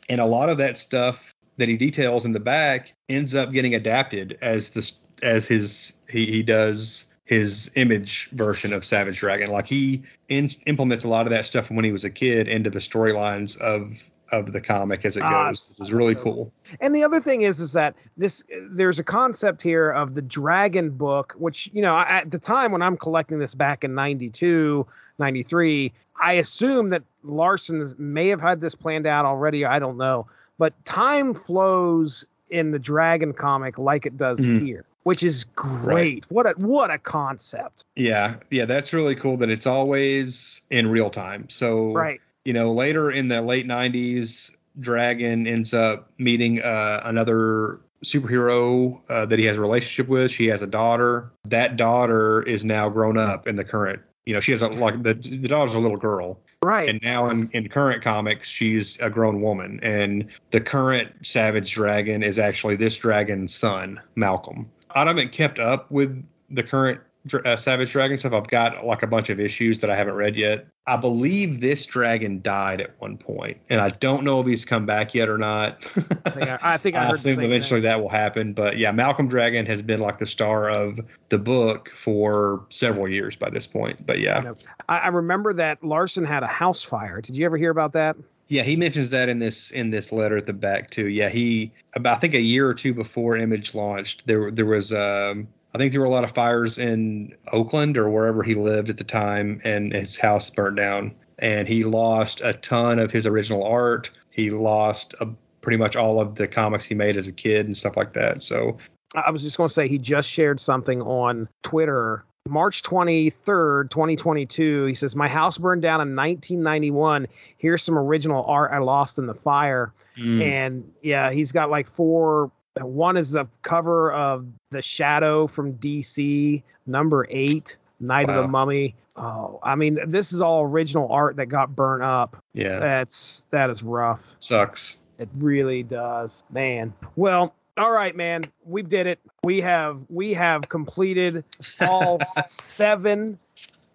And 0.10 0.21
a 0.21 0.25
lot 0.25 0.49
of 0.49 0.58
that 0.58 0.78
stuff 0.78 1.34
that 1.58 1.67
he 1.67 1.75
details 1.75 2.25
in 2.25 2.34
the 2.34 2.39
back 2.39 2.93
ends 3.10 3.34
up 3.34 3.51
getting 3.51 3.75
adapted 3.75 4.38
as 4.41 4.69
the 4.71 4.91
as 5.23 5.47
his 5.47 5.93
he, 6.10 6.25
he 6.25 6.43
does 6.43 7.06
his 7.23 7.71
image 7.75 8.30
version 8.34 8.71
of 8.71 8.86
Savage 8.86 9.19
Dragon. 9.19 9.49
Like 9.49 9.65
he 9.65 10.04
in, 10.30 10.49
implements 10.67 11.06
a 11.06 11.08
lot 11.08 11.25
of 11.25 11.32
that 11.32 11.45
stuff 11.45 11.65
from 11.65 11.75
when 11.75 11.86
he 11.86 11.91
was 11.91 12.04
a 12.04 12.10
kid 12.10 12.47
into 12.47 12.69
the 12.69 12.80
storylines 12.80 13.58
of 13.58 14.08
of 14.31 14.53
the 14.53 14.61
comic 14.61 15.05
as 15.05 15.17
it 15.17 15.23
Ah, 15.23 15.47
goes. 15.47 15.75
It's 15.79 15.91
really 15.91 16.15
cool. 16.15 16.51
And 16.79 16.95
the 16.95 17.03
other 17.03 17.19
thing 17.19 17.41
is, 17.41 17.59
is 17.59 17.73
that 17.73 17.95
this 18.17 18.43
there's 18.69 18.99
a 18.99 19.03
concept 19.03 19.61
here 19.61 19.91
of 19.91 20.15
the 20.15 20.21
Dragon 20.21 20.89
book, 20.89 21.33
which 21.38 21.69
you 21.73 21.81
know 21.81 21.97
at 21.97 22.31
the 22.31 22.39
time 22.39 22.71
when 22.71 22.81
I'm 22.81 22.97
collecting 22.97 23.39
this 23.39 23.53
back 23.53 23.83
in 23.83 23.93
92, 23.93 24.85
93, 25.19 25.93
I 26.21 26.33
assume 26.33 26.89
that 26.89 27.03
Larsen 27.23 27.93
may 27.97 28.27
have 28.29 28.41
had 28.41 28.61
this 28.61 28.75
planned 28.75 29.05
out 29.05 29.25
already. 29.25 29.65
I 29.65 29.79
don't 29.79 29.97
know, 29.97 30.27
but 30.57 30.73
time 30.85 31.33
flows 31.33 32.25
in 32.49 32.71
the 32.71 32.79
Dragon 32.79 33.33
comic 33.33 33.77
like 33.77 34.05
it 34.05 34.17
does 34.17 34.39
Mhm. 34.39 34.61
here, 34.61 34.85
which 35.03 35.23
is 35.23 35.43
great. 35.55 36.25
What 36.29 36.45
a 36.45 36.51
what 36.57 36.91
a 36.91 36.97
concept, 36.97 37.83
Yeah, 37.95 38.35
yeah, 38.51 38.65
that's 38.65 38.93
really 38.93 39.15
cool 39.15 39.38
that 39.38 39.49
it's 39.49 39.65
always 39.67 40.61
in 40.69 40.89
real 40.89 41.09
time. 41.09 41.49
So 41.49 41.91
right? 41.93 42.21
You 42.45 42.53
know, 42.53 42.71
later 42.71 43.12
in 43.12 43.27
the 43.27 43.41
late 43.41 43.67
90s, 43.67 44.51
Dragon 44.79 45.47
ends 45.47 45.73
up 45.73 46.12
meeting 46.19 46.62
uh, 46.62 47.01
another 47.03 47.81
superhero 48.03 49.01
uh, 49.10 49.25
that 49.25 49.39
he 49.39 49.45
has 49.45 49.58
a 49.58 49.62
relationship 49.62 50.08
with. 50.08 50.31
She 50.31 50.47
has 50.47 50.62
a 50.62 50.67
daughter. 50.67 51.31
That 51.45 51.75
daughter 51.75 52.43
is 52.43 52.63
now 52.63 52.88
grown 52.89 53.17
up 53.17 53.47
in 53.47 53.55
the 53.55 53.63
current. 53.63 54.01
You 54.25 54.34
know, 54.34 54.39
she 54.39 54.51
has 54.51 54.62
a 54.62 54.67
like 54.67 55.03
the 55.03 55.13
the 55.13 55.47
daughter's 55.47 55.75
a 55.75 55.79
little 55.79 55.97
girl, 55.97 56.39
Right. 56.63 56.89
and 56.89 56.99
now 57.03 57.29
in 57.29 57.47
in 57.53 57.69
current 57.69 58.03
comics, 58.03 58.49
she's 58.49 58.97
a 58.99 59.10
grown 59.10 59.41
woman. 59.41 59.79
And 59.84 60.27
the 60.49 60.60
current 60.62 61.12
Savage 61.21 61.71
Dragon 61.71 62.23
is 62.23 62.39
actually 62.39 62.75
this 62.75 62.97
dragon's 62.97 63.53
son, 63.53 64.01
Malcolm. 64.15 64.69
I 64.95 65.05
haven't 65.05 65.31
kept 65.31 65.60
up 65.60 65.91
with 65.91 66.25
the 66.49 66.63
current 66.63 67.01
uh, 67.33 67.55
Savage 67.55 67.91
Dragon 67.91 68.17
stuff. 68.17 68.33
I've 68.33 68.47
got 68.47 68.85
like 68.85 69.03
a 69.03 69.07
bunch 69.07 69.29
of 69.29 69.39
issues 69.39 69.81
that 69.81 69.89
I 69.89 69.95
haven't 69.95 70.15
read 70.15 70.35
yet. 70.35 70.67
I 70.88 70.97
believe 70.97 71.61
this 71.61 71.83
dragon 71.88 72.41
died 72.41 72.79
at 72.79 72.99
one 73.01 73.17
point, 73.17 73.57
and 73.69 73.81
I 73.81 73.89
don't 73.89 74.23
know 74.23 74.39
if 74.39 74.45
he's 74.45 74.65
come 74.65 74.85
back 74.85 75.15
yet 75.15 75.29
or 75.29 75.38
not. 75.38 75.83
I 76.25 76.29
think 76.29 76.47
I, 76.47 76.59
I, 76.61 76.77
think 76.77 76.95
I 76.95 77.11
assume 77.11 77.39
eventually 77.39 77.81
thing. 77.81 77.89
that 77.89 78.01
will 78.01 78.09
happen. 78.09 78.53
But 78.53 78.77
yeah, 78.77 78.91
Malcolm 78.91 79.27
Dragon 79.27 79.65
has 79.65 79.81
been 79.81 79.99
like 79.99 80.19
the 80.19 80.27
star 80.27 80.69
of 80.69 80.99
the 81.29 81.39
book 81.39 81.91
for 81.95 82.63
several 82.69 83.07
years 83.07 83.35
by 83.35 83.49
this 83.49 83.65
point. 83.65 84.05
But 84.05 84.19
yeah. 84.19 84.53
I, 84.88 84.97
I 84.99 85.07
remember 85.07 85.53
that 85.53 85.83
Larsen 85.83 86.23
had 86.23 86.43
a 86.43 86.47
house 86.47 86.83
fire. 86.83 87.19
Did 87.19 87.35
you 87.35 87.45
ever 87.45 87.57
hear 87.57 87.71
about 87.71 87.93
that? 87.93 88.15
yeah, 88.47 88.61
he 88.61 88.75
mentions 88.75 89.09
that 89.09 89.27
in 89.27 89.39
this 89.39 89.71
in 89.71 89.89
this 89.89 90.11
letter 90.11 90.38
at 90.38 90.45
the 90.45 90.53
back 90.53 90.91
too. 90.91 91.07
Yeah, 91.07 91.29
he 91.29 91.71
about 91.93 92.17
I 92.17 92.19
think 92.19 92.35
a 92.35 92.41
year 92.41 92.67
or 92.67 92.73
two 92.73 92.93
before 92.93 93.35
Image 93.35 93.73
launched, 93.73 94.27
there 94.27 94.51
there 94.51 94.67
was 94.67 94.93
um 94.93 95.47
I 95.75 95.77
think 95.77 95.91
there 95.91 95.99
were 95.99 96.07
a 96.07 96.09
lot 96.09 96.23
of 96.23 96.31
fires 96.31 96.77
in 96.77 97.35
Oakland 97.51 97.97
or 97.97 98.09
wherever 98.09 98.43
he 98.43 98.55
lived 98.55 98.89
at 98.89 98.97
the 98.97 99.03
time, 99.03 99.59
and 99.65 99.91
his 99.91 100.15
house 100.15 100.49
burnt 100.49 100.77
down, 100.77 101.13
and 101.39 101.67
he 101.67 101.83
lost 101.83 102.39
a 102.45 102.53
ton 102.53 102.97
of 102.97 103.11
his 103.11 103.27
original 103.27 103.61
art. 103.65 104.09
He 104.29 104.51
lost 104.51 105.15
a, 105.19 105.27
pretty 105.59 105.77
much 105.77 105.97
all 105.97 106.21
of 106.21 106.35
the 106.35 106.47
comics 106.47 106.85
he 106.85 106.95
made 106.95 107.17
as 107.17 107.27
a 107.27 107.33
kid 107.33 107.65
and 107.65 107.75
stuff 107.75 107.97
like 107.97 108.13
that. 108.13 108.41
So 108.41 108.77
I 109.15 109.23
I 109.27 109.31
was 109.31 109.41
just 109.41 109.57
going 109.57 109.67
to 109.67 109.73
say 109.73 109.89
he 109.89 109.97
just 109.97 110.29
shared 110.29 110.61
something 110.61 111.01
on 111.01 111.49
Twitter. 111.63 112.23
March 112.47 112.81
23rd, 112.83 113.89
2022. 113.89 114.85
He 114.85 114.93
says, 114.93 115.13
My 115.13 115.27
house 115.27 115.57
burned 115.57 115.81
down 115.81 115.99
in 115.99 116.15
1991. 116.15 117.27
Here's 117.57 117.83
some 117.83 117.97
original 117.97 118.45
art 118.45 118.71
I 118.71 118.77
lost 118.77 119.17
in 119.17 119.25
the 119.25 119.33
fire. 119.33 119.93
mm, 120.17 120.41
And 120.41 120.89
yeah, 121.01 121.31
he's 121.31 121.51
got 121.51 121.69
like 121.69 121.88
four. 121.88 122.51
One 122.81 123.15
is 123.17 123.35
a 123.35 123.47
cover 123.61 124.11
of 124.11 124.45
The 124.71 124.81
Shadow 124.81 125.47
from 125.47 125.73
DC, 125.75 126.61
number 126.85 127.25
eight, 127.29 127.77
Night 127.99 128.29
of 128.29 128.35
the 128.35 128.47
Mummy. 128.49 128.95
Oh, 129.15 129.59
I 129.63 129.75
mean, 129.75 129.97
this 130.07 130.33
is 130.33 130.41
all 130.41 130.63
original 130.63 131.09
art 131.09 131.38
that 131.38 131.45
got 131.45 131.73
burnt 131.73 132.03
up. 132.03 132.35
yeah, 132.53 132.79
That's 132.79 133.47
that 133.51 133.69
is 133.69 133.81
rough. 133.81 134.35
sucks. 134.39 134.97
It 135.17 135.29
really 135.38 135.83
does, 135.83 136.43
man. 136.51 136.93
Well, 137.15 137.55
all 137.77 137.91
right, 137.91 138.13
man. 138.13 138.43
We 138.65 138.81
did 138.81 139.07
it. 139.07 139.19
We 139.45 139.61
have 139.61 140.01
we 140.09 140.33
have 140.33 140.67
completed 140.67 141.45
all 141.79 142.19
seven 142.45 143.39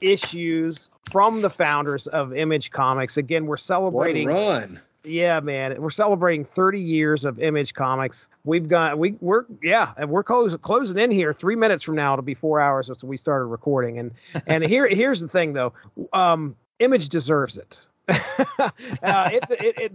issues 0.00 0.88
from 1.10 1.42
the 1.42 1.50
founders 1.50 2.06
of 2.06 2.32
Image 2.34 2.70
Comics. 2.70 3.18
Again, 3.18 3.44
we're 3.44 3.58
celebrating 3.58 4.28
What 4.28 4.62
run! 4.62 4.80
Yeah, 5.04 5.40
man. 5.40 5.80
We're 5.80 5.90
celebrating 5.90 6.44
30 6.44 6.80
years 6.80 7.24
of 7.24 7.38
Image 7.38 7.74
Comics. 7.74 8.28
We've 8.44 8.68
got 8.68 8.98
we 8.98 9.12
we're 9.20 9.44
yeah, 9.62 9.92
and 9.96 10.10
we're 10.10 10.22
closing 10.22 10.58
closing 10.58 10.98
in 10.98 11.10
here. 11.10 11.32
Three 11.32 11.56
minutes 11.56 11.82
from 11.82 11.96
now, 11.96 12.12
it'll 12.12 12.22
be 12.22 12.34
four 12.34 12.60
hours 12.60 12.88
since 12.88 13.02
we 13.02 13.16
started 13.16 13.46
recording. 13.46 13.98
And 13.98 14.10
and 14.46 14.64
here 14.64 14.86
here's 14.88 15.20
the 15.20 15.28
thing 15.28 15.54
though, 15.54 15.72
um, 16.12 16.54
Image 16.80 17.08
deserves 17.08 17.56
it. 17.56 17.80
uh, 18.08 19.30
it, 19.32 19.44
it 19.50 19.78
it 19.78 19.92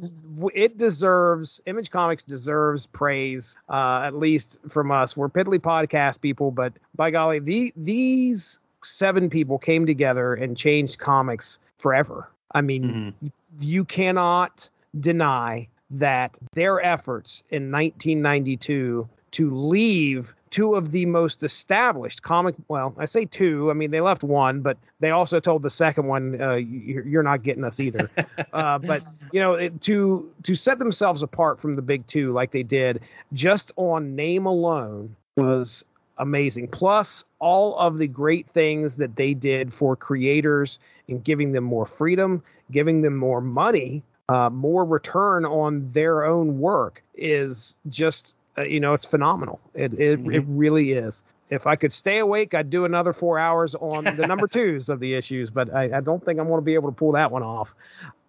it 0.54 0.78
deserves 0.78 1.62
Image 1.66 1.92
Comics 1.92 2.24
deserves 2.24 2.88
praise, 2.88 3.58
uh, 3.70 4.02
at 4.06 4.16
least 4.16 4.58
from 4.70 4.90
us. 4.92 5.16
We're 5.18 5.30
piddly 5.30 5.60
podcast 5.60 6.22
people, 6.22 6.52
but 6.52 6.74
by 6.96 7.12
golly, 7.12 7.40
the 7.40 7.74
these 7.76 8.60
seven 8.84 9.30
people 9.30 9.58
came 9.60 9.86
together 9.86 10.34
and 10.34 10.56
changed 10.56 11.00
comics 11.00 11.60
forever. 11.78 12.30
I 12.54 12.62
mean, 12.62 13.14
Mhm. 13.24 13.32
you 13.60 13.84
cannot 13.84 14.70
deny 15.00 15.68
that 15.90 16.38
their 16.54 16.84
efforts 16.84 17.44
in 17.50 17.72
1992 17.72 19.08
to 19.32 19.54
leave 19.54 20.34
two 20.50 20.76
of 20.76 20.92
the 20.92 21.06
most 21.06 21.44
established 21.44 22.24
comic 22.24 22.56
well 22.70 22.96
i 22.98 23.06
say 23.06 23.26
two 23.26 23.70
i 23.70 23.74
mean 23.74 23.92
they 23.92 24.02
left 24.02 24.24
one 24.24 24.62
but 24.62 24.78
they 25.00 25.12
also 25.12 25.40
told 25.40 25.62
the 25.62 25.70
second 25.70 26.08
one 26.08 26.42
uh, 26.42 26.56
you're, 26.56 27.06
you're 27.06 27.24
not 27.24 27.44
getting 27.44 27.64
us 27.64 27.80
either 27.80 28.10
uh, 28.54 28.80
but 28.80 29.04
you 29.32 29.40
know 29.40 29.54
it, 29.54 29.80
to 29.82 30.32
to 30.42 30.56
set 30.56 30.80
themselves 30.80 31.22
apart 31.22 31.60
from 31.60 31.76
the 31.76 31.82
big 31.82 32.06
two 32.08 32.34
like 32.34 32.52
they 32.52 32.64
did 32.64 33.00
just 33.34 33.72
on 33.76 34.16
name 34.16 34.46
alone 34.46 35.16
was 35.36 35.84
amazing. 36.18 36.68
Plus, 36.68 37.26
all 37.40 37.78
of 37.78 37.98
the 37.98 38.08
great 38.08 38.48
things 38.48 38.98
that 38.98 39.16
they 39.16 39.34
did 39.34 39.74
for 39.74 39.96
creators 39.96 40.80
and 41.08 41.24
giving 41.24 41.52
them 41.52 41.64
more 41.64 41.86
freedom, 41.86 42.42
giving 42.72 43.02
them 43.02 43.16
more 43.16 43.42
money, 43.42 44.04
uh, 44.30 44.50
more 44.50 44.86
return 44.86 45.46
on 45.46 45.90
their 45.92 46.26
own 46.26 46.60
work 46.60 47.04
is 47.16 47.78
just, 47.90 48.34
uh, 48.58 48.64
you 48.64 48.80
know, 48.80 48.94
it's 48.94 49.06
phenomenal. 49.06 49.60
It, 49.74 49.94
it, 49.94 50.20
mm-hmm. 50.20 50.32
it 50.32 50.44
really 50.48 50.94
is. 50.94 51.24
If 51.50 51.68
I 51.68 51.76
could 51.76 51.94
stay 51.94 52.18
awake, 52.18 52.54
I'd 52.54 52.72
do 52.72 52.86
another 52.86 53.14
four 53.14 53.38
hours 53.38 53.76
on 53.76 54.04
the 54.04 54.26
number 54.28 54.48
twos 54.52 54.90
of 54.90 55.00
the 55.00 55.14
issues, 55.14 55.52
but 55.52 55.74
I, 55.74 55.98
I 55.98 56.02
don't 56.02 56.24
think 56.24 56.40
I'm 56.40 56.48
going 56.48 56.60
to 56.60 56.66
be 56.66 56.74
able 56.74 56.90
to 56.90 56.96
pull 56.96 57.12
that 57.12 57.32
one 57.32 57.44
off. 57.44 57.74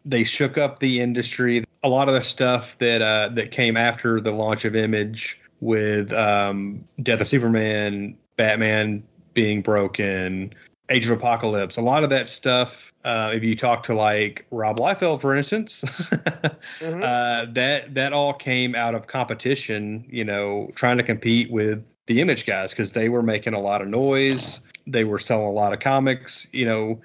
They 0.05 0.23
shook 0.23 0.59
up 0.59 0.81
the 0.81 1.01
industry. 1.01 1.65
A 1.83 1.89
lot 1.89 2.09
of 2.09 2.15
the 2.15 2.21
stuff 2.21 2.79
that 2.79 3.03
uh, 3.03 3.31
that 3.35 3.51
came 3.51 3.77
after 3.77 4.21
the 4.21 4.33
launch 4.33 4.65
of 4.65 4.77
Image 4.77 5.41
with 5.61 6.13
um, 6.13 6.85
Death 7.03 7.21
of 7.21 7.27
Superman, 7.27 8.17
Batman 8.37 9.03
being 9.35 9.63
broken, 9.63 10.53
Age 10.89 11.09
of 11.09 11.19
Apocalypse, 11.19 11.77
a 11.77 11.81
lot 11.81 12.05
of 12.05 12.11
that 12.11 12.29
stuff. 12.29 12.93
Uh, 13.05 13.33
if 13.35 13.43
you 13.43 13.57
talk 13.57 13.83
to 13.85 13.95
like 13.95 14.47
Rob 14.51 14.79
Liefeld, 14.79 15.21
for 15.21 15.35
instance, 15.35 15.83
mm-hmm. 16.81 17.03
uh, 17.03 17.47
that 17.53 17.95
that 17.95 18.13
all 18.13 18.33
came 18.33 18.75
out 18.75 18.95
of 18.95 19.07
competition. 19.07 20.05
You 20.09 20.25
know, 20.25 20.71
trying 20.75 20.97
to 20.97 21.03
compete 21.03 21.51
with 21.51 21.85
the 22.07 22.21
Image 22.21 22.47
guys 22.47 22.71
because 22.71 22.93
they 22.93 23.09
were 23.09 23.23
making 23.23 23.55
a 23.55 23.61
lot 23.61 23.83
of 23.83 23.89
noise. 23.89 24.61
They 24.87 25.05
were 25.05 25.19
selling 25.19 25.47
a 25.47 25.53
lot 25.53 25.73
of 25.73 25.81
comics. 25.81 26.47
You 26.53 26.67
know, 26.67 27.01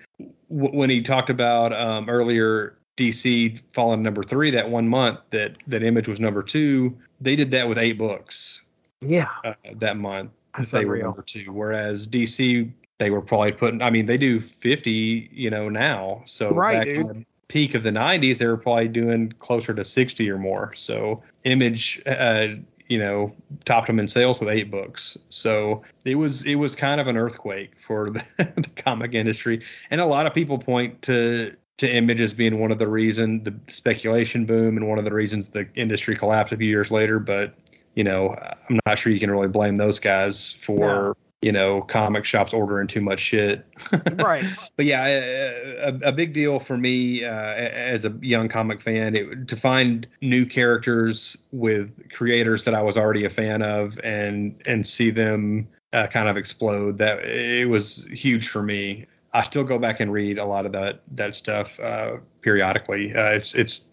w- 0.49 0.77
when 0.77 0.89
he 0.89 1.01
talked 1.01 1.29
about 1.29 1.73
um, 1.73 2.09
earlier 2.09 2.77
DC 2.97 3.59
falling 3.71 4.03
number 4.03 4.23
three 4.23 4.51
that 4.51 4.69
one 4.69 4.87
month 4.87 5.19
that 5.31 5.57
that 5.67 5.83
Image 5.83 6.07
was 6.07 6.19
number 6.19 6.43
two. 6.43 6.97
They 7.19 7.35
did 7.35 7.51
that 7.51 7.67
with 7.67 7.77
eight 7.77 7.97
books. 7.97 8.61
Yeah, 9.01 9.27
uh, 9.43 9.53
that 9.75 9.97
month 9.97 10.31
That's 10.55 10.71
they 10.71 10.81
unreal. 10.81 10.97
were 10.97 11.03
number 11.07 11.21
two. 11.23 11.51
Whereas 11.51 12.07
DC, 12.07 12.71
they 13.01 13.09
were 13.09 13.21
probably 13.21 13.51
putting. 13.51 13.81
I 13.81 13.89
mean, 13.89 14.05
they 14.05 14.17
do 14.17 14.39
fifty. 14.39 15.29
You 15.33 15.49
know 15.49 15.69
now. 15.69 16.23
So 16.25 16.51
right, 16.51 16.85
back 16.85 16.95
dude. 16.95 17.25
peak 17.47 17.75
of 17.75 17.83
the 17.83 17.89
'90s, 17.89 18.37
they 18.37 18.47
were 18.47 18.57
probably 18.57 18.87
doing 18.87 19.31
closer 19.39 19.73
to 19.73 19.83
sixty 19.83 20.29
or 20.29 20.37
more. 20.37 20.73
So 20.75 21.21
Image. 21.43 22.01
Uh, 22.05 22.47
you 22.87 22.99
know 22.99 23.33
topped 23.63 23.87
them 23.87 23.99
in 23.99 24.07
sales 24.09 24.41
with 24.41 24.49
eight 24.49 24.69
books 24.69 25.17
so 25.29 25.81
it 26.03 26.15
was 26.15 26.45
it 26.45 26.55
was 26.55 26.75
kind 26.75 26.99
of 26.99 27.07
an 27.07 27.15
earthquake 27.15 27.71
for 27.79 28.09
the, 28.09 28.21
the 28.37 28.69
comic 28.75 29.13
industry 29.13 29.61
and 29.91 30.01
a 30.01 30.05
lot 30.05 30.25
of 30.25 30.33
people 30.33 30.57
point 30.57 31.01
to 31.01 31.55
to 31.81 31.91
images 31.91 32.31
being 32.31 32.59
one 32.59 32.71
of 32.71 32.77
the 32.77 32.87
reason 32.87 33.43
the 33.43 33.55
speculation 33.65 34.45
boom 34.45 34.77
and 34.77 34.87
one 34.87 34.99
of 34.99 35.05
the 35.05 35.11
reasons 35.11 35.49
the 35.49 35.67
industry 35.73 36.15
collapsed 36.15 36.53
a 36.53 36.57
few 36.57 36.67
years 36.67 36.91
later. 36.91 37.17
But 37.17 37.55
you 37.95 38.03
know, 38.03 38.35
I'm 38.69 38.79
not 38.85 38.99
sure 38.99 39.11
you 39.11 39.19
can 39.19 39.31
really 39.31 39.47
blame 39.47 39.77
those 39.77 39.99
guys 39.99 40.53
for 40.53 40.77
no. 40.77 41.15
You 41.41 41.51
know 41.51 41.81
comic 41.81 42.23
shops 42.23 42.53
ordering 42.53 42.87
too 42.87 43.01
much 43.01 43.19
shit. 43.19 43.65
right. 44.15 44.45
but 44.75 44.85
yeah, 44.85 45.05
a, 45.07 45.87
a, 45.89 45.99
a, 46.09 46.11
big 46.11 46.33
deal 46.33 46.59
for 46.59 46.77
me 46.77 47.23
uh, 47.23 47.53
as 47.55 48.05
a 48.05 48.13
young 48.21 48.47
comic 48.47 48.81
fan 48.81 49.15
it, 49.15 49.47
to 49.47 49.55
find 49.55 50.07
new 50.21 50.45
characters 50.45 51.35
with 51.51 52.09
creators 52.11 52.63
that 52.65 52.75
I 52.75 52.81
was 52.81 52.97
already 52.97 53.25
a 53.25 53.29
fan 53.29 53.63
of 53.63 53.99
and 54.03 54.55
and 54.67 54.85
see 54.85 55.09
them 55.09 55.67
uh, 55.93 56.07
kind 56.07 56.29
of 56.29 56.37
explode. 56.37 56.99
That 56.99 57.25
it 57.25 57.69
was 57.69 58.05
huge 58.11 58.47
for 58.47 58.61
me. 58.61 59.07
I 59.33 59.43
still 59.43 59.63
go 59.63 59.79
back 59.79 59.99
and 59.99 60.11
read 60.11 60.37
a 60.37 60.45
lot 60.45 60.65
of 60.65 60.71
that 60.73 61.01
that 61.11 61.35
stuff 61.35 61.79
uh, 61.79 62.17
periodically. 62.41 63.15
Uh, 63.15 63.31
it's 63.31 63.55
it's 63.55 63.85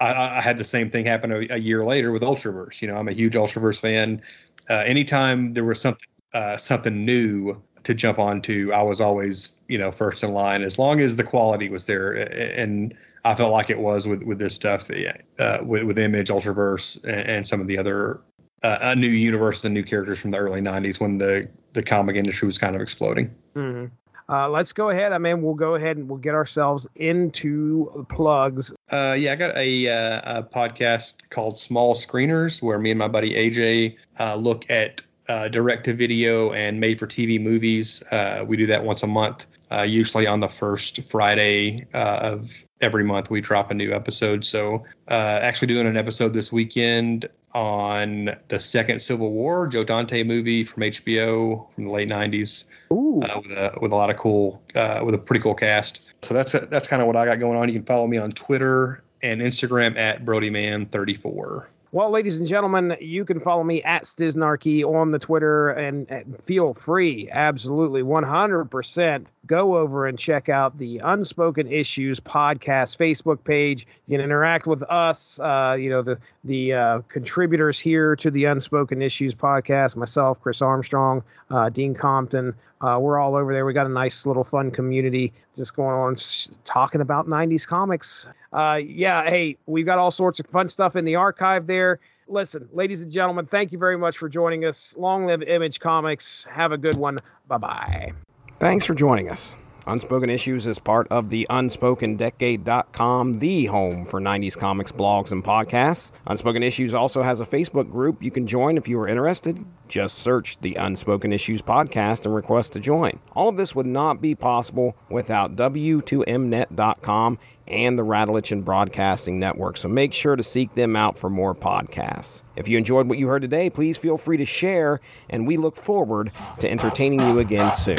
I, 0.00 0.38
I, 0.38 0.40
had 0.40 0.58
the 0.58 0.64
same 0.64 0.88
thing 0.90 1.04
happen 1.04 1.30
a, 1.30 1.46
a, 1.50 1.58
year 1.58 1.84
later 1.84 2.10
with 2.10 2.22
Ultraverse. 2.22 2.80
You 2.80 2.88
know, 2.88 2.96
I'm 2.96 3.08
a 3.08 3.12
huge 3.12 3.34
Ultraverse 3.34 3.80
fan. 3.80 4.22
Uh, 4.70 4.82
anytime 4.86 5.52
there 5.52 5.64
was 5.64 5.80
something 5.80 6.08
uh, 6.32 6.56
something 6.56 7.04
new 7.04 7.60
to 7.84 7.94
jump 7.94 8.18
onto, 8.18 8.70
I 8.72 8.82
was 8.82 9.00
always 9.00 9.56
you 9.68 9.78
know 9.78 9.90
first 9.90 10.22
in 10.22 10.32
line. 10.32 10.62
As 10.62 10.78
long 10.78 11.00
as 11.00 11.16
the 11.16 11.24
quality 11.24 11.68
was 11.68 11.84
there, 11.84 12.12
and 12.12 12.94
I 13.24 13.34
felt 13.34 13.52
like 13.52 13.70
it 13.70 13.80
was 13.80 14.06
with 14.06 14.22
with 14.24 14.38
this 14.38 14.54
stuff, 14.54 14.90
uh, 15.38 15.58
with 15.62 15.84
with 15.84 15.98
Image, 15.98 16.28
Ultraverse, 16.28 17.02
and, 17.04 17.28
and 17.28 17.48
some 17.48 17.60
of 17.60 17.66
the 17.66 17.78
other 17.78 18.20
uh, 18.62 18.78
a 18.80 18.96
new 18.96 19.08
universe 19.08 19.64
and 19.64 19.74
new 19.74 19.84
characters 19.84 20.18
from 20.18 20.30
the 20.30 20.38
early 20.38 20.60
'90s 20.60 21.00
when 21.00 21.18
the 21.18 21.48
the 21.72 21.82
comic 21.82 22.16
industry 22.16 22.46
was 22.46 22.58
kind 22.58 22.74
of 22.74 22.82
exploding. 22.82 23.34
Mm-hmm. 23.54 23.86
Uh, 24.30 24.48
let's 24.48 24.72
go 24.72 24.90
ahead. 24.90 25.12
I 25.12 25.18
mean, 25.18 25.42
we'll 25.42 25.54
go 25.54 25.74
ahead 25.74 25.96
and 25.96 26.08
we'll 26.08 26.20
get 26.20 26.36
ourselves 26.36 26.86
into 26.94 28.06
plugs. 28.08 28.72
Uh, 28.92 29.16
yeah, 29.18 29.32
I 29.32 29.36
got 29.36 29.56
a, 29.56 29.88
uh, 29.88 30.38
a, 30.38 30.42
podcast 30.44 31.14
called 31.30 31.58
Small 31.58 31.96
Screeners 31.96 32.62
where 32.62 32.78
me 32.78 32.90
and 32.90 32.98
my 32.98 33.08
buddy 33.08 33.34
AJ 33.34 33.96
uh, 34.20 34.36
look 34.36 34.70
at 34.70 35.02
uh, 35.28 35.48
direct 35.48 35.84
to 35.84 35.94
video 35.94 36.52
and 36.52 36.80
made 36.80 36.98
for 36.98 37.06
TV 37.06 37.40
movies. 37.40 38.02
Uh, 38.10 38.44
we 38.46 38.56
do 38.56 38.66
that 38.66 38.84
once 38.84 39.02
a 39.02 39.06
month, 39.06 39.46
usually 39.86 40.26
on 40.26 40.40
the 40.40 40.48
first 40.48 41.02
Friday 41.04 41.86
of 41.94 42.64
every 42.80 43.04
month. 43.04 43.30
We 43.30 43.40
drop 43.40 43.70
a 43.70 43.74
new 43.74 43.92
episode. 43.92 44.44
So, 44.44 44.84
actually, 45.08 45.68
doing 45.68 45.86
an 45.86 45.96
episode 45.96 46.34
this 46.34 46.50
weekend 46.50 47.28
on 47.54 48.36
the 48.48 48.60
second 48.60 49.00
Civil 49.00 49.32
War, 49.32 49.66
Joe 49.66 49.84
Dante 49.84 50.22
movie 50.22 50.64
from 50.64 50.82
HBO 50.82 51.72
from 51.74 51.84
the 51.84 51.90
late 51.90 52.08
'90s, 52.08 52.64
uh, 52.90 53.40
with 53.40 53.50
a 53.52 53.78
with 53.80 53.92
a 53.92 53.96
lot 53.96 54.10
of 54.10 54.16
cool, 54.16 54.62
uh, 54.74 55.02
with 55.04 55.14
a 55.14 55.18
pretty 55.18 55.42
cool 55.42 55.54
cast. 55.54 56.12
So 56.22 56.34
that's 56.34 56.52
that's 56.52 56.86
kind 56.86 57.02
of 57.02 57.06
what 57.06 57.16
I 57.16 57.24
got 57.24 57.40
going 57.40 57.58
on. 57.58 57.68
You 57.68 57.74
can 57.74 57.84
follow 57.84 58.06
me 58.06 58.18
on 58.18 58.32
Twitter 58.32 59.02
and 59.22 59.40
Instagram 59.40 59.96
at 59.96 60.24
BrodyMan34. 60.24 61.66
Well, 61.92 62.10
ladies 62.10 62.38
and 62.38 62.48
gentlemen, 62.48 62.96
you 63.00 63.24
can 63.24 63.40
follow 63.40 63.64
me 63.64 63.82
at 63.82 64.04
Stiznarkey 64.04 64.84
on 64.84 65.10
the 65.10 65.18
Twitter 65.18 65.70
and, 65.70 66.08
and, 66.08 66.38
feel 66.44 66.72
free, 66.72 67.28
absolutely, 67.32 68.04
100%. 68.04 69.26
Go 69.46 69.76
over 69.76 70.06
and 70.06 70.16
check 70.16 70.48
out 70.48 70.78
the 70.78 70.98
Unspoken 70.98 71.66
Issues 71.66 72.20
podcast 72.20 72.96
Facebook 72.96 73.42
page. 73.42 73.88
You 74.06 74.16
can 74.16 74.24
interact 74.24 74.68
with 74.68 74.84
us, 74.84 75.40
uh, 75.40 75.76
you 75.80 75.90
know, 75.90 76.00
the, 76.00 76.16
the 76.44 76.74
uh, 76.74 77.00
contributors 77.08 77.80
here 77.80 78.14
to 78.14 78.30
the 78.30 78.44
Unspoken 78.44 79.02
Issues 79.02 79.34
podcast, 79.34 79.96
myself, 79.96 80.40
Chris 80.40 80.62
Armstrong, 80.62 81.24
uh, 81.50 81.70
Dean 81.70 81.96
Compton. 81.96 82.54
Uh, 82.80 82.98
we're 83.00 83.18
all 83.18 83.36
over 83.36 83.52
there. 83.52 83.66
We 83.66 83.72
got 83.72 83.86
a 83.86 83.90
nice 83.90 84.24
little 84.24 84.44
fun 84.44 84.70
community 84.70 85.32
just 85.56 85.76
going 85.76 85.94
on 85.94 86.16
talking 86.64 87.00
about 87.00 87.28
90s 87.28 87.66
comics. 87.66 88.26
Uh, 88.52 88.80
yeah, 88.82 89.24
hey, 89.24 89.56
we've 89.66 89.86
got 89.86 89.98
all 89.98 90.10
sorts 90.10 90.40
of 90.40 90.46
fun 90.46 90.66
stuff 90.68 90.96
in 90.96 91.04
the 91.04 91.14
archive 91.14 91.66
there. 91.66 92.00
Listen, 92.26 92.68
ladies 92.72 93.02
and 93.02 93.10
gentlemen, 93.10 93.44
thank 93.44 93.72
you 93.72 93.78
very 93.78 93.98
much 93.98 94.16
for 94.16 94.28
joining 94.28 94.64
us. 94.64 94.94
Long 94.96 95.26
live 95.26 95.42
Image 95.42 95.80
Comics. 95.80 96.46
Have 96.50 96.72
a 96.72 96.78
good 96.78 96.96
one. 96.96 97.16
Bye 97.48 97.58
bye. 97.58 98.12
Thanks 98.58 98.86
for 98.86 98.94
joining 98.94 99.28
us. 99.28 99.54
Unspoken 99.90 100.30
Issues 100.30 100.68
is 100.68 100.78
part 100.78 101.08
of 101.10 101.30
the 101.30 101.48
UnspokenDecade.com, 101.50 103.40
the 103.40 103.64
home 103.64 104.06
for 104.06 104.20
90s 104.20 104.56
comics 104.56 104.92
blogs 104.92 105.32
and 105.32 105.42
podcasts. 105.42 106.12
Unspoken 106.28 106.62
Issues 106.62 106.94
also 106.94 107.24
has 107.24 107.40
a 107.40 107.44
Facebook 107.44 107.90
group 107.90 108.22
you 108.22 108.30
can 108.30 108.46
join 108.46 108.76
if 108.76 108.86
you 108.86 109.00
are 109.00 109.08
interested. 109.08 109.64
Just 109.88 110.16
search 110.16 110.60
the 110.60 110.76
Unspoken 110.76 111.32
Issues 111.32 111.60
podcast 111.60 112.24
and 112.24 112.32
request 112.32 112.72
to 112.74 112.78
join. 112.78 113.18
All 113.32 113.48
of 113.48 113.56
this 113.56 113.74
would 113.74 113.84
not 113.84 114.20
be 114.20 114.36
possible 114.36 114.94
without 115.08 115.56
W2Mnet.com 115.56 117.38
and 117.66 117.98
the 117.98 118.04
Radulich 118.04 118.64
Broadcasting 118.64 119.40
Network, 119.40 119.76
so 119.76 119.88
make 119.88 120.12
sure 120.12 120.36
to 120.36 120.44
seek 120.44 120.76
them 120.76 120.94
out 120.94 121.18
for 121.18 121.28
more 121.28 121.56
podcasts. 121.56 122.44
If 122.54 122.68
you 122.68 122.78
enjoyed 122.78 123.08
what 123.08 123.18
you 123.18 123.26
heard 123.26 123.42
today, 123.42 123.68
please 123.68 123.98
feel 123.98 124.18
free 124.18 124.36
to 124.36 124.44
share, 124.44 125.00
and 125.28 125.48
we 125.48 125.56
look 125.56 125.74
forward 125.74 126.30
to 126.60 126.70
entertaining 126.70 127.18
you 127.18 127.40
again 127.40 127.72
soon. 127.72 127.98